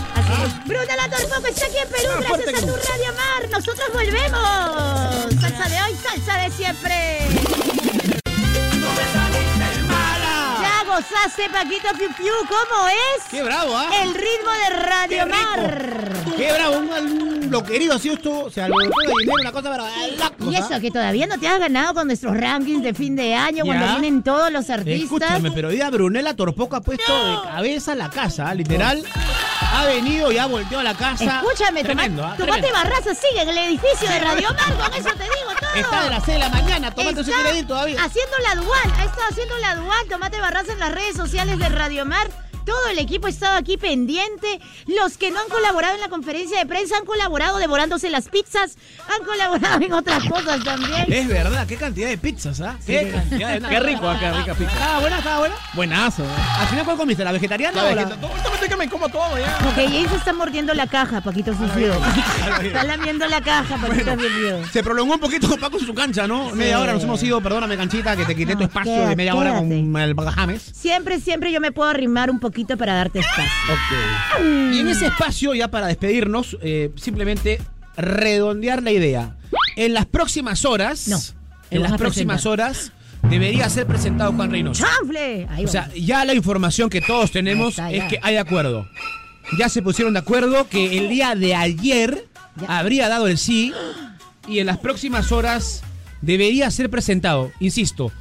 Bruna 0.66 0.96
la 0.96 1.10
Torpoco 1.10 1.48
está 1.48 1.66
aquí 1.66 1.78
en 1.78 1.90
Perú, 1.90 2.14
Más 2.30 2.40
gracias 2.40 2.64
a 2.64 2.68
tu 2.68 2.74
Radio 2.74 3.14
Mar. 3.14 3.50
Nosotros 3.52 3.88
volvemos. 3.94 5.42
Salsa 5.42 5.70
de 5.70 5.76
hoy, 5.76 5.96
salsa 6.02 6.38
de 6.38 6.52
siempre. 6.52 7.20
Ya 10.62 10.84
gozaste, 10.86 11.50
Paquito 11.52 11.90
Piu 11.98 12.10
Piu, 12.16 12.34
¿cómo 12.48 12.88
es? 12.88 13.24
Qué 13.30 13.44
bravo, 13.44 13.78
¿ah? 13.78 13.90
El 14.02 14.14
ritmo 14.14 14.52
de 14.64 14.70
Radio. 14.76 15.28
Mar. 15.28 16.36
Qué 16.38 16.52
bravo, 16.54 16.78
un, 16.78 17.31
un 17.58 17.64
bloquerío 17.64 17.94
así 17.94 18.10
esto, 18.10 18.50
se 18.50 18.62
alborotó 18.62 18.98
de 19.00 19.08
dinero, 19.20 19.38
una 19.42 19.52
cosa 19.52 19.70
para 19.70 20.50
Y 20.50 20.56
eso, 20.56 20.80
que 20.80 20.92
todavía 20.92 21.28
no 21.28 21.38
te 21.38 21.48
has 21.48 21.60
ganado 21.60 21.94
con 21.94 22.08
nuestros 22.08 22.36
rankings 22.36 22.84
de 22.84 22.94
fin 22.94 23.16
de 23.16 23.36
año, 23.36 23.64
Ya. 23.66 23.66
cuando 23.66 24.00
vienen 24.00 24.24
todos 24.24 24.52
los 24.52 24.70
artistas. 24.70 25.04
Escúchame, 25.04 25.52
pero 25.52 25.68
hoy 25.70 25.76
día 25.76 25.90
Brunella 25.90 26.36
Torpoco 26.36 26.76
ha 26.78 26.82
puesto 26.82 27.14
de 27.14 27.50
cabeza 27.50 27.96
la 27.96 28.10
casa, 28.10 28.50
¿ah? 28.50 28.54
literal. 28.56 29.04
Ha 29.74 29.86
venido 29.86 30.32
y 30.32 30.38
ha 30.38 30.46
volteado 30.48 30.84
la 30.84 30.94
casa. 30.94 31.42
Escúchame, 31.42 31.84
Tremendo, 31.84 32.22
Tomás. 32.22 32.40
¿ah? 32.40 32.46
Tomate. 32.46 32.72
Barraza 32.72 33.14
sigue 33.16 33.42
en 33.42 33.50
el 33.50 33.58
edificio 33.58 34.10
de 34.10 34.20
Radio 34.20 34.48
Mar, 34.54 34.78
con 34.78 34.94
eso 34.94 35.10
te 35.16 35.24
digo 35.24 35.52
todo. 35.60 35.74
Está 35.76 36.04
de 36.04 36.10
las 36.10 36.24
6 36.24 36.36
de 36.36 36.40
la 36.40 36.50
mañana, 36.50 36.92
Tomate 36.92 37.24
se 37.24 37.32
quiere 37.32 37.60
ir 37.60 37.68
todavía. 37.68 38.04
Haciendo 38.04 38.38
la 38.40 38.56
dual, 38.56 38.94
ha 38.98 39.06
estado 39.06 39.28
haciendo 39.30 39.58
la 39.60 39.76
dual, 39.76 40.08
Tomate 40.10 40.40
Barraza 40.40 40.74
en 40.74 40.80
las 40.80 40.92
redes 40.94 41.16
sociales 41.16 41.58
de 41.60 41.70
Radio 41.70 42.06
Mar. 42.06 42.30
Todo 42.65 42.88
el 42.91 43.00
equipo 43.00 43.28
ha 43.28 43.30
estado 43.30 43.58
aquí 43.58 43.78
pendiente. 43.78 44.60
Los 44.88 45.17
que 45.17 45.32
no 45.32 45.39
han 45.39 45.47
colaborado 45.50 45.95
en 45.95 46.02
la 46.02 46.10
conferencia 46.10 46.60
de 46.60 46.65
prensa 46.65 46.97
han 46.97 47.06
colaborado 47.06 47.58
devorándose 47.58 48.10
las 48.10 48.30
pizzas, 48.30 48.78
han 49.08 49.26
colaborado 49.26 49.82
en 49.84 49.93
otras 49.93 50.24
cosas 50.26 50.63
también. 50.63 51.06
Es 51.12 51.28
verdad, 51.28 51.65
qué 51.67 51.76
cantidad 51.78 52.10
de 52.10 52.17
pizzas, 52.17 52.62
¿ah? 52.62 52.78
Qué 52.86 53.12
cantidad 53.12 53.54
de 53.60 53.67
Qué 53.67 53.80
rico, 53.80 54.08
ah, 54.08 54.17
qué 54.19 54.32
rica 54.32 54.54
pizza. 54.56 54.71
¿Estaba 54.74 55.00
buena? 55.00 55.17
¿Estaba 55.17 55.39
buena? 55.39 55.56
Buenazo. 55.74 56.24
¿Al 56.60 56.67
final 56.67 56.86
cuál 56.86 56.97
comiste? 56.97 57.24
¿La 57.24 57.32
vegetariana 57.32 57.84
La 57.84 57.89
o 57.91 57.95
la...? 57.95 58.06
vegeta- 58.06 58.28
Ahorita 58.45 58.67
que 58.67 58.76
me 58.76 58.89
como 58.89 59.10
todo 59.10 59.38
ya. 59.39 59.58
Porque 59.63 59.88
James 59.88 60.12
está 60.12 60.34
mordiendo 60.34 60.74
la 60.74 60.88
caja, 60.88 61.21
Paquito 61.21 61.54
Fifiu. 61.56 61.91
Está 62.62 62.84
lamiendo 62.84 63.26
la 63.28 63.41
caja, 63.41 63.76
Paquito 63.78 64.12
Fifiu. 64.17 64.65
Se 64.71 64.84
prolongó 64.84 65.15
un 65.15 65.19
poquito 65.19 65.50
con 65.50 65.60
Paco 65.60 65.80
en 65.80 65.86
su 65.86 65.93
cancha, 65.93 66.28
¿no? 66.28 66.50
Media 66.52 66.80
hora 66.80 66.93
nos 66.93 67.04
hemos 67.04 67.21
ido, 67.24 67.41
perdóname, 67.41 67.76
canchita, 67.78 68.15
que 68.15 68.26
te 68.26 68.36
quité 68.36 68.56
tu 68.56 68.63
espacio 68.63 68.91
quédate, 68.93 69.10
de 69.10 69.15
media 69.15 69.36
hora 69.36 69.52
quédate. 69.52 69.67
con 69.91 69.97
el 70.02 70.13
Bagajames. 70.13 70.62
Siempre, 70.74 71.19
siempre 71.19 71.52
yo 71.52 71.60
me 71.62 71.71
puedo 71.71 71.89
arrimar 71.89 72.30
un 72.30 72.39
poquito 72.39 72.51
para 72.78 72.94
darte 72.94 73.20
espacio. 73.20 73.54
Y 74.74 74.80
en 74.80 74.88
ese 74.88 75.08
espacio, 75.08 75.54
ya 75.54 75.70
para 75.70 75.88
despedirnos, 75.88 76.58
eh, 76.62 76.92
simplemente 76.96 77.62
redondear 77.98 78.84
la 78.84 78.92
idea. 78.92 79.38
En 79.76 79.94
las 79.94 80.06
próximas 80.06 80.66
horas, 80.66 81.36
te 81.70 81.76
en 81.76 81.84
las 81.84 81.98
próximas 81.98 82.46
horas, 82.46 82.92
debería 83.30 83.70
ser 83.70 83.88
presentado 83.88 84.34
Juan 84.34 84.52
Reynoso. 84.52 84.84
¡Chanfle! 84.86 85.48
O 85.66 85.68
sea, 85.68 85.90
ya 85.94 86.26
la 86.26 86.34
información 86.34 86.90
que 86.90 87.02
todos 87.02 87.32
tenemos 87.32 87.70
está, 87.70 87.92
es 87.92 88.04
que 88.06 88.20
hay 88.22 88.38
acuerdo. 88.38 88.88
Ya 89.58 89.70
se 89.70 89.82
pusieron 89.82 90.14
de 90.14 90.20
acuerdo 90.20 90.68
que 90.70 90.98
el 90.98 91.10
día 91.10 91.36
de 91.36 91.56
ayer 91.56 92.28
habría 92.68 93.10
dado 93.10 93.28
el 93.28 93.38
sí 93.38 93.74
y 94.48 94.60
en 94.60 94.66
las 94.68 94.78
próximas 94.78 95.32
horas 95.32 95.84
debería 96.22 96.70
ser 96.72 96.90
presentado. 96.90 97.52
Insisto, 97.60 98.12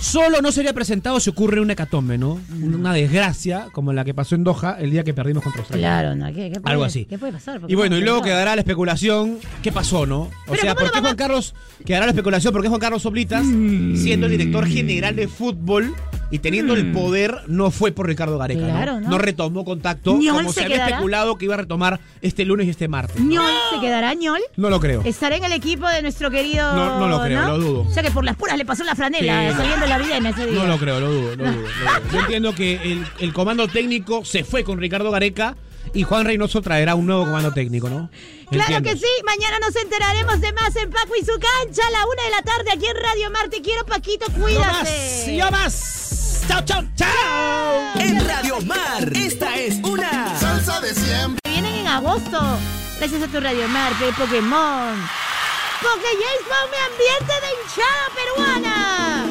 solo 0.00 0.40
no 0.40 0.50
sería 0.50 0.72
presentado 0.72 1.20
si 1.20 1.30
ocurre 1.30 1.60
una 1.60 1.74
hecatombe, 1.74 2.18
¿no? 2.18 2.40
Una 2.62 2.92
desgracia 2.92 3.68
como 3.72 3.92
la 3.92 4.04
que 4.04 4.14
pasó 4.14 4.34
en 4.34 4.44
Doha 4.44 4.76
el 4.80 4.90
día 4.90 5.04
que 5.04 5.14
perdimos 5.14 5.42
contra 5.42 5.60
Australia. 5.60 5.86
Claro, 5.86 6.16
¿no? 6.16 6.26
¿Qué, 6.26 6.50
qué 6.52 6.60
puede- 6.60 6.72
Algo 6.72 6.84
así. 6.84 7.04
¿Qué 7.04 7.18
puede 7.18 7.32
pasar? 7.32 7.60
Porque 7.60 7.72
Y 7.72 7.76
bueno, 7.76 7.96
y 7.96 8.00
luego 8.00 8.22
quedará 8.22 8.54
la 8.54 8.60
especulación, 8.62 9.38
¿qué 9.62 9.70
pasó, 9.72 10.06
no? 10.06 10.22
O 10.22 10.30
Pero 10.48 10.60
sea, 10.62 10.74
¿cómo 10.74 10.86
¿por 10.86 10.94
qué 10.94 11.00
Juan 11.00 11.16
Carlos 11.16 11.54
quedará 11.84 12.06
la 12.06 12.12
especulación? 12.12 12.52
¿Por 12.52 12.62
qué 12.62 12.68
Juan 12.68 12.80
Carlos 12.80 13.02
Soblitas, 13.02 13.44
siendo 13.44 14.26
el 14.26 14.32
director 14.32 14.66
general 14.66 15.14
de 15.16 15.28
fútbol 15.28 15.94
y 16.30 16.38
teniendo 16.38 16.74
el 16.74 16.92
poder, 16.92 17.38
no 17.48 17.70
fue 17.70 17.92
por 17.92 18.06
Ricardo 18.06 18.38
Gareca? 18.38 18.64
Claro, 18.66 19.00
¿no? 19.00 19.10
¿no? 19.10 19.18
retomó 19.18 19.64
contacto, 19.64 20.16
¿Ñol 20.16 20.36
como 20.36 20.48
se, 20.52 20.60
se 20.60 20.64
había 20.66 20.76
quedará? 20.76 20.90
especulado 20.96 21.36
que 21.38 21.44
iba 21.46 21.54
a 21.54 21.58
retomar 21.58 22.00
este 22.22 22.44
lunes 22.44 22.66
y 22.66 22.70
este 22.70 22.88
martes. 22.88 23.20
¿Ñol 23.20 23.50
se 23.74 23.80
quedará 23.80 24.14
Ñol? 24.14 24.40
No 24.56 24.70
lo 24.70 24.78
creo. 24.80 25.02
¿Estará 25.04 25.36
en 25.36 25.44
el 25.44 25.52
equipo 25.52 25.88
de 25.88 26.02
nuestro 26.02 26.30
querido. 26.30 26.72
No, 26.74 27.00
no 27.00 27.08
lo 27.08 27.22
creo, 27.22 27.42
lo 27.48 27.58
dudo. 27.58 27.80
O 27.82 27.92
sea 27.92 28.02
que 28.02 28.10
por 28.10 28.24
las 28.24 28.36
puras 28.36 28.56
le 28.56 28.64
pasó 28.64 28.84
la 28.84 28.94
franela 28.94 29.42
Sí, 29.42 29.48
no. 29.52 29.56
saliendo 29.60 29.86
la 29.86 29.98
vida 29.98 30.16
en 30.16 30.26
ese 30.26 30.46
día. 30.46 30.58
No 30.60 30.66
lo 30.66 30.78
creo, 30.78 31.00
lo 31.00 31.10
dudo, 31.10 31.36
lo 31.36 31.44
dudo, 31.44 31.46
lo 31.46 31.52
dudo. 31.52 31.68
Yo 32.12 32.20
entiendo 32.20 32.54
que 32.54 32.74
el, 32.92 33.04
el 33.18 33.32
comando 33.32 33.66
técnico 33.68 34.24
se 34.24 34.44
fue 34.44 34.62
con 34.64 34.78
Ricardo 34.78 35.10
Gareca 35.10 35.56
y 35.92 36.04
Juan 36.04 36.24
Reynoso 36.24 36.62
traerá 36.62 36.94
un 36.94 37.06
nuevo 37.06 37.24
comando 37.24 37.52
técnico, 37.52 37.88
¿no? 37.90 38.10
Claro 38.50 38.76
Entiendo. 38.76 38.90
que 38.90 38.96
sí, 38.96 39.12
mañana 39.24 39.58
nos 39.60 39.74
enteraremos 39.74 40.40
de 40.40 40.52
más 40.52 40.74
en 40.76 40.90
Paco 40.90 41.12
y 41.20 41.24
su 41.24 41.32
cancha 41.32 41.82
a 41.86 41.90
la 41.90 42.04
una 42.06 42.22
de 42.24 42.30
la 42.30 42.42
tarde 42.42 42.70
aquí 42.72 42.86
en 42.86 42.96
Radio 43.02 43.30
Mar. 43.30 43.48
Te 43.48 43.60
quiero, 43.60 43.84
Paquito, 43.86 44.26
cuídate. 44.32 45.36
¡Yo 45.36 45.50
más! 45.50 46.09
¡Chao, 46.50 46.64
chao, 46.64 46.82
chao! 46.96 47.92
En 48.00 48.26
Radio 48.26 48.60
Mar, 48.62 49.08
esta 49.14 49.54
es 49.54 49.76
una 49.84 50.36
Salsa 50.36 50.80
de 50.80 50.92
siempre. 50.92 51.38
Vienen 51.48 51.76
en 51.76 51.86
agosto. 51.86 52.40
Gracias 52.98 53.22
a 53.22 53.28
tu 53.28 53.38
Radio 53.38 53.68
Mar, 53.68 53.96
de 53.98 54.12
Pokémon. 54.14 54.96
Porque 55.80 56.08
James 56.10 56.46
Bond 56.50 56.70
me 56.72 56.78
ambiente 56.90 57.34
de 57.40 57.50
hinchada 57.54 58.06
peruana. 58.16 59.26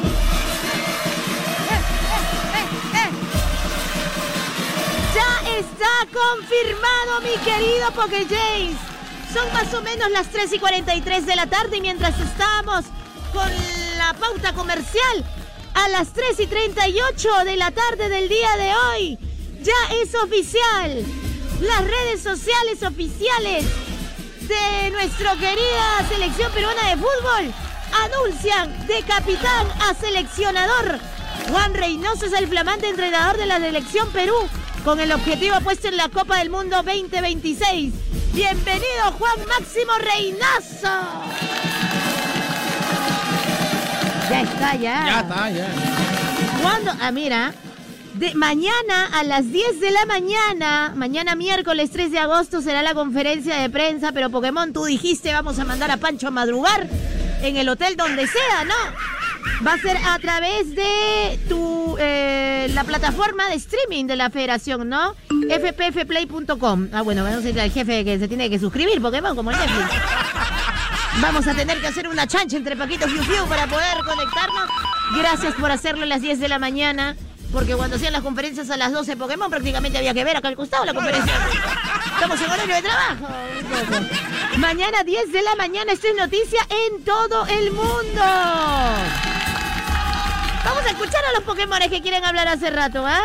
Ya 5.14 5.50
está 5.58 5.94
confirmado, 6.10 7.20
mi 7.20 7.36
querido 7.44 7.90
Poké 7.92 8.26
James. 8.30 8.78
Son 9.30 9.52
más 9.52 9.74
o 9.74 9.82
menos 9.82 10.10
las 10.10 10.28
3 10.28 10.54
y 10.54 10.58
43 10.58 11.26
de 11.26 11.36
la 11.36 11.46
tarde 11.46 11.76
y 11.76 11.80
mientras 11.82 12.18
estamos 12.18 12.86
con 13.34 13.50
la 13.98 14.14
pauta 14.14 14.54
comercial, 14.54 15.24
a 15.74 15.88
las 15.88 16.12
3 16.12 16.40
y 16.40 16.46
38 16.46 17.28
de 17.44 17.56
la 17.56 17.70
tarde 17.70 18.08
del 18.08 18.28
día 18.28 18.56
de 18.56 18.74
hoy, 18.74 19.18
ya 19.62 19.94
es 20.02 20.14
oficial. 20.14 21.04
Las 21.60 21.84
redes 21.84 22.22
sociales 22.22 22.82
oficiales 22.82 23.64
de 24.40 24.90
nuestra 24.90 25.34
querida 25.34 26.08
selección 26.08 26.50
peruana 26.52 26.88
de 26.88 26.96
fútbol 26.96 27.54
anuncian 28.04 28.86
de 28.86 29.02
capitán 29.02 29.66
a 29.88 29.94
seleccionador. 29.94 30.98
Juan 31.50 31.74
Reynoso 31.74 32.26
es 32.26 32.32
el 32.32 32.48
flamante 32.48 32.88
entrenador 32.88 33.36
de 33.36 33.46
la 33.46 33.58
selección 33.58 34.10
Perú 34.12 34.36
con 34.84 35.00
el 35.00 35.12
objetivo 35.12 35.60
puesto 35.62 35.88
en 35.88 35.96
la 35.96 36.08
Copa 36.08 36.38
del 36.38 36.50
Mundo 36.50 36.76
2026. 36.76 37.92
Bienvenido 38.32 39.12
Juan 39.18 39.46
Máximo 39.48 39.92
Reynoso. 39.98 41.69
Ya 44.30 44.42
está, 44.42 44.74
ya. 44.76 45.04
Ya 45.06 45.20
está, 45.20 45.50
ya. 45.50 45.68
¿Cuándo? 46.62 46.92
Ah, 47.00 47.10
mira. 47.10 47.52
De 48.14 48.34
mañana 48.34 49.06
a 49.12 49.24
las 49.24 49.50
10 49.50 49.80
de 49.80 49.90
la 49.90 50.06
mañana, 50.06 50.92
mañana 50.94 51.34
miércoles 51.34 51.90
3 51.90 52.12
de 52.12 52.18
agosto 52.18 52.60
será 52.60 52.82
la 52.82 52.94
conferencia 52.94 53.56
de 53.56 53.70
prensa, 53.70 54.12
pero 54.12 54.30
Pokémon, 54.30 54.72
tú 54.72 54.84
dijiste 54.84 55.32
vamos 55.32 55.58
a 55.58 55.64
mandar 55.64 55.90
a 55.90 55.96
Pancho 55.96 56.28
a 56.28 56.30
madrugar 56.30 56.88
en 57.42 57.56
el 57.56 57.68
hotel 57.68 57.96
donde 57.96 58.26
sea, 58.26 58.64
¿no? 58.64 59.66
Va 59.66 59.74
a 59.74 59.78
ser 59.78 59.96
a 59.96 60.18
través 60.18 60.74
de 60.74 61.38
tu 61.48 61.96
eh, 61.98 62.68
la 62.74 62.84
plataforma 62.84 63.48
de 63.48 63.54
streaming 63.54 64.06
de 64.06 64.16
la 64.16 64.30
federación, 64.30 64.88
¿no? 64.88 65.14
fpfplay.com. 65.28 66.88
Ah, 66.92 67.02
bueno, 67.02 67.22
vamos 67.22 67.38
a 67.38 67.40
decirle 67.40 67.62
al 67.62 67.70
jefe 67.70 68.04
que 68.04 68.18
se 68.18 68.28
tiene 68.28 68.50
que 68.50 68.58
suscribir, 68.58 69.00
Pokémon, 69.00 69.34
como 69.34 69.50
el 69.50 69.56
Netflix. 69.56 69.88
Vamos 71.18 71.46
a 71.46 71.54
tener 71.54 71.80
que 71.80 71.86
hacer 71.86 72.08
una 72.08 72.26
chancha 72.26 72.56
entre 72.56 72.76
Paquito 72.76 73.08
Fiu 73.08 73.22
Fiu 73.22 73.46
para 73.46 73.66
poder 73.66 73.98
conectarnos. 74.04 74.70
Gracias 75.16 75.54
por 75.54 75.70
hacerlo 75.70 76.04
a 76.04 76.06
las 76.06 76.22
10 76.22 76.38
de 76.40 76.48
la 76.48 76.58
mañana. 76.58 77.16
Porque 77.52 77.74
cuando 77.74 77.96
hacían 77.96 78.12
las 78.12 78.22
conferencias 78.22 78.70
a 78.70 78.76
las 78.76 78.92
12 78.92 79.16
Pokémon 79.16 79.50
prácticamente 79.50 79.98
había 79.98 80.14
que 80.14 80.22
ver 80.22 80.36
acá 80.36 80.48
al 80.48 80.56
costado 80.56 80.84
la 80.84 80.94
conferencia. 80.94 81.34
Estamos 82.14 82.40
en 82.40 82.50
horario 82.50 82.74
de 82.76 82.82
trabajo. 82.82 83.28
Mañana 84.58 85.02
10 85.02 85.32
de 85.32 85.42
la 85.42 85.56
mañana, 85.56 85.92
esto 85.92 86.06
es 86.06 86.16
noticia 86.16 86.60
en 86.68 87.04
todo 87.04 87.46
el 87.46 87.72
mundo. 87.72 88.22
Vamos 90.64 90.84
a 90.84 90.90
escuchar 90.90 91.24
a 91.24 91.32
los 91.32 91.42
Pokémones 91.42 91.88
que 91.88 92.00
quieren 92.00 92.24
hablar 92.24 92.46
hace 92.46 92.70
rato, 92.70 93.04
¿ah? 93.04 93.22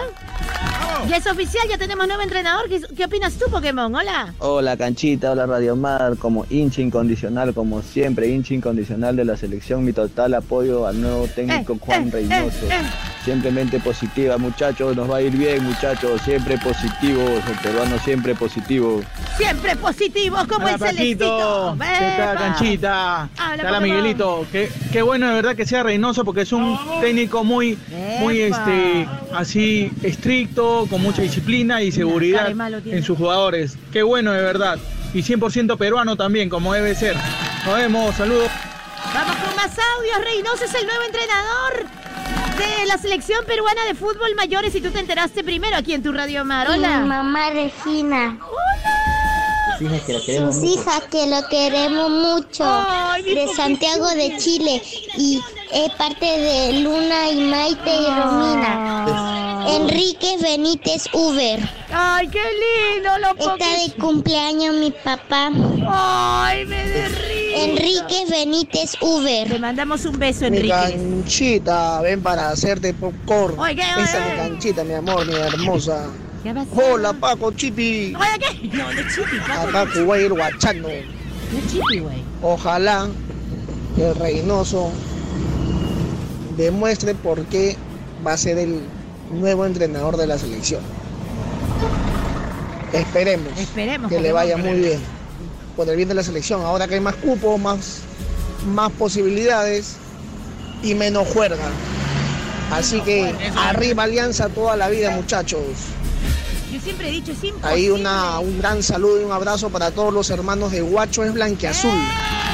Ya 1.08 1.18
es 1.18 1.28
oficial, 1.28 1.68
ya 1.70 1.78
tenemos 1.78 2.08
nuevo 2.08 2.22
entrenador. 2.24 2.68
¿Qué, 2.68 2.82
qué 2.96 3.06
opinas 3.06 3.34
tú, 3.34 3.46
Pokémon? 3.52 3.94
Hola. 3.94 4.34
Hola 4.40 4.76
Canchita, 4.78 5.32
hola 5.32 5.46
Radio 5.46 5.76
Mar, 5.76 6.16
como 6.18 6.46
hincha 6.50 6.82
incondicional, 6.82 7.54
como 7.54 7.82
siempre, 7.84 8.28
hincha 8.30 8.54
incondicional 8.56 9.16
de 9.16 9.26
la 9.26 9.38
selección, 9.38 9.84
mi 9.84 9.94
total 9.94 10.34
apoyo 10.34 10.88
al 10.88 11.00
nuevo 11.00 11.28
técnico 11.28 11.74
Eh, 11.74 11.78
Juan 11.80 12.08
eh, 12.08 12.12
Reynoso. 12.12 12.66
eh, 12.66 12.70
eh. 12.72 12.82
Simplemente 13.24 13.80
positiva, 13.80 14.38
muchachos, 14.38 14.96
nos 14.96 15.10
va 15.10 15.18
a 15.18 15.22
ir 15.22 15.36
bien, 15.36 15.64
muchachos, 15.64 16.22
siempre 16.22 16.58
positivos, 16.60 17.30
el 17.50 17.58
peruano 17.60 17.98
siempre 18.00 18.36
positivo. 18.36 19.02
Siempre 19.38 19.76
positivos 19.76 20.44
como 20.48 20.66
Hola, 20.66 20.74
el 20.74 20.80
Celestito. 20.80 21.76
Paquito. 21.78 22.00
¿Qué 22.00 22.16
tal. 22.18 22.38
Canchita? 22.38 23.22
Habla, 23.38 23.56
¿Qué 23.56 23.62
tal, 23.64 23.74
Pokémon. 23.76 23.84
Miguelito? 23.84 24.46
Qué, 24.52 24.72
qué 24.92 25.02
bueno 25.02 25.28
de 25.28 25.34
verdad 25.34 25.56
que 25.56 25.66
sea 25.66 25.82
Reynoso 25.84 26.24
porque 26.24 26.42
es 26.42 26.52
un 26.54 26.78
técnico 27.02 27.44
muy, 27.44 27.78
muy 28.20 28.42
Epa. 28.42 28.58
este, 28.60 29.08
así 29.34 29.92
estricto, 30.04 30.85
con 30.88 31.02
mucha 31.02 31.22
disciplina 31.22 31.82
y 31.82 31.92
seguridad 31.92 32.54
en 32.86 33.04
sus 33.04 33.18
jugadores. 33.18 33.78
Qué 33.92 34.04
bueno 34.04 34.32
de 34.32 34.42
verdad. 34.42 34.80
Y 35.14 35.20
100% 35.20 35.78
peruano 35.78 36.16
también, 36.16 36.50
como 36.50 36.74
debe 36.74 36.94
ser. 36.96 37.16
Nos 37.66 37.76
vemos, 37.76 38.16
saludos. 38.16 38.50
Vamos 39.14 39.36
con 39.38 39.56
más 39.56 39.72
audios. 39.98 40.24
Reynoso 40.24 40.66
es 40.66 40.74
el 40.74 40.86
nuevo 40.86 41.04
entrenador 41.04 41.86
de 42.58 42.86
la 42.86 42.98
selección 42.98 43.46
peruana 43.46 43.86
de 43.86 43.96
fútbol 43.96 44.36
mayores. 44.36 44.76
Y 44.76 44.82
tú 44.82 44.92
te 44.92 45.00
enteraste 45.00 45.44
primero 45.44 45.78
aquí 45.78 45.94
en 45.94 46.04
tu 46.04 46.12
Radio 46.12 46.44
Mar. 46.44 46.68
Hola. 46.70 47.00
Mi 47.00 47.08
mamá 47.08 47.50
Regina. 47.52 48.38
Sus 49.78 50.64
hijas 50.64 51.04
que 51.12 51.28
lo 51.28 51.48
queremos 51.50 52.10
mucho. 52.10 52.64
de 53.24 53.48
Santiago 53.56 54.08
de 54.10 54.38
Chile. 54.38 54.82
Y 55.18 55.42
es 55.72 55.92
parte 55.94 56.26
de 56.26 56.80
Luna 56.82 57.30
y 57.32 57.42
Maite 57.50 57.90
y 57.90 58.06
Romina. 58.06 59.25
Enrique 59.68 60.38
Benítez 60.42 61.08
Uber. 61.14 61.60
Ay, 61.92 62.28
qué 62.30 62.40
lindo, 62.96 63.10
lo 63.20 63.52
Está 63.52 63.66
de 63.66 63.94
cumpleaños 64.00 64.76
mi 64.76 64.92
papá. 64.92 65.52
Ay, 65.88 66.66
me 66.66 66.86
derrito. 66.88 67.56
Enrique 67.58 68.26
Benítez 68.30 68.96
Uber. 69.02 69.50
Le 69.50 69.60
mandamos 69.60 70.06
un 70.06 70.18
beso, 70.20 70.42
Mi 70.50 70.58
Enrique. 70.58 70.70
canchita, 70.70 72.02
ven 72.02 72.22
para 72.22 72.50
hacerte 72.50 72.94
popcorn. 72.94 73.58
Oye, 73.60 73.76
¿qué? 73.76 73.82
Esa 74.04 74.18
Oye, 74.24 74.32
mi 74.32 74.38
canchita, 74.38 74.84
mi 74.84 74.94
amor, 74.94 75.26
mi 75.26 75.36
hermosa. 75.36 76.08
¿Qué 76.44 76.54
pasó? 76.54 76.70
Hola, 76.76 77.14
Paco 77.14 77.52
Chipi. 77.52 78.14
Oye, 78.16 78.28
¿qué? 78.40 78.70
No, 78.78 78.92
no 78.94 79.00
es 79.00 79.16
chipi, 79.16 79.38
Paco. 79.48 79.70
Acá 79.70 79.92
Kuwait 79.94 80.30
guachando. 80.30 80.88
No 80.90 80.94
es 80.94 81.72
chipi, 81.72 82.00
güey. 82.00 82.24
Ojalá 82.42 83.08
que 83.96 84.08
el 84.10 84.16
Reynoso 84.16 84.92
demuestre 86.58 87.16
por 87.16 87.44
qué 87.46 87.76
va 88.26 88.34
a 88.34 88.38
ser 88.38 88.58
el 88.58 88.82
nuevo 89.40 89.66
entrenador 89.66 90.18
de 90.18 90.28
la 90.28 90.38
selección. 90.38 90.82
Esperemos, 92.94 93.58
Esperemos, 93.60 94.10
que 94.10 94.20
le 94.20 94.32
vaya 94.32 94.58
muy 94.58 94.80
bien. 94.80 95.00
Por 95.76 95.90
el 95.90 95.98
bien 95.98 96.08
de 96.08 96.16
la 96.16 96.24
selección. 96.24 96.62
Ahora 96.62 96.88
que 96.88 96.96
hay 96.96 97.02
más 97.02 97.16
cupos, 97.16 97.60
más, 97.60 98.00
más 98.66 98.92
posibilidades 98.94 99.98
y 100.82 100.96
menos 100.96 101.28
juerga. 101.28 101.70
Así 102.72 103.02
que 103.02 103.34
arriba 103.58 104.04
Alianza 104.04 104.50
toda 104.50 104.76
la 104.78 104.90
vida, 104.90 105.12
muchachos. 105.12 105.62
Yo 106.72 106.80
siempre 106.80 107.10
he 107.10 107.12
dicho, 107.12 107.32
es 107.32 107.44
imposible. 107.44 107.70
Ahí 107.70 107.90
una, 107.90 108.40
un 108.40 108.58
gran 108.58 108.82
saludo 108.82 109.22
y 109.22 109.24
un 109.24 109.32
abrazo 109.32 109.70
para 109.70 109.92
todos 109.92 110.14
los 110.14 110.30
hermanos 110.30 110.72
de 110.72 110.82
Guacho 110.82 111.24
es 111.24 111.34
Blanquiazul. 111.34 111.92
Macho. 111.92 112.45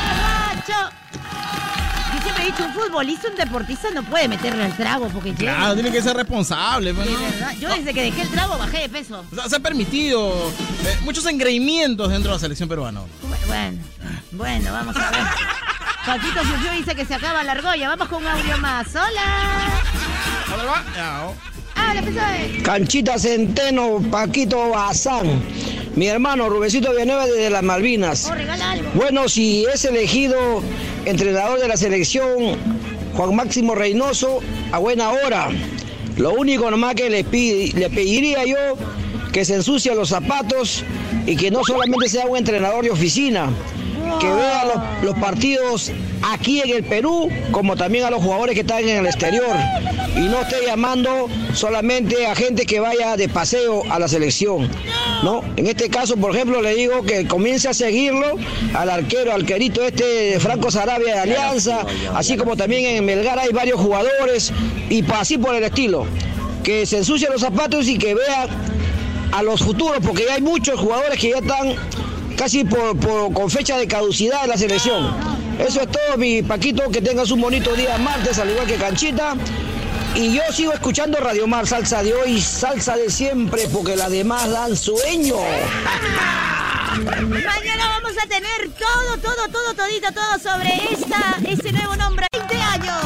Un 2.61 2.73
futbolista, 2.73 3.27
un 3.29 3.35
deportista 3.35 3.89
no 3.91 4.03
puede 4.03 4.27
meterle 4.27 4.63
al 4.63 4.75
trago 4.75 5.07
porque 5.09 5.29
llega. 5.33 5.55
Claro, 5.55 5.73
tiene 5.75 5.91
que 5.91 6.01
ser 6.01 6.15
responsable. 6.15 6.93
pues, 6.93 7.07
De 7.07 7.13
¿no? 7.13 7.19
verdad, 7.19 7.51
Yo 7.59 7.69
desde 7.69 7.93
que 7.93 8.01
dejé 8.03 8.21
el 8.21 8.29
trago 8.29 8.57
bajé 8.57 8.79
de 8.79 8.89
peso. 8.89 9.23
O 9.31 9.35
sea, 9.35 9.49
se 9.49 9.55
ha 9.55 9.59
permitido 9.59 10.29
eh, 10.85 10.97
muchos 11.03 11.25
engreimientos 11.25 12.09
dentro 12.09 12.31
de 12.31 12.35
la 12.35 12.39
selección 12.39 12.67
peruana. 12.69 13.01
Bueno, 13.47 13.77
bueno, 14.31 14.71
vamos 14.71 14.95
a 14.95 15.11
ver. 15.11 15.21
Paquito 16.05 16.41
Fiu 16.41 16.71
dice 16.79 16.95
que 16.95 17.05
se 17.05 17.13
acaba 17.13 17.43
la 17.43 17.51
argolla. 17.51 17.89
Vamos 17.89 18.07
con 18.07 18.23
un 18.23 18.27
audio 18.27 18.57
más. 18.57 18.87
Hola. 18.95 19.83
Habla, 21.75 22.01
pesado. 22.01 22.63
Canchita 22.63 23.17
Centeno, 23.19 24.01
Paquito 24.11 24.69
Bazán. 24.69 25.41
Mi 25.95 26.07
hermano 26.07 26.49
Rubecito 26.49 26.91
Villanueva 26.91 27.25
desde 27.25 27.49
las 27.49 27.63
Malvinas. 27.63 28.25
Oh, 28.25 28.33
regala 28.33 28.71
algo. 28.71 28.89
Bueno, 28.93 29.27
si 29.29 29.65
es 29.65 29.83
elegido 29.85 30.63
entrenador 31.05 31.59
de 31.59 31.67
la 31.67 31.77
selección 31.77 32.57
Juan 33.15 33.35
Máximo 33.35 33.75
Reynoso, 33.75 34.39
a 34.71 34.79
buena 34.79 35.09
hora. 35.09 35.49
Lo 36.17 36.33
único 36.33 36.69
nomás 36.69 36.95
que 36.95 37.09
le, 37.09 37.23
le 37.23 37.89
pediría 37.89 38.45
yo 38.45 38.77
que 39.31 39.45
se 39.45 39.55
ensucie 39.55 39.95
los 39.95 40.09
zapatos 40.09 40.83
y 41.25 41.35
que 41.35 41.51
no 41.51 41.63
solamente 41.63 42.09
sea 42.09 42.25
un 42.25 42.37
entrenador 42.37 42.83
de 42.83 42.91
oficina, 42.91 43.49
que 44.19 44.31
vea 44.31 44.65
los, 45.03 45.15
partidos 45.15 45.91
aquí 46.21 46.61
en 46.61 46.75
el 46.75 46.83
Perú, 46.83 47.29
como 47.51 47.75
también 47.75 48.05
a 48.05 48.09
los 48.09 48.23
jugadores 48.23 48.55
que 48.55 48.61
están 48.61 48.87
en 48.87 48.97
el 48.97 49.05
exterior. 49.05 49.55
Y 50.15 50.21
no 50.21 50.41
esté 50.41 50.65
llamando 50.65 51.27
solamente 51.53 52.25
a 52.25 52.35
gente 52.35 52.65
que 52.65 52.79
vaya 52.79 53.15
de 53.17 53.29
paseo 53.29 53.83
a 53.89 53.99
la 53.99 54.07
selección. 54.07 54.69
¿no? 55.23 55.41
En 55.55 55.67
este 55.67 55.89
caso, 55.89 56.17
por 56.17 56.35
ejemplo, 56.35 56.61
le 56.61 56.75
digo 56.75 57.03
que 57.03 57.27
comience 57.27 57.69
a 57.69 57.73
seguirlo 57.73 58.37
al 58.73 58.89
arquero, 58.89 59.33
al 59.33 59.45
querito 59.45 59.83
este 59.83 60.39
Franco 60.39 60.71
Sarabia 60.71 61.13
de 61.15 61.19
Alianza, 61.19 61.85
así 62.15 62.37
como 62.37 62.55
también 62.55 62.95
en 62.95 63.05
Melgar 63.05 63.39
hay 63.39 63.49
varios 63.51 63.79
jugadores 63.79 64.51
y 64.89 65.03
así 65.13 65.37
por 65.37 65.55
el 65.55 65.63
estilo. 65.63 66.05
Que 66.63 66.85
se 66.85 66.97
ensucie 66.97 67.27
los 67.29 67.41
zapatos 67.41 67.87
y 67.87 67.97
que 67.97 68.13
vea 68.13 68.47
a 69.31 69.43
los 69.43 69.61
futuros, 69.61 69.99
porque 70.05 70.25
ya 70.25 70.35
hay 70.35 70.41
muchos 70.41 70.79
jugadores 70.79 71.19
que 71.19 71.29
ya 71.29 71.37
están 71.37 71.75
casi 72.41 72.63
por, 72.65 72.97
por- 72.97 73.31
con 73.33 73.51
fecha 73.51 73.77
de 73.77 73.87
caducidad 73.87 74.45
en 74.45 74.49
la 74.49 74.57
selección. 74.57 75.15
Eso 75.59 75.79
es 75.81 75.91
todo, 75.91 76.17
mi 76.17 76.41
Paquito, 76.41 76.89
que 76.89 76.99
tengas 76.99 77.29
un 77.29 77.39
bonito 77.39 77.71
día 77.75 77.99
martes, 77.99 78.39
al 78.39 78.49
igual 78.49 78.65
que 78.65 78.77
Canchita. 78.77 79.35
Y 80.15 80.33
yo 80.33 80.41
sigo 80.51 80.73
escuchando 80.73 81.19
Radio 81.19 81.45
Mar, 81.45 81.67
salsa 81.67 82.01
de 82.01 82.15
hoy, 82.15 82.41
salsa 82.41 82.95
de 82.97 83.11
siempre, 83.11 83.67
porque 83.71 83.95
las 83.95 84.09
demás 84.09 84.49
dan 84.49 84.75
sueño. 84.75 85.35
Mañana 86.95 87.99
vamos 88.01 88.13
a 88.17 88.27
tener 88.27 88.71
todo, 88.71 89.17
todo, 89.21 89.47
todo, 89.51 89.75
todito, 89.75 90.11
todo 90.11 90.39
sobre 90.39 90.73
esta, 90.93 91.37
este 91.47 91.71
nuevo 91.73 91.95
nombre. 91.95 92.25
20 92.33 92.55
años. 92.55 93.03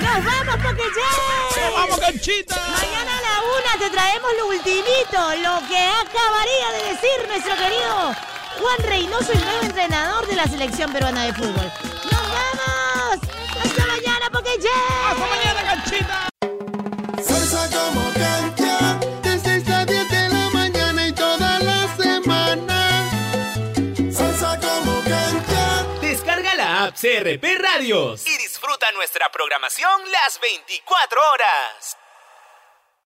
Nos 0.00 0.24
vamos, 0.24 0.56
Pokéche. 0.56 1.70
¡Vamos, 1.76 2.00
Canchita! 2.00 2.56
Mañana 2.56 3.18
a 3.18 3.20
la 3.20 3.36
una 3.58 3.84
te 3.84 3.90
traemos 3.90 4.30
lo 4.38 4.46
ultimito, 4.48 5.18
lo 5.42 5.68
que 5.68 5.76
acabaría 5.76 6.72
de 6.78 6.94
decir 6.94 7.28
nuestro 7.28 7.54
querido 7.56 8.33
Juan 8.58 8.78
Reynoso, 8.84 9.32
el 9.32 9.44
nuevo 9.44 9.62
entrenador 9.62 10.26
de 10.26 10.36
la 10.36 10.44
selección 10.44 10.92
peruana 10.92 11.24
de 11.24 11.32
fútbol. 11.34 11.72
¡Nos 12.10 12.22
vamos! 12.22 13.18
¡Hasta 13.62 13.86
mañana, 13.86 14.30
Pokéche! 14.30 14.68
¡Hasta 15.08 15.26
mañana, 15.26 15.62
Canchita! 15.62 16.28
Salsa 17.22 17.68
como 17.70 18.12
cancha, 18.14 18.98
de 19.22 19.38
6 19.38 19.68
a 19.70 19.84
10 19.84 20.10
de 20.10 20.28
la 20.28 20.50
mañana 20.50 21.06
y 21.06 21.12
toda 21.12 21.58
la 21.58 21.96
semana. 21.96 23.10
Salsa 24.12 24.58
como 24.60 24.94
PRP 27.04 27.58
Radios 27.58 28.26
y 28.26 28.38
disfruta 28.38 28.90
nuestra 28.92 29.30
programación 29.30 30.10
las 30.10 30.40
24 30.40 31.20
horas. 31.32 31.98